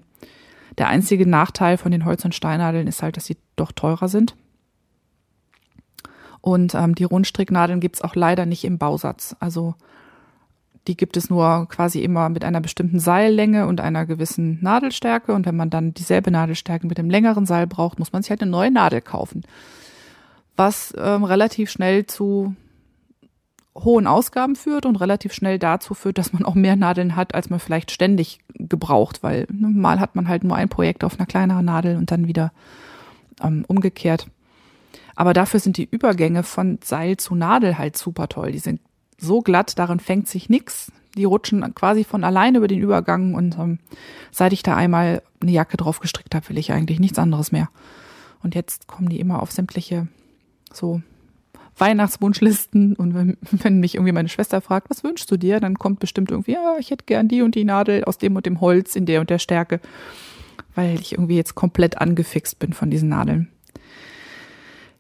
der 0.79 0.89
einzige 0.89 1.27
Nachteil 1.27 1.79
von 1.79 1.93
den 1.93 2.05
Holz- 2.05 2.25
und 2.25 2.35
Steinnadeln 2.35 2.87
ist 2.87 3.03
halt, 3.03 3.17
dass 3.17 3.27
sie 3.27 3.37
doch 3.57 3.73
teurer 3.73 4.09
sind. 4.09 4.37
Und 6.41 6.75
ähm, 6.75 6.95
die 6.95 7.05
Rundstricknadeln 7.05 7.81
gibt's 7.81 8.03
auch 8.03 8.15
leider 8.15 8.47
nicht 8.47 8.65
im 8.65 8.79
Bausatz. 8.79 9.35
Also 9.41 9.75
die 10.87 10.97
gibt 10.97 11.17
es 11.17 11.31
nur 11.31 11.67
quasi 11.69 12.03
immer 12.03 12.29
mit 12.29 12.45
einer 12.45 12.61
bestimmten 12.61 13.01
Seillänge 13.01 13.67
und 13.67 13.81
einer 13.81 14.07
gewissen 14.07 14.59
Nadelstärke. 14.63 15.33
Und 15.33 15.47
wenn 15.47 15.57
man 15.57 15.71
dann 15.71 15.95
dieselbe 15.95 16.31
Nadelstärke 16.31 16.87
mit 16.87 16.99
dem 16.99 17.11
längeren 17.11 17.47
Seil 17.47 17.67
braucht, 17.67 17.99
muss 17.99 18.13
man 18.13 18.23
sich 18.23 18.31
halt 18.31 18.43
eine 18.43 18.51
neue 18.51 18.71
Nadel 18.71 19.01
kaufen. 19.01 19.43
Was 20.55 20.95
ähm, 20.97 21.25
relativ 21.25 21.71
schnell 21.71 22.07
zu 22.07 22.55
hohen 23.85 24.07
Ausgaben 24.07 24.57
führt 24.57 24.87
und 24.87 24.97
relativ 24.97 25.33
schnell 25.33 25.59
dazu 25.59 25.95
führt, 25.95 26.19
dass 26.19 26.33
man 26.33 26.45
auch 26.45 26.55
mehr 26.55 26.77
Nadeln 26.77 27.17
hat, 27.17 27.35
als 27.35 27.51
man 27.51 27.61
vielleicht 27.61 27.91
ständig 27.91 28.41
gebraucht, 28.55 29.23
weil 29.23 29.47
ne, 29.51 29.69
mal 29.69 30.01
hat 30.01 30.17
man 30.17 30.29
halt 30.29 30.45
nur 30.45 30.57
ein 30.57 30.69
Projekt 30.69 31.05
auf 31.05 31.19
einer 31.19 31.27
kleineren 31.27 31.65
Nadel 31.65 31.97
und 31.97 32.11
dann 32.11 32.27
wieder 32.27 32.53
ähm, 33.43 33.65
umgekehrt. 33.69 34.29
Aber 35.15 35.33
dafür 35.33 35.61
sind 35.61 35.77
die 35.77 35.89
Übergänge 35.91 36.43
von 36.43 36.79
Seil 36.83 37.17
zu 37.17 37.35
Nadel 37.35 37.79
halt 37.79 37.97
super 37.97 38.29
toll. 38.29 38.53
Die 38.53 38.59
sind 38.59 38.81
so 39.19 39.41
glatt, 39.41 39.79
darin 39.79 40.01
fängt 40.01 40.29
sich 40.29 40.49
nix. 40.49 40.93
Die 41.17 41.25
rutschen 41.25 41.75
quasi 41.75 42.05
von 42.05 42.25
alleine 42.25 42.59
über 42.59 42.69
den 42.69 42.81
Übergang 42.81 43.35
und 43.35 43.59
ähm, 43.59 43.79
seit 44.31 44.53
ich 44.53 44.63
da 44.63 44.77
einmal 44.77 45.23
eine 45.41 45.53
Jacke 45.53 45.79
drauf 45.79 46.01
gestrickt 46.01 46.35
habe, 46.35 46.49
will 46.51 46.59
ich 46.59 46.73
eigentlich 46.73 47.01
nichts 47.01 47.19
anderes 47.19 47.53
mehr. 47.53 47.71
Und 48.43 48.55
jetzt 48.55 48.87
kommen 48.87 49.09
die 49.09 49.21
immer 49.21 49.43
auf 49.43 49.51
sämtliche 49.51 50.09
so 50.73 51.01
Weihnachtswunschlisten 51.79 52.95
und 52.97 53.15
wenn, 53.15 53.37
wenn 53.51 53.81
mich 53.81 53.95
irgendwie 53.95 54.13
meine 54.13 54.29
Schwester 54.29 54.61
fragt, 54.61 54.91
was 54.91 55.05
wünschst 55.05 55.31
du 55.31 55.37
dir, 55.37 55.61
dann 55.61 55.79
kommt 55.79 56.01
bestimmt 56.01 56.31
irgendwie, 56.31 56.53
ja, 56.53 56.77
ich 56.79 56.91
hätte 56.91 57.05
gern 57.05 57.29
die 57.29 57.43
und 57.43 57.55
die 57.55 57.65
Nadel 57.65 58.05
aus 58.05 58.19
dem 58.19 58.37
und 58.37 58.47
dem 58.47 58.61
Holz 58.61 58.97
in 58.97 59.07
der 59.07 59.21
und 59.21 59.31
der 59.31 59.39
Stärke, 59.39 59.81
weil 60.75 61.01
ich 61.01 61.13
irgendwie 61.13 61.37
jetzt 61.37 61.55
komplett 61.55 61.99
angefixt 61.99 62.59
bin 62.59 62.73
von 62.73 62.91
diesen 62.91 63.09
Nadeln. 63.09 63.49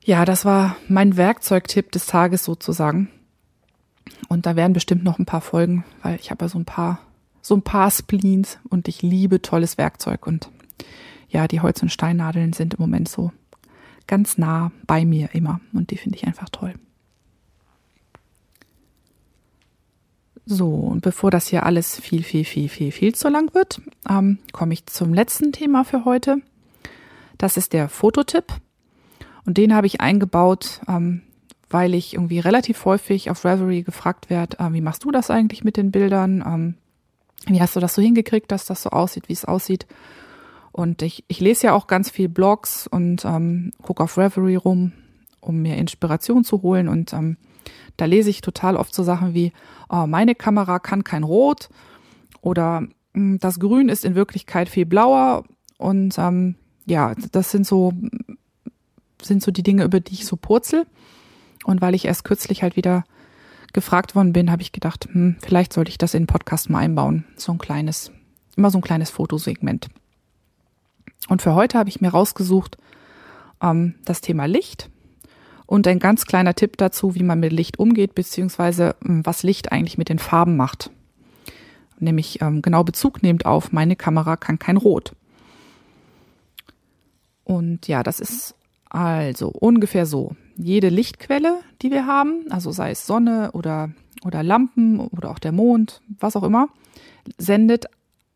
Ja, 0.04 0.24
das 0.24 0.44
war 0.44 0.76
mein 0.88 1.16
Werkzeugtipp 1.16 1.90
des 1.90 2.06
Tages 2.06 2.44
sozusagen. 2.44 3.10
Und 4.28 4.46
da 4.46 4.54
werden 4.54 4.72
bestimmt 4.72 5.02
noch 5.02 5.18
ein 5.18 5.26
paar 5.26 5.40
Folgen, 5.40 5.84
weil 6.02 6.16
ich 6.20 6.30
habe 6.30 6.44
ja 6.44 6.48
so 6.48 6.58
ein 6.58 6.64
paar, 6.64 7.00
so 7.42 7.56
ein 7.56 7.62
paar 7.62 7.90
Spleens 7.90 8.58
und 8.68 8.86
ich 8.86 9.02
liebe 9.02 9.42
tolles 9.42 9.78
Werkzeug 9.78 10.26
und 10.26 10.48
ja, 11.28 11.48
die 11.48 11.60
Holz- 11.60 11.82
und 11.82 11.90
Steinnadeln 11.90 12.52
sind 12.52 12.74
im 12.74 12.80
Moment 12.80 13.08
so 13.08 13.32
ganz 14.06 14.38
nah 14.38 14.70
bei 14.86 15.04
mir 15.04 15.34
immer 15.34 15.60
und 15.72 15.90
die 15.90 15.96
finde 15.96 16.18
ich 16.18 16.26
einfach 16.26 16.48
toll. 16.48 16.74
So, 20.48 20.68
und 20.68 21.00
bevor 21.00 21.32
das 21.32 21.48
hier 21.48 21.66
alles 21.66 22.00
viel, 22.00 22.22
viel, 22.22 22.44
viel, 22.44 22.68
viel, 22.68 22.92
viel 22.92 23.14
zu 23.16 23.28
lang 23.28 23.52
wird, 23.52 23.80
ähm, 24.08 24.38
komme 24.52 24.74
ich 24.74 24.86
zum 24.86 25.12
letzten 25.12 25.50
Thema 25.50 25.84
für 25.84 26.04
heute. 26.04 26.36
Das 27.36 27.56
ist 27.56 27.72
der 27.72 27.88
Fototipp. 27.88 28.44
Und 29.44 29.58
den 29.58 29.74
habe 29.74 29.88
ich 29.88 30.00
eingebaut, 30.00 30.80
ähm, 30.88 31.22
weil 31.68 31.94
ich 31.94 32.14
irgendwie 32.14 32.38
relativ 32.38 32.84
häufig 32.84 33.28
auf 33.28 33.44
Reverie 33.44 33.82
gefragt 33.82 34.30
werde, 34.30 34.58
äh, 34.60 34.72
wie 34.72 34.80
machst 34.80 35.02
du 35.02 35.10
das 35.10 35.30
eigentlich 35.30 35.64
mit 35.64 35.76
den 35.76 35.90
Bildern? 35.90 36.44
Ähm, 36.46 36.74
wie 37.48 37.60
hast 37.60 37.74
du 37.74 37.80
das 37.80 37.94
so 37.94 38.02
hingekriegt, 38.02 38.50
dass 38.52 38.66
das 38.66 38.82
so 38.82 38.90
aussieht, 38.90 39.28
wie 39.28 39.32
es 39.32 39.44
aussieht? 39.44 39.86
Und 40.76 41.00
ich, 41.00 41.24
ich 41.26 41.40
lese 41.40 41.68
ja 41.68 41.72
auch 41.72 41.86
ganz 41.86 42.10
viel 42.10 42.28
Blogs 42.28 42.86
und 42.86 43.24
ähm, 43.24 43.72
gucke 43.80 44.02
auf 44.02 44.18
Reverie 44.18 44.56
rum, 44.56 44.92
um 45.40 45.62
mir 45.62 45.78
Inspiration 45.78 46.44
zu 46.44 46.60
holen. 46.60 46.88
Und 46.88 47.14
ähm, 47.14 47.38
da 47.96 48.04
lese 48.04 48.28
ich 48.28 48.42
total 48.42 48.76
oft 48.76 48.94
so 48.94 49.02
Sachen 49.02 49.32
wie, 49.32 49.54
oh, 49.88 50.06
meine 50.06 50.34
Kamera 50.34 50.78
kann 50.78 51.02
kein 51.02 51.22
Rot 51.22 51.70
oder 52.42 52.86
hm, 53.14 53.38
das 53.38 53.58
Grün 53.58 53.88
ist 53.88 54.04
in 54.04 54.14
Wirklichkeit 54.14 54.68
viel 54.68 54.84
blauer. 54.84 55.44
Und 55.78 56.18
ähm, 56.18 56.56
ja, 56.84 57.14
das 57.32 57.50
sind 57.50 57.66
so, 57.66 57.94
sind 59.22 59.42
so 59.42 59.52
die 59.52 59.62
Dinge, 59.62 59.82
über 59.82 60.00
die 60.00 60.12
ich 60.12 60.26
so 60.26 60.36
purzel. 60.36 60.86
Und 61.64 61.80
weil 61.80 61.94
ich 61.94 62.04
erst 62.04 62.24
kürzlich 62.24 62.62
halt 62.62 62.76
wieder 62.76 63.04
gefragt 63.72 64.14
worden 64.14 64.34
bin, 64.34 64.50
habe 64.50 64.60
ich 64.60 64.72
gedacht, 64.72 65.08
hm, 65.10 65.36
vielleicht 65.40 65.72
sollte 65.72 65.88
ich 65.88 65.96
das 65.96 66.12
in 66.12 66.24
den 66.24 66.26
Podcast 66.26 66.68
mal 66.68 66.80
einbauen. 66.80 67.24
So 67.34 67.50
ein 67.52 67.56
kleines, 67.56 68.12
immer 68.58 68.70
so 68.70 68.76
ein 68.76 68.82
kleines 68.82 69.08
Fotosegment. 69.08 69.88
Und 71.28 71.42
für 71.42 71.54
heute 71.54 71.78
habe 71.78 71.88
ich 71.88 72.00
mir 72.00 72.10
rausgesucht 72.10 72.78
ähm, 73.62 73.94
das 74.04 74.20
Thema 74.20 74.46
Licht 74.46 74.90
und 75.66 75.86
ein 75.86 75.98
ganz 75.98 76.26
kleiner 76.26 76.54
Tipp 76.54 76.76
dazu, 76.76 77.14
wie 77.14 77.22
man 77.22 77.40
mit 77.40 77.52
Licht 77.52 77.78
umgeht, 77.78 78.14
beziehungsweise 78.14 78.94
ähm, 79.04 79.24
was 79.24 79.42
Licht 79.42 79.72
eigentlich 79.72 79.98
mit 79.98 80.08
den 80.08 80.18
Farben 80.18 80.56
macht. 80.56 80.90
Nämlich 81.98 82.40
ähm, 82.42 82.62
genau 82.62 82.84
Bezug 82.84 83.22
nehmt 83.22 83.46
auf, 83.46 83.72
meine 83.72 83.96
Kamera 83.96 84.36
kann 84.36 84.58
kein 84.58 84.76
Rot. 84.76 85.14
Und 87.44 87.88
ja, 87.88 88.02
das 88.02 88.20
ist 88.20 88.54
also 88.88 89.48
ungefähr 89.48 90.06
so. 90.06 90.36
Jede 90.56 90.88
Lichtquelle, 90.88 91.60
die 91.82 91.90
wir 91.90 92.06
haben, 92.06 92.46
also 92.50 92.70
sei 92.72 92.90
es 92.90 93.06
Sonne 93.06 93.50
oder, 93.52 93.90
oder 94.24 94.42
Lampen 94.42 95.00
oder 95.00 95.30
auch 95.30 95.38
der 95.38 95.52
Mond, 95.52 96.02
was 96.18 96.36
auch 96.36 96.42
immer, 96.42 96.68
sendet 97.38 97.86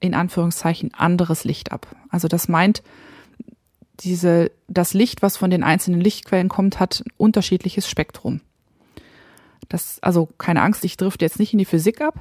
in 0.00 0.14
Anführungszeichen 0.14 0.92
anderes 0.94 1.44
Licht 1.44 1.72
ab. 1.72 1.86
Also 2.08 2.26
das 2.26 2.48
meint, 2.48 2.82
diese, 4.00 4.50
das 4.66 4.94
Licht, 4.94 5.22
was 5.22 5.36
von 5.36 5.50
den 5.50 5.62
einzelnen 5.62 6.00
Lichtquellen 6.00 6.48
kommt, 6.48 6.80
hat 6.80 7.02
ein 7.04 7.12
unterschiedliches 7.16 7.88
Spektrum. 7.88 8.40
Das, 9.68 9.98
also 10.02 10.28
keine 10.38 10.62
Angst, 10.62 10.84
ich 10.84 10.96
drifte 10.96 11.24
jetzt 11.24 11.38
nicht 11.38 11.52
in 11.52 11.58
die 11.58 11.64
Physik 11.64 12.00
ab, 12.00 12.18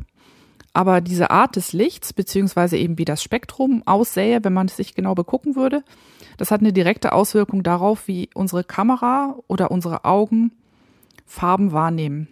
aber 0.74 1.02
diese 1.02 1.32
Art 1.32 1.56
des 1.56 1.74
Lichts, 1.74 2.13
beziehungsweise 2.13 2.78
eben 2.78 2.98
wie 2.98 3.06
das 3.06 3.24
Spektrum 3.24 3.82
aussähe, 3.86 4.44
wenn 4.44 4.54
man 4.54 4.68
es 4.68 4.78
sich 4.78 4.94
genau 4.94 5.15
begucken 5.15 5.56
würde, 5.56 5.84
das 6.38 6.52
hat 6.52 6.62
eine 6.62 6.74
direkte 6.74 7.13
Auswirkung 7.13 7.63
darauf, 7.63 8.08
wie 8.08 8.30
unsere 8.34 8.63
Kamera 8.63 9.36
oder 9.48 9.72
unsere 9.72 10.06
Augen 10.06 10.52
Farben 11.26 11.72
wahrnehmen. 11.72 12.28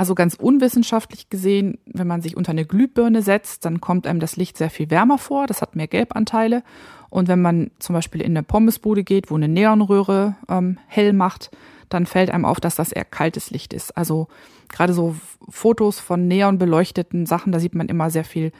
Also 0.00 0.14
ganz 0.14 0.34
unwissenschaftlich 0.34 1.28
gesehen, 1.28 1.76
wenn 1.84 2.06
man 2.06 2.22
sich 2.22 2.34
unter 2.34 2.52
eine 2.52 2.64
Glühbirne 2.64 3.20
setzt, 3.20 3.66
dann 3.66 3.82
kommt 3.82 4.06
einem 4.06 4.18
das 4.18 4.36
Licht 4.36 4.56
sehr 4.56 4.70
viel 4.70 4.90
wärmer 4.90 5.18
vor, 5.18 5.46
das 5.46 5.60
hat 5.60 5.76
mehr 5.76 5.88
Gelbanteile. 5.88 6.62
Und 7.10 7.28
wenn 7.28 7.42
man 7.42 7.70
zum 7.80 7.92
Beispiel 7.92 8.22
in 8.22 8.34
eine 8.34 8.42
Pommesbude 8.42 9.04
geht, 9.04 9.30
wo 9.30 9.34
eine 9.34 9.46
Neonröhre 9.46 10.36
ähm, 10.48 10.78
hell 10.86 11.12
macht, 11.12 11.50
dann 11.90 12.06
fällt 12.06 12.30
einem 12.30 12.46
auf, 12.46 12.60
dass 12.60 12.76
das 12.76 12.92
eher 12.92 13.04
kaltes 13.04 13.50
Licht 13.50 13.74
ist. 13.74 13.94
Also 13.94 14.28
gerade 14.70 14.94
so 14.94 15.16
Fotos 15.50 16.00
von 16.00 16.26
neon 16.26 16.56
beleuchteten 16.56 17.26
Sachen, 17.26 17.52
da 17.52 17.60
sieht 17.60 17.74
man 17.74 17.90
immer 17.90 18.08
sehr 18.08 18.24
viel 18.24 18.52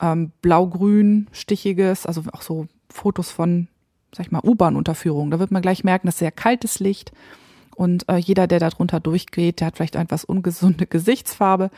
ähm, 0.00 0.32
blau-grün, 0.42 1.28
stichiges, 1.30 2.06
also 2.06 2.24
auch 2.32 2.42
so 2.42 2.66
Fotos 2.90 3.30
von, 3.30 3.68
sag 4.12 4.26
ich 4.26 4.32
mal, 4.32 4.42
U-Bahn-Unterführungen. 4.42 5.30
Da 5.30 5.38
wird 5.38 5.52
man 5.52 5.62
gleich 5.62 5.84
merken, 5.84 6.08
dass 6.08 6.18
sehr 6.18 6.32
kaltes 6.32 6.80
Licht. 6.80 7.12
Und 7.76 8.08
äh, 8.08 8.16
jeder, 8.16 8.46
der 8.46 8.58
darunter 8.58 9.00
durchgeht, 9.00 9.60
der 9.60 9.66
hat 9.68 9.76
vielleicht 9.76 9.96
etwas 9.96 10.24
ungesunde 10.24 10.86
Gesichtsfarbe. 10.86 11.70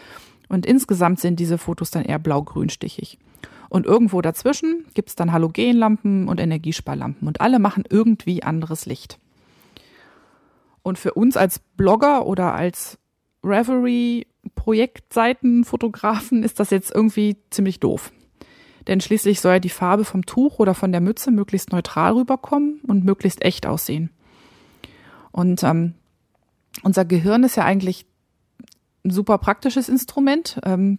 Und 0.48 0.64
insgesamt 0.64 1.18
sind 1.20 1.40
diese 1.40 1.58
Fotos 1.58 1.90
dann 1.90 2.04
eher 2.04 2.18
blau-grün-stichig. 2.18 3.18
Und 3.68 3.84
irgendwo 3.84 4.22
dazwischen 4.22 4.86
gibt's 4.94 5.14
dann 5.14 5.30
Halogenlampen 5.32 6.26
und 6.28 6.40
Energiesparlampen. 6.40 7.28
Und 7.28 7.42
alle 7.42 7.58
machen 7.58 7.84
irgendwie 7.88 8.42
anderes 8.42 8.86
Licht. 8.86 9.18
Und 10.82 10.98
für 10.98 11.12
uns 11.12 11.36
als 11.36 11.58
Blogger 11.58 12.24
oder 12.24 12.54
als 12.54 12.98
Reverie-Projektseitenfotografen 13.44 16.42
ist 16.42 16.58
das 16.60 16.70
jetzt 16.70 16.94
irgendwie 16.94 17.36
ziemlich 17.50 17.78
doof. 17.80 18.10
Denn 18.86 19.02
schließlich 19.02 19.40
soll 19.40 19.52
ja 19.54 19.60
die 19.60 19.68
Farbe 19.68 20.04
vom 20.04 20.24
Tuch 20.24 20.58
oder 20.58 20.72
von 20.72 20.92
der 20.92 21.02
Mütze 21.02 21.30
möglichst 21.30 21.72
neutral 21.72 22.14
rüberkommen 22.14 22.80
und 22.86 23.04
möglichst 23.04 23.44
echt 23.44 23.66
aussehen. 23.66 24.08
Und 25.32 25.62
ähm, 25.62 25.94
unser 26.82 27.04
Gehirn 27.04 27.44
ist 27.44 27.56
ja 27.56 27.64
eigentlich 27.64 28.06
ein 29.04 29.10
super 29.10 29.38
praktisches 29.38 29.88
Instrument. 29.88 30.60
Ähm, 30.64 30.98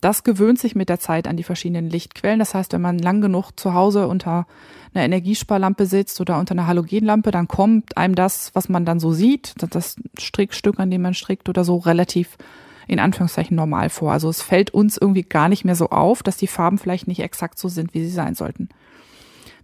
das 0.00 0.24
gewöhnt 0.24 0.58
sich 0.58 0.74
mit 0.74 0.88
der 0.88 0.98
Zeit 0.98 1.28
an 1.28 1.36
die 1.36 1.42
verschiedenen 1.42 1.90
Lichtquellen. 1.90 2.38
Das 2.38 2.54
heißt, 2.54 2.72
wenn 2.72 2.80
man 2.80 2.98
lang 2.98 3.20
genug 3.20 3.52
zu 3.56 3.74
Hause 3.74 4.08
unter 4.08 4.46
einer 4.94 5.04
Energiesparlampe 5.04 5.84
sitzt 5.84 6.20
oder 6.20 6.38
unter 6.38 6.52
einer 6.52 6.66
Halogenlampe, 6.66 7.30
dann 7.30 7.48
kommt 7.48 7.96
einem 7.96 8.14
das, 8.14 8.54
was 8.54 8.68
man 8.68 8.86
dann 8.86 8.98
so 8.98 9.12
sieht, 9.12 9.54
das 9.74 9.96
Strickstück, 10.18 10.80
an 10.80 10.90
dem 10.90 11.02
man 11.02 11.14
strickt 11.14 11.48
oder 11.48 11.64
so, 11.64 11.76
relativ 11.76 12.38
in 12.86 12.98
Anführungszeichen 12.98 13.56
normal 13.56 13.90
vor. 13.90 14.10
Also 14.10 14.28
es 14.30 14.42
fällt 14.42 14.70
uns 14.70 14.96
irgendwie 14.96 15.22
gar 15.22 15.48
nicht 15.48 15.64
mehr 15.64 15.76
so 15.76 15.90
auf, 15.90 16.22
dass 16.22 16.38
die 16.38 16.46
Farben 16.46 16.78
vielleicht 16.78 17.06
nicht 17.06 17.20
exakt 17.20 17.58
so 17.58 17.68
sind, 17.68 17.94
wie 17.94 18.02
sie 18.02 18.10
sein 18.10 18.34
sollten. 18.34 18.68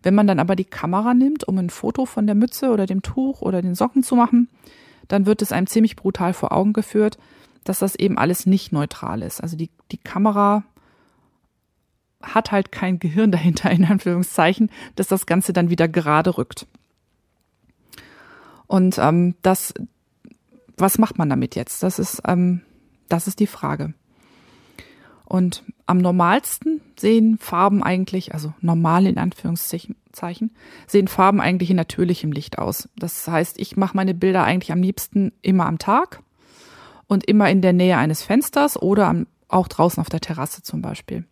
Wenn 0.06 0.14
man 0.14 0.28
dann 0.28 0.38
aber 0.38 0.54
die 0.54 0.64
Kamera 0.64 1.14
nimmt, 1.14 1.48
um 1.48 1.58
ein 1.58 1.68
Foto 1.68 2.06
von 2.06 2.26
der 2.26 2.36
Mütze 2.36 2.70
oder 2.70 2.86
dem 2.86 3.02
Tuch 3.02 3.42
oder 3.42 3.60
den 3.60 3.74
Socken 3.74 4.04
zu 4.04 4.14
machen, 4.14 4.48
dann 5.08 5.26
wird 5.26 5.42
es 5.42 5.50
einem 5.50 5.66
ziemlich 5.66 5.96
brutal 5.96 6.32
vor 6.32 6.52
Augen 6.52 6.74
geführt, 6.74 7.18
dass 7.64 7.80
das 7.80 7.96
eben 7.96 8.16
alles 8.16 8.46
nicht 8.46 8.70
neutral 8.70 9.20
ist. 9.20 9.42
Also 9.42 9.56
die, 9.56 9.68
die 9.90 9.98
Kamera 9.98 10.62
hat 12.22 12.52
halt 12.52 12.70
kein 12.70 13.00
Gehirn 13.00 13.32
dahinter, 13.32 13.68
in 13.72 13.84
Anführungszeichen, 13.84 14.70
dass 14.94 15.08
das 15.08 15.26
Ganze 15.26 15.52
dann 15.52 15.70
wieder 15.70 15.88
gerade 15.88 16.38
rückt. 16.38 16.68
Und 18.68 18.98
ähm, 18.98 19.34
das, 19.42 19.74
was 20.76 20.98
macht 20.98 21.18
man 21.18 21.28
damit 21.28 21.56
jetzt? 21.56 21.82
Das 21.82 21.98
ist, 21.98 22.22
ähm, 22.28 22.62
das 23.08 23.26
ist 23.26 23.40
die 23.40 23.48
Frage. 23.48 23.92
Und 25.26 25.64
am 25.86 25.98
normalsten 25.98 26.80
sehen 26.98 27.36
Farben 27.38 27.82
eigentlich, 27.82 28.32
also 28.32 28.54
normal 28.60 29.06
in 29.06 29.18
Anführungszeichen, 29.18 30.50
sehen 30.86 31.08
Farben 31.08 31.40
eigentlich 31.40 31.70
in 31.70 31.76
natürlichem 31.76 32.32
Licht 32.32 32.58
aus. 32.58 32.88
Das 32.96 33.26
heißt, 33.26 33.58
ich 33.58 33.76
mache 33.76 33.96
meine 33.96 34.14
Bilder 34.14 34.44
eigentlich 34.44 34.72
am 34.72 34.80
liebsten 34.82 35.32
immer 35.42 35.66
am 35.66 35.78
Tag. 35.78 36.22
und 37.06 37.24
immer 37.24 37.50
in 37.50 37.62
der 37.62 37.72
Nähe 37.72 37.96
eines 37.96 38.22
Fensters 38.22 38.80
oder 38.80 39.26
auch 39.48 39.68
draußen 39.68 40.00
auf 40.00 40.08
der 40.08 40.20
Terrasse 40.20 40.62
zum 40.62 40.82
Beispiel. 40.82 41.24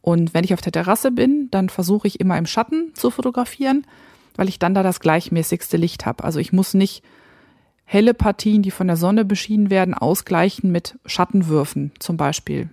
Und 0.00 0.34
wenn 0.34 0.44
ich 0.44 0.54
auf 0.54 0.60
der 0.60 0.72
Terrasse 0.72 1.12
bin, 1.12 1.48
dann 1.50 1.68
versuche 1.68 2.08
ich 2.08 2.18
immer 2.18 2.36
im 2.36 2.46
Schatten 2.46 2.90
zu 2.94 3.10
fotografieren, 3.10 3.86
weil 4.34 4.48
ich 4.48 4.58
dann 4.58 4.74
da 4.74 4.82
das 4.82 4.98
gleichmäßigste 4.98 5.76
Licht 5.76 6.06
habe. 6.06 6.24
Also 6.24 6.40
ich 6.40 6.52
muss 6.52 6.74
nicht 6.74 7.04
helle 7.84 8.14
Partien, 8.14 8.62
die 8.62 8.70
von 8.72 8.88
der 8.88 8.96
Sonne 8.96 9.24
beschienen 9.24 9.70
werden, 9.70 9.94
ausgleichen 9.94 10.72
mit 10.72 10.98
Schattenwürfen 11.06 11.92
zum 11.98 12.16
Beispiel. 12.16 12.70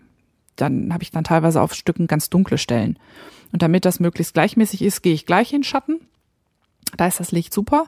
Dann 0.61 0.93
habe 0.93 1.03
ich 1.03 1.11
dann 1.11 1.23
teilweise 1.23 1.61
auf 1.61 1.73
Stücken 1.73 2.07
ganz 2.07 2.29
dunkle 2.29 2.57
Stellen. 2.57 2.97
Und 3.51 3.61
damit 3.61 3.85
das 3.85 3.99
möglichst 3.99 4.33
gleichmäßig 4.33 4.81
ist, 4.81 5.01
gehe 5.01 5.13
ich 5.13 5.25
gleich 5.25 5.53
in 5.53 5.63
Schatten. 5.63 5.99
Da 6.97 7.07
ist 7.07 7.19
das 7.19 7.31
Licht 7.31 7.53
super. 7.53 7.85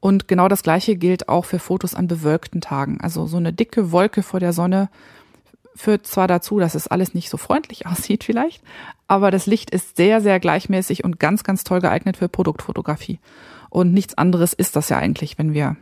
Und 0.00 0.28
genau 0.28 0.48
das 0.48 0.62
Gleiche 0.62 0.96
gilt 0.96 1.28
auch 1.28 1.44
für 1.44 1.58
Fotos 1.58 1.94
an 1.94 2.08
bewölkten 2.08 2.60
Tagen. 2.60 2.98
Also 3.00 3.26
so 3.26 3.36
eine 3.36 3.52
dicke 3.52 3.92
Wolke 3.92 4.22
vor 4.22 4.40
der 4.40 4.52
Sonne 4.52 4.88
führt 5.76 6.06
zwar 6.06 6.26
dazu, 6.26 6.58
dass 6.58 6.74
es 6.74 6.88
alles 6.88 7.14
nicht 7.14 7.30
so 7.30 7.36
freundlich 7.36 7.86
aussieht 7.86 8.24
vielleicht, 8.24 8.62
aber 9.08 9.30
das 9.30 9.46
Licht 9.46 9.70
ist 9.70 9.96
sehr, 9.96 10.20
sehr 10.20 10.40
gleichmäßig 10.40 11.04
und 11.04 11.20
ganz, 11.20 11.44
ganz 11.44 11.64
toll 11.64 11.80
geeignet 11.80 12.16
für 12.16 12.28
Produktfotografie. 12.28 13.18
Und 13.68 13.92
nichts 13.92 14.16
anderes 14.18 14.52
ist 14.52 14.74
das 14.74 14.88
ja 14.88 14.98
eigentlich, 14.98 15.38
wenn 15.38 15.54
wir 15.54 15.76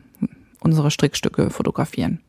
unsere 0.61 0.91
Strickstücke 0.91 1.51
fotografieren. 1.51 2.21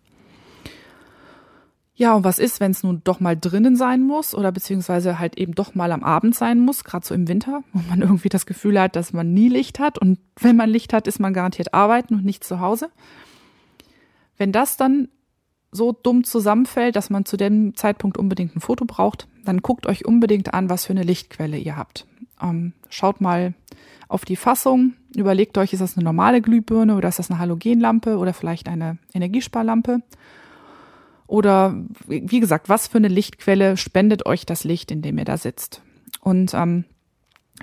Ja, 1.99 2.13
und 2.13 2.23
was 2.23 2.39
ist, 2.39 2.61
wenn 2.61 2.71
es 2.71 2.81
nun 2.81 3.01
doch 3.03 3.19
mal 3.19 3.35
drinnen 3.35 3.75
sein 3.75 4.03
muss 4.03 4.33
oder 4.33 4.53
beziehungsweise 4.53 5.19
halt 5.19 5.37
eben 5.37 5.53
doch 5.53 5.75
mal 5.75 5.91
am 5.91 6.01
Abend 6.01 6.33
sein 6.33 6.61
muss, 6.61 6.85
gerade 6.85 7.05
so 7.05 7.13
im 7.13 7.27
Winter, 7.27 7.61
wo 7.73 7.81
man 7.89 7.99
irgendwie 8.01 8.29
das 8.29 8.45
Gefühl 8.45 8.79
hat, 8.79 8.95
dass 8.95 9.11
man 9.11 9.33
nie 9.33 9.49
Licht 9.49 9.79
hat 9.79 9.97
und 9.97 10.17
wenn 10.39 10.55
man 10.55 10.69
Licht 10.69 10.93
hat, 10.93 11.07
ist 11.07 11.19
man 11.19 11.33
garantiert 11.33 11.73
arbeiten 11.73 12.13
und 12.13 12.23
nicht 12.23 12.45
zu 12.45 12.61
Hause. 12.61 12.89
Wenn 14.37 14.53
das 14.53 14.77
dann 14.77 15.09
so 15.73 15.91
dumm 15.91 16.23
zusammenfällt, 16.23 16.95
dass 16.95 17.09
man 17.09 17.25
zu 17.25 17.35
dem 17.35 17.75
Zeitpunkt 17.75 18.17
unbedingt 18.17 18.55
ein 18.55 18.61
Foto 18.61 18.85
braucht, 18.85 19.27
dann 19.43 19.61
guckt 19.61 19.85
euch 19.85 20.05
unbedingt 20.05 20.53
an, 20.53 20.69
was 20.69 20.85
für 20.85 20.93
eine 20.93 21.03
Lichtquelle 21.03 21.57
ihr 21.57 21.75
habt. 21.75 22.07
Ähm, 22.41 22.71
schaut 22.87 23.19
mal 23.19 23.55
auf 24.07 24.23
die 24.23 24.37
Fassung, 24.37 24.93
überlegt 25.17 25.57
euch, 25.57 25.73
ist 25.73 25.81
das 25.81 25.97
eine 25.97 26.05
normale 26.05 26.41
Glühbirne 26.41 26.95
oder 26.95 27.09
ist 27.09 27.19
das 27.19 27.29
eine 27.29 27.39
Halogenlampe 27.39 28.15
oder 28.15 28.33
vielleicht 28.33 28.69
eine 28.69 28.99
Energiesparlampe? 29.13 30.01
Oder 31.29 31.75
wie 32.07 32.39
gesagt, 32.39 32.69
was 32.69 32.87
für 32.87 32.97
eine 32.97 33.07
Lichtquelle 33.07 33.77
spendet 33.77 34.25
euch 34.25 34.47
das 34.47 34.63
Licht, 34.63 34.89
in 34.89 35.03
dem 35.03 35.19
ihr 35.19 35.25
da 35.25 35.37
sitzt? 35.37 35.83
Und 36.21 36.55
ähm, 36.55 36.85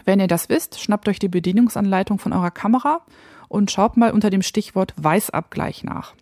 wenn 0.05 0.21
ihr 0.21 0.29
das 0.29 0.49
wisst, 0.49 0.79
schnappt 0.79 1.09
euch 1.09 1.19
die 1.19 1.29
Bedienungsanleitung 1.29 2.21
von 2.21 2.33
eurer 2.33 2.53
Kamera 2.53 3.01
und 3.49 3.73
schaut 3.73 3.97
mal 3.97 4.13
unter 4.13 4.31
dem 4.31 4.43
Stichwort 4.43 4.95
Weißabgleich 4.97 5.83
nach. 5.83 6.15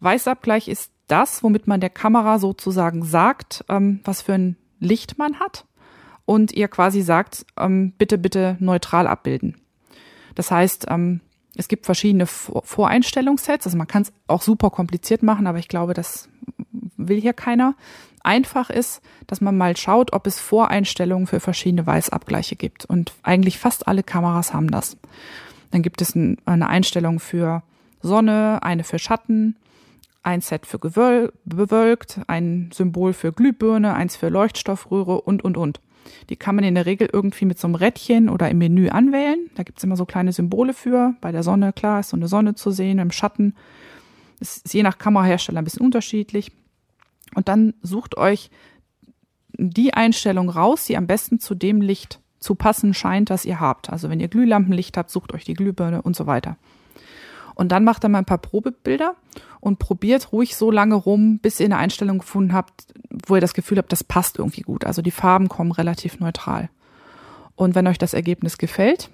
Weißabgleich 0.00 0.68
ist 0.68 0.90
das, 1.06 1.42
womit 1.42 1.66
man 1.66 1.80
der 1.80 1.90
Kamera 1.90 2.38
sozusagen 2.38 3.04
sagt, 3.04 3.66
ähm, 3.68 4.00
was 4.04 4.22
für 4.22 4.32
ein 4.32 4.56
Licht 4.80 5.18
man 5.18 5.40
hat 5.40 5.66
und 6.24 6.52
ihr 6.52 6.68
quasi 6.68 7.02
sagt, 7.02 7.44
ähm, 7.58 7.92
bitte, 7.98 8.16
bitte 8.16 8.56
neutral 8.58 9.06
abbilden. 9.06 9.60
Das 10.34 10.50
heißt, 10.50 10.86
ähm, 10.88 11.20
es 11.58 11.66
gibt 11.66 11.86
verschiedene 11.86 12.26
Voreinstellungssets, 12.26 13.66
also 13.66 13.76
man 13.76 13.88
kann 13.88 14.02
es 14.02 14.12
auch 14.28 14.42
super 14.42 14.70
kompliziert 14.70 15.24
machen, 15.24 15.48
aber 15.48 15.58
ich 15.58 15.66
glaube, 15.66 15.92
das 15.92 16.28
will 16.96 17.20
hier 17.20 17.32
keiner. 17.32 17.74
Einfach 18.22 18.70
ist, 18.70 19.00
dass 19.26 19.40
man 19.40 19.56
mal 19.56 19.76
schaut, 19.76 20.12
ob 20.12 20.26
es 20.28 20.38
Voreinstellungen 20.38 21.26
für 21.26 21.40
verschiedene 21.40 21.84
Weißabgleiche 21.84 22.54
gibt. 22.54 22.84
Und 22.84 23.12
eigentlich 23.22 23.58
fast 23.58 23.88
alle 23.88 24.04
Kameras 24.04 24.54
haben 24.54 24.70
das. 24.70 24.96
Dann 25.72 25.82
gibt 25.82 26.00
es 26.00 26.14
eine 26.14 26.68
Einstellung 26.68 27.18
für 27.18 27.62
Sonne, 28.02 28.62
eine 28.62 28.84
für 28.84 29.00
Schatten, 29.00 29.56
ein 30.22 30.40
Set 30.40 30.64
für 30.64 30.78
bewölkt, 30.78 32.20
ein 32.28 32.70
Symbol 32.72 33.12
für 33.12 33.32
Glühbirne, 33.32 33.94
eins 33.94 34.14
für 34.14 34.28
Leuchtstoffröhre 34.28 35.20
und, 35.20 35.42
und, 35.42 35.56
und. 35.56 35.80
Die 36.30 36.36
kann 36.36 36.54
man 36.54 36.64
in 36.64 36.74
der 36.74 36.86
Regel 36.86 37.08
irgendwie 37.12 37.44
mit 37.44 37.58
so 37.58 37.66
einem 37.66 37.74
Rädchen 37.74 38.28
oder 38.28 38.50
im 38.50 38.58
Menü 38.58 38.88
anwählen. 38.88 39.50
Da 39.54 39.62
gibt's 39.62 39.84
immer 39.84 39.96
so 39.96 40.04
kleine 40.04 40.32
Symbole 40.32 40.74
für. 40.74 41.14
Bei 41.20 41.32
der 41.32 41.42
Sonne, 41.42 41.72
klar, 41.72 42.00
ist 42.00 42.10
so 42.10 42.16
eine 42.16 42.28
Sonne 42.28 42.54
zu 42.54 42.70
sehen, 42.70 42.98
im 42.98 43.10
Schatten. 43.10 43.54
Das 44.38 44.58
ist 44.58 44.74
je 44.74 44.82
nach 44.82 44.98
Kamerahersteller 44.98 45.60
ein 45.60 45.64
bisschen 45.64 45.84
unterschiedlich. 45.84 46.52
Und 47.34 47.48
dann 47.48 47.74
sucht 47.82 48.16
euch 48.16 48.50
die 49.58 49.94
Einstellung 49.94 50.48
raus, 50.50 50.84
die 50.84 50.96
am 50.96 51.06
besten 51.06 51.40
zu 51.40 51.54
dem 51.54 51.80
Licht 51.80 52.20
zu 52.38 52.54
passen 52.54 52.94
scheint, 52.94 53.30
das 53.30 53.44
ihr 53.44 53.60
habt. 53.60 53.90
Also 53.90 54.08
wenn 54.08 54.20
ihr 54.20 54.28
Glühlampenlicht 54.28 54.96
habt, 54.96 55.10
sucht 55.10 55.34
euch 55.34 55.44
die 55.44 55.54
Glühbirne 55.54 56.02
und 56.02 56.14
so 56.14 56.26
weiter. 56.26 56.56
Und 57.58 57.72
dann 57.72 57.82
macht 57.82 58.04
er 58.04 58.08
mal 58.08 58.18
ein 58.18 58.24
paar 58.24 58.38
Probebilder 58.38 59.16
und 59.58 59.80
probiert 59.80 60.32
ruhig 60.32 60.54
so 60.54 60.70
lange 60.70 60.94
rum, 60.94 61.40
bis 61.40 61.58
ihr 61.58 61.66
eine 61.66 61.76
Einstellung 61.76 62.18
gefunden 62.18 62.52
habt, 62.52 62.86
wo 63.26 63.34
ihr 63.34 63.40
das 63.40 63.52
Gefühl 63.52 63.78
habt, 63.78 63.90
das 63.90 64.04
passt 64.04 64.38
irgendwie 64.38 64.60
gut. 64.60 64.84
Also 64.84 65.02
die 65.02 65.10
Farben 65.10 65.48
kommen 65.48 65.72
relativ 65.72 66.20
neutral. 66.20 66.70
Und 67.56 67.74
wenn 67.74 67.88
euch 67.88 67.98
das 67.98 68.14
Ergebnis 68.14 68.58
gefällt, 68.58 69.10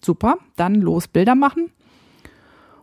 super, 0.00 0.38
dann 0.54 0.76
los 0.76 1.08
Bilder 1.08 1.34
machen. 1.34 1.72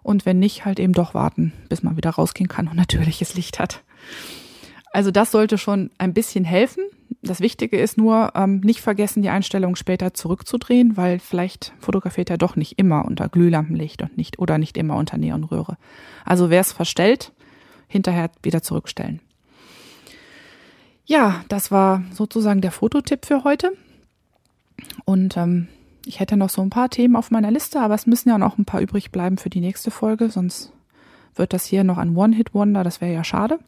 Und 0.03 0.25
wenn 0.25 0.39
nicht, 0.39 0.65
halt 0.65 0.77
eben 0.77 0.91
doch 0.91 1.13
warten, 1.13 1.53
bis 1.69 1.83
man 1.83 1.95
wieder 1.95 2.09
rausgehen 2.09 2.49
kann 2.49 2.67
und 2.67 2.75
natürliches 2.75 3.33
Licht 3.35 3.59
hat. 3.59 3.83
Also 4.91 5.09
das 5.09 5.31
sollte 5.31 5.57
schon 5.57 5.89
ein 5.99 6.13
bisschen 6.13 6.43
helfen. 6.43 6.83
Das 7.23 7.39
Wichtige 7.39 7.79
ist 7.79 7.97
nur, 7.97 8.31
ähm, 8.35 8.61
nicht 8.61 8.81
vergessen, 8.81 9.21
die 9.21 9.29
Einstellung 9.29 9.75
später 9.75 10.13
zurückzudrehen, 10.13 10.97
weil 10.97 11.19
vielleicht 11.19 11.73
fotografiert 11.79 12.31
er 12.31 12.37
doch 12.37 12.55
nicht 12.55 12.79
immer 12.79 13.05
unter 13.05 13.29
Glühlampenlicht 13.29 14.01
und 14.01 14.17
nicht 14.17 14.39
oder 14.39 14.57
nicht 14.57 14.75
immer 14.75 14.95
unter 14.95 15.17
Neonröhre. 15.17 15.77
Also 16.25 16.49
wer 16.49 16.61
es 16.61 16.71
verstellt, 16.71 17.31
hinterher 17.87 18.31
wieder 18.41 18.63
zurückstellen. 18.63 19.19
Ja, 21.05 21.43
das 21.47 21.71
war 21.71 22.03
sozusagen 22.11 22.61
der 22.61 22.71
Fototipp 22.71 23.25
für 23.25 23.43
heute. 23.43 23.71
Und 25.05 25.37
ähm, 25.37 25.67
ich 26.05 26.19
hätte 26.19 26.37
noch 26.37 26.49
so 26.49 26.61
ein 26.61 26.71
paar 26.71 26.89
Themen 26.89 27.15
auf 27.15 27.29
meiner 27.29 27.51
Liste, 27.51 27.81
aber 27.81 27.93
es 27.93 28.07
müssen 28.07 28.29
ja 28.29 28.39
noch 28.39 28.57
ein 28.57 28.65
paar 28.65 28.81
übrig 28.81 29.11
bleiben 29.11 29.37
für 29.37 29.49
die 29.49 29.59
nächste 29.59 29.91
Folge, 29.91 30.29
sonst 30.29 30.71
wird 31.35 31.53
das 31.53 31.65
hier 31.65 31.83
noch 31.83 31.97
ein 31.97 32.15
One-Hit-Wonder, 32.15 32.83
das 32.83 32.99
wäre 32.99 33.13
ja 33.13 33.23
schade. 33.23 33.59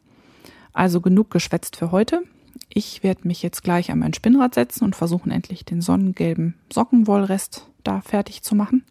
Also 0.73 1.01
genug 1.01 1.29
geschwätzt 1.29 1.75
für 1.75 1.91
heute. 1.91 2.23
Ich 2.69 3.03
werde 3.03 3.27
mich 3.27 3.43
jetzt 3.43 3.63
gleich 3.63 3.91
an 3.91 3.99
mein 3.99 4.13
Spinnrad 4.13 4.55
setzen 4.55 4.83
und 4.83 4.95
versuchen 4.95 5.31
endlich 5.31 5.65
den 5.65 5.81
sonnengelben 5.81 6.55
Sockenwollrest 6.71 7.67
da 7.83 8.01
fertig 8.01 8.41
zu 8.41 8.55
machen. 8.55 8.83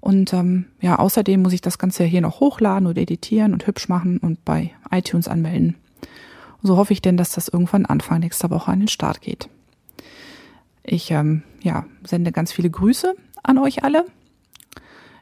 Und 0.00 0.32
ähm, 0.32 0.66
ja, 0.80 0.98
außerdem 0.98 1.42
muss 1.42 1.52
ich 1.52 1.60
das 1.60 1.78
Ganze 1.78 2.04
hier 2.04 2.20
noch 2.20 2.40
hochladen 2.40 2.86
oder 2.86 3.02
editieren 3.02 3.52
und 3.52 3.66
hübsch 3.66 3.88
machen 3.88 4.18
und 4.18 4.44
bei 4.44 4.72
iTunes 4.90 5.26
anmelden. 5.26 5.76
So 6.62 6.76
hoffe 6.76 6.92
ich 6.92 7.02
denn, 7.02 7.16
dass 7.16 7.30
das 7.30 7.48
irgendwann 7.48 7.86
Anfang 7.86 8.20
nächster 8.20 8.50
Woche 8.50 8.70
an 8.70 8.80
den 8.80 8.88
Start 8.88 9.20
geht. 9.20 9.48
Ich 10.82 11.10
ähm, 11.10 11.42
ja, 11.62 11.86
sende 12.04 12.30
ganz 12.32 12.52
viele 12.52 12.70
Grüße 12.70 13.14
an 13.42 13.58
euch 13.58 13.82
alle. 13.82 14.06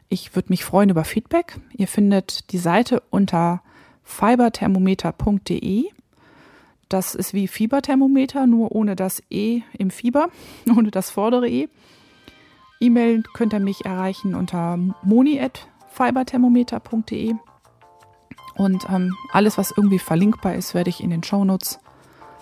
Ich 0.07 0.35
würde 0.35 0.49
mich 0.49 0.63
freuen 0.63 0.89
über 0.89 1.03
Feedback. 1.03 1.59
Ihr 1.73 1.87
findet 1.87 2.51
die 2.51 2.59
Seite 2.59 3.01
unter 3.09 3.63
fiberthermometer.de. 4.03 5.85
Das 6.89 7.15
ist 7.15 7.33
wie 7.33 7.47
Fieberthermometer, 7.47 8.45
nur 8.47 8.73
ohne 8.73 8.95
das 8.95 9.21
E 9.29 9.61
im 9.77 9.89
Fieber, 9.89 10.29
ohne 10.75 10.91
das 10.91 11.09
vordere 11.09 11.49
E. 11.49 11.67
E-Mail 12.79 13.23
könnt 13.33 13.53
ihr 13.53 13.59
mich 13.59 13.83
erreichen 13.85 14.35
unter 14.35 14.77
moni.fiberthermometer.de. 15.03 17.35
Und 18.55 18.87
ähm, 18.89 19.15
alles, 19.31 19.57
was 19.57 19.73
irgendwie 19.75 19.99
verlinkbar 19.99 20.55
ist, 20.55 20.73
werde 20.73 20.89
ich 20.89 21.03
in 21.03 21.09
den 21.09 21.23
Shownotes 21.23 21.79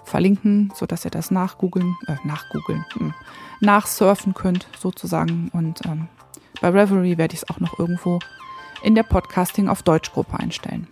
verlinken, 0.04 0.72
sodass 0.76 1.06
ihr 1.06 1.12
das 1.12 1.32
nachgoogeln, 1.32 1.96
äh, 2.08 2.16
nachgoogeln, 2.24 2.86
hm, 2.94 3.14
nachsurfen 3.62 4.34
könnt 4.34 4.68
sozusagen. 4.80 5.50
Und 5.54 5.86
ähm, 5.86 6.08
bei 6.62 6.70
Reverie 6.70 7.18
werde 7.18 7.34
ich 7.34 7.44
es 7.44 7.50
auch 7.50 7.60
noch 7.60 7.80
irgendwo 7.80 8.20
in 8.84 8.96
der 8.96 9.04
Podcasting 9.04 9.70
auf 9.70 9.82
Deutschgruppe 9.82 10.38
einstellen. 10.38 10.88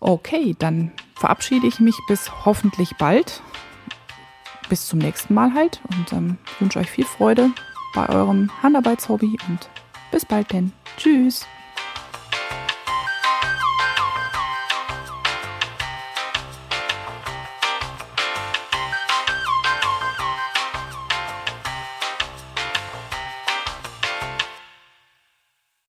Okay, 0.00 0.54
dann 0.58 0.92
verabschiede 1.16 1.66
ich 1.66 1.80
mich 1.80 1.96
bis 2.06 2.44
hoffentlich 2.44 2.96
bald. 2.98 3.42
Bis 4.68 4.86
zum 4.86 4.98
nächsten 4.98 5.34
Mal 5.34 5.54
halt 5.54 5.80
und 5.90 6.12
ähm, 6.12 6.38
wünsche 6.58 6.78
euch 6.78 6.90
viel 6.90 7.06
Freude 7.06 7.50
bei 7.94 8.08
eurem 8.08 8.50
Handarbeitshobby 8.62 9.38
und 9.48 9.68
bis 10.10 10.24
bald 10.24 10.52
denn. 10.52 10.72
Tschüss. 10.96 11.46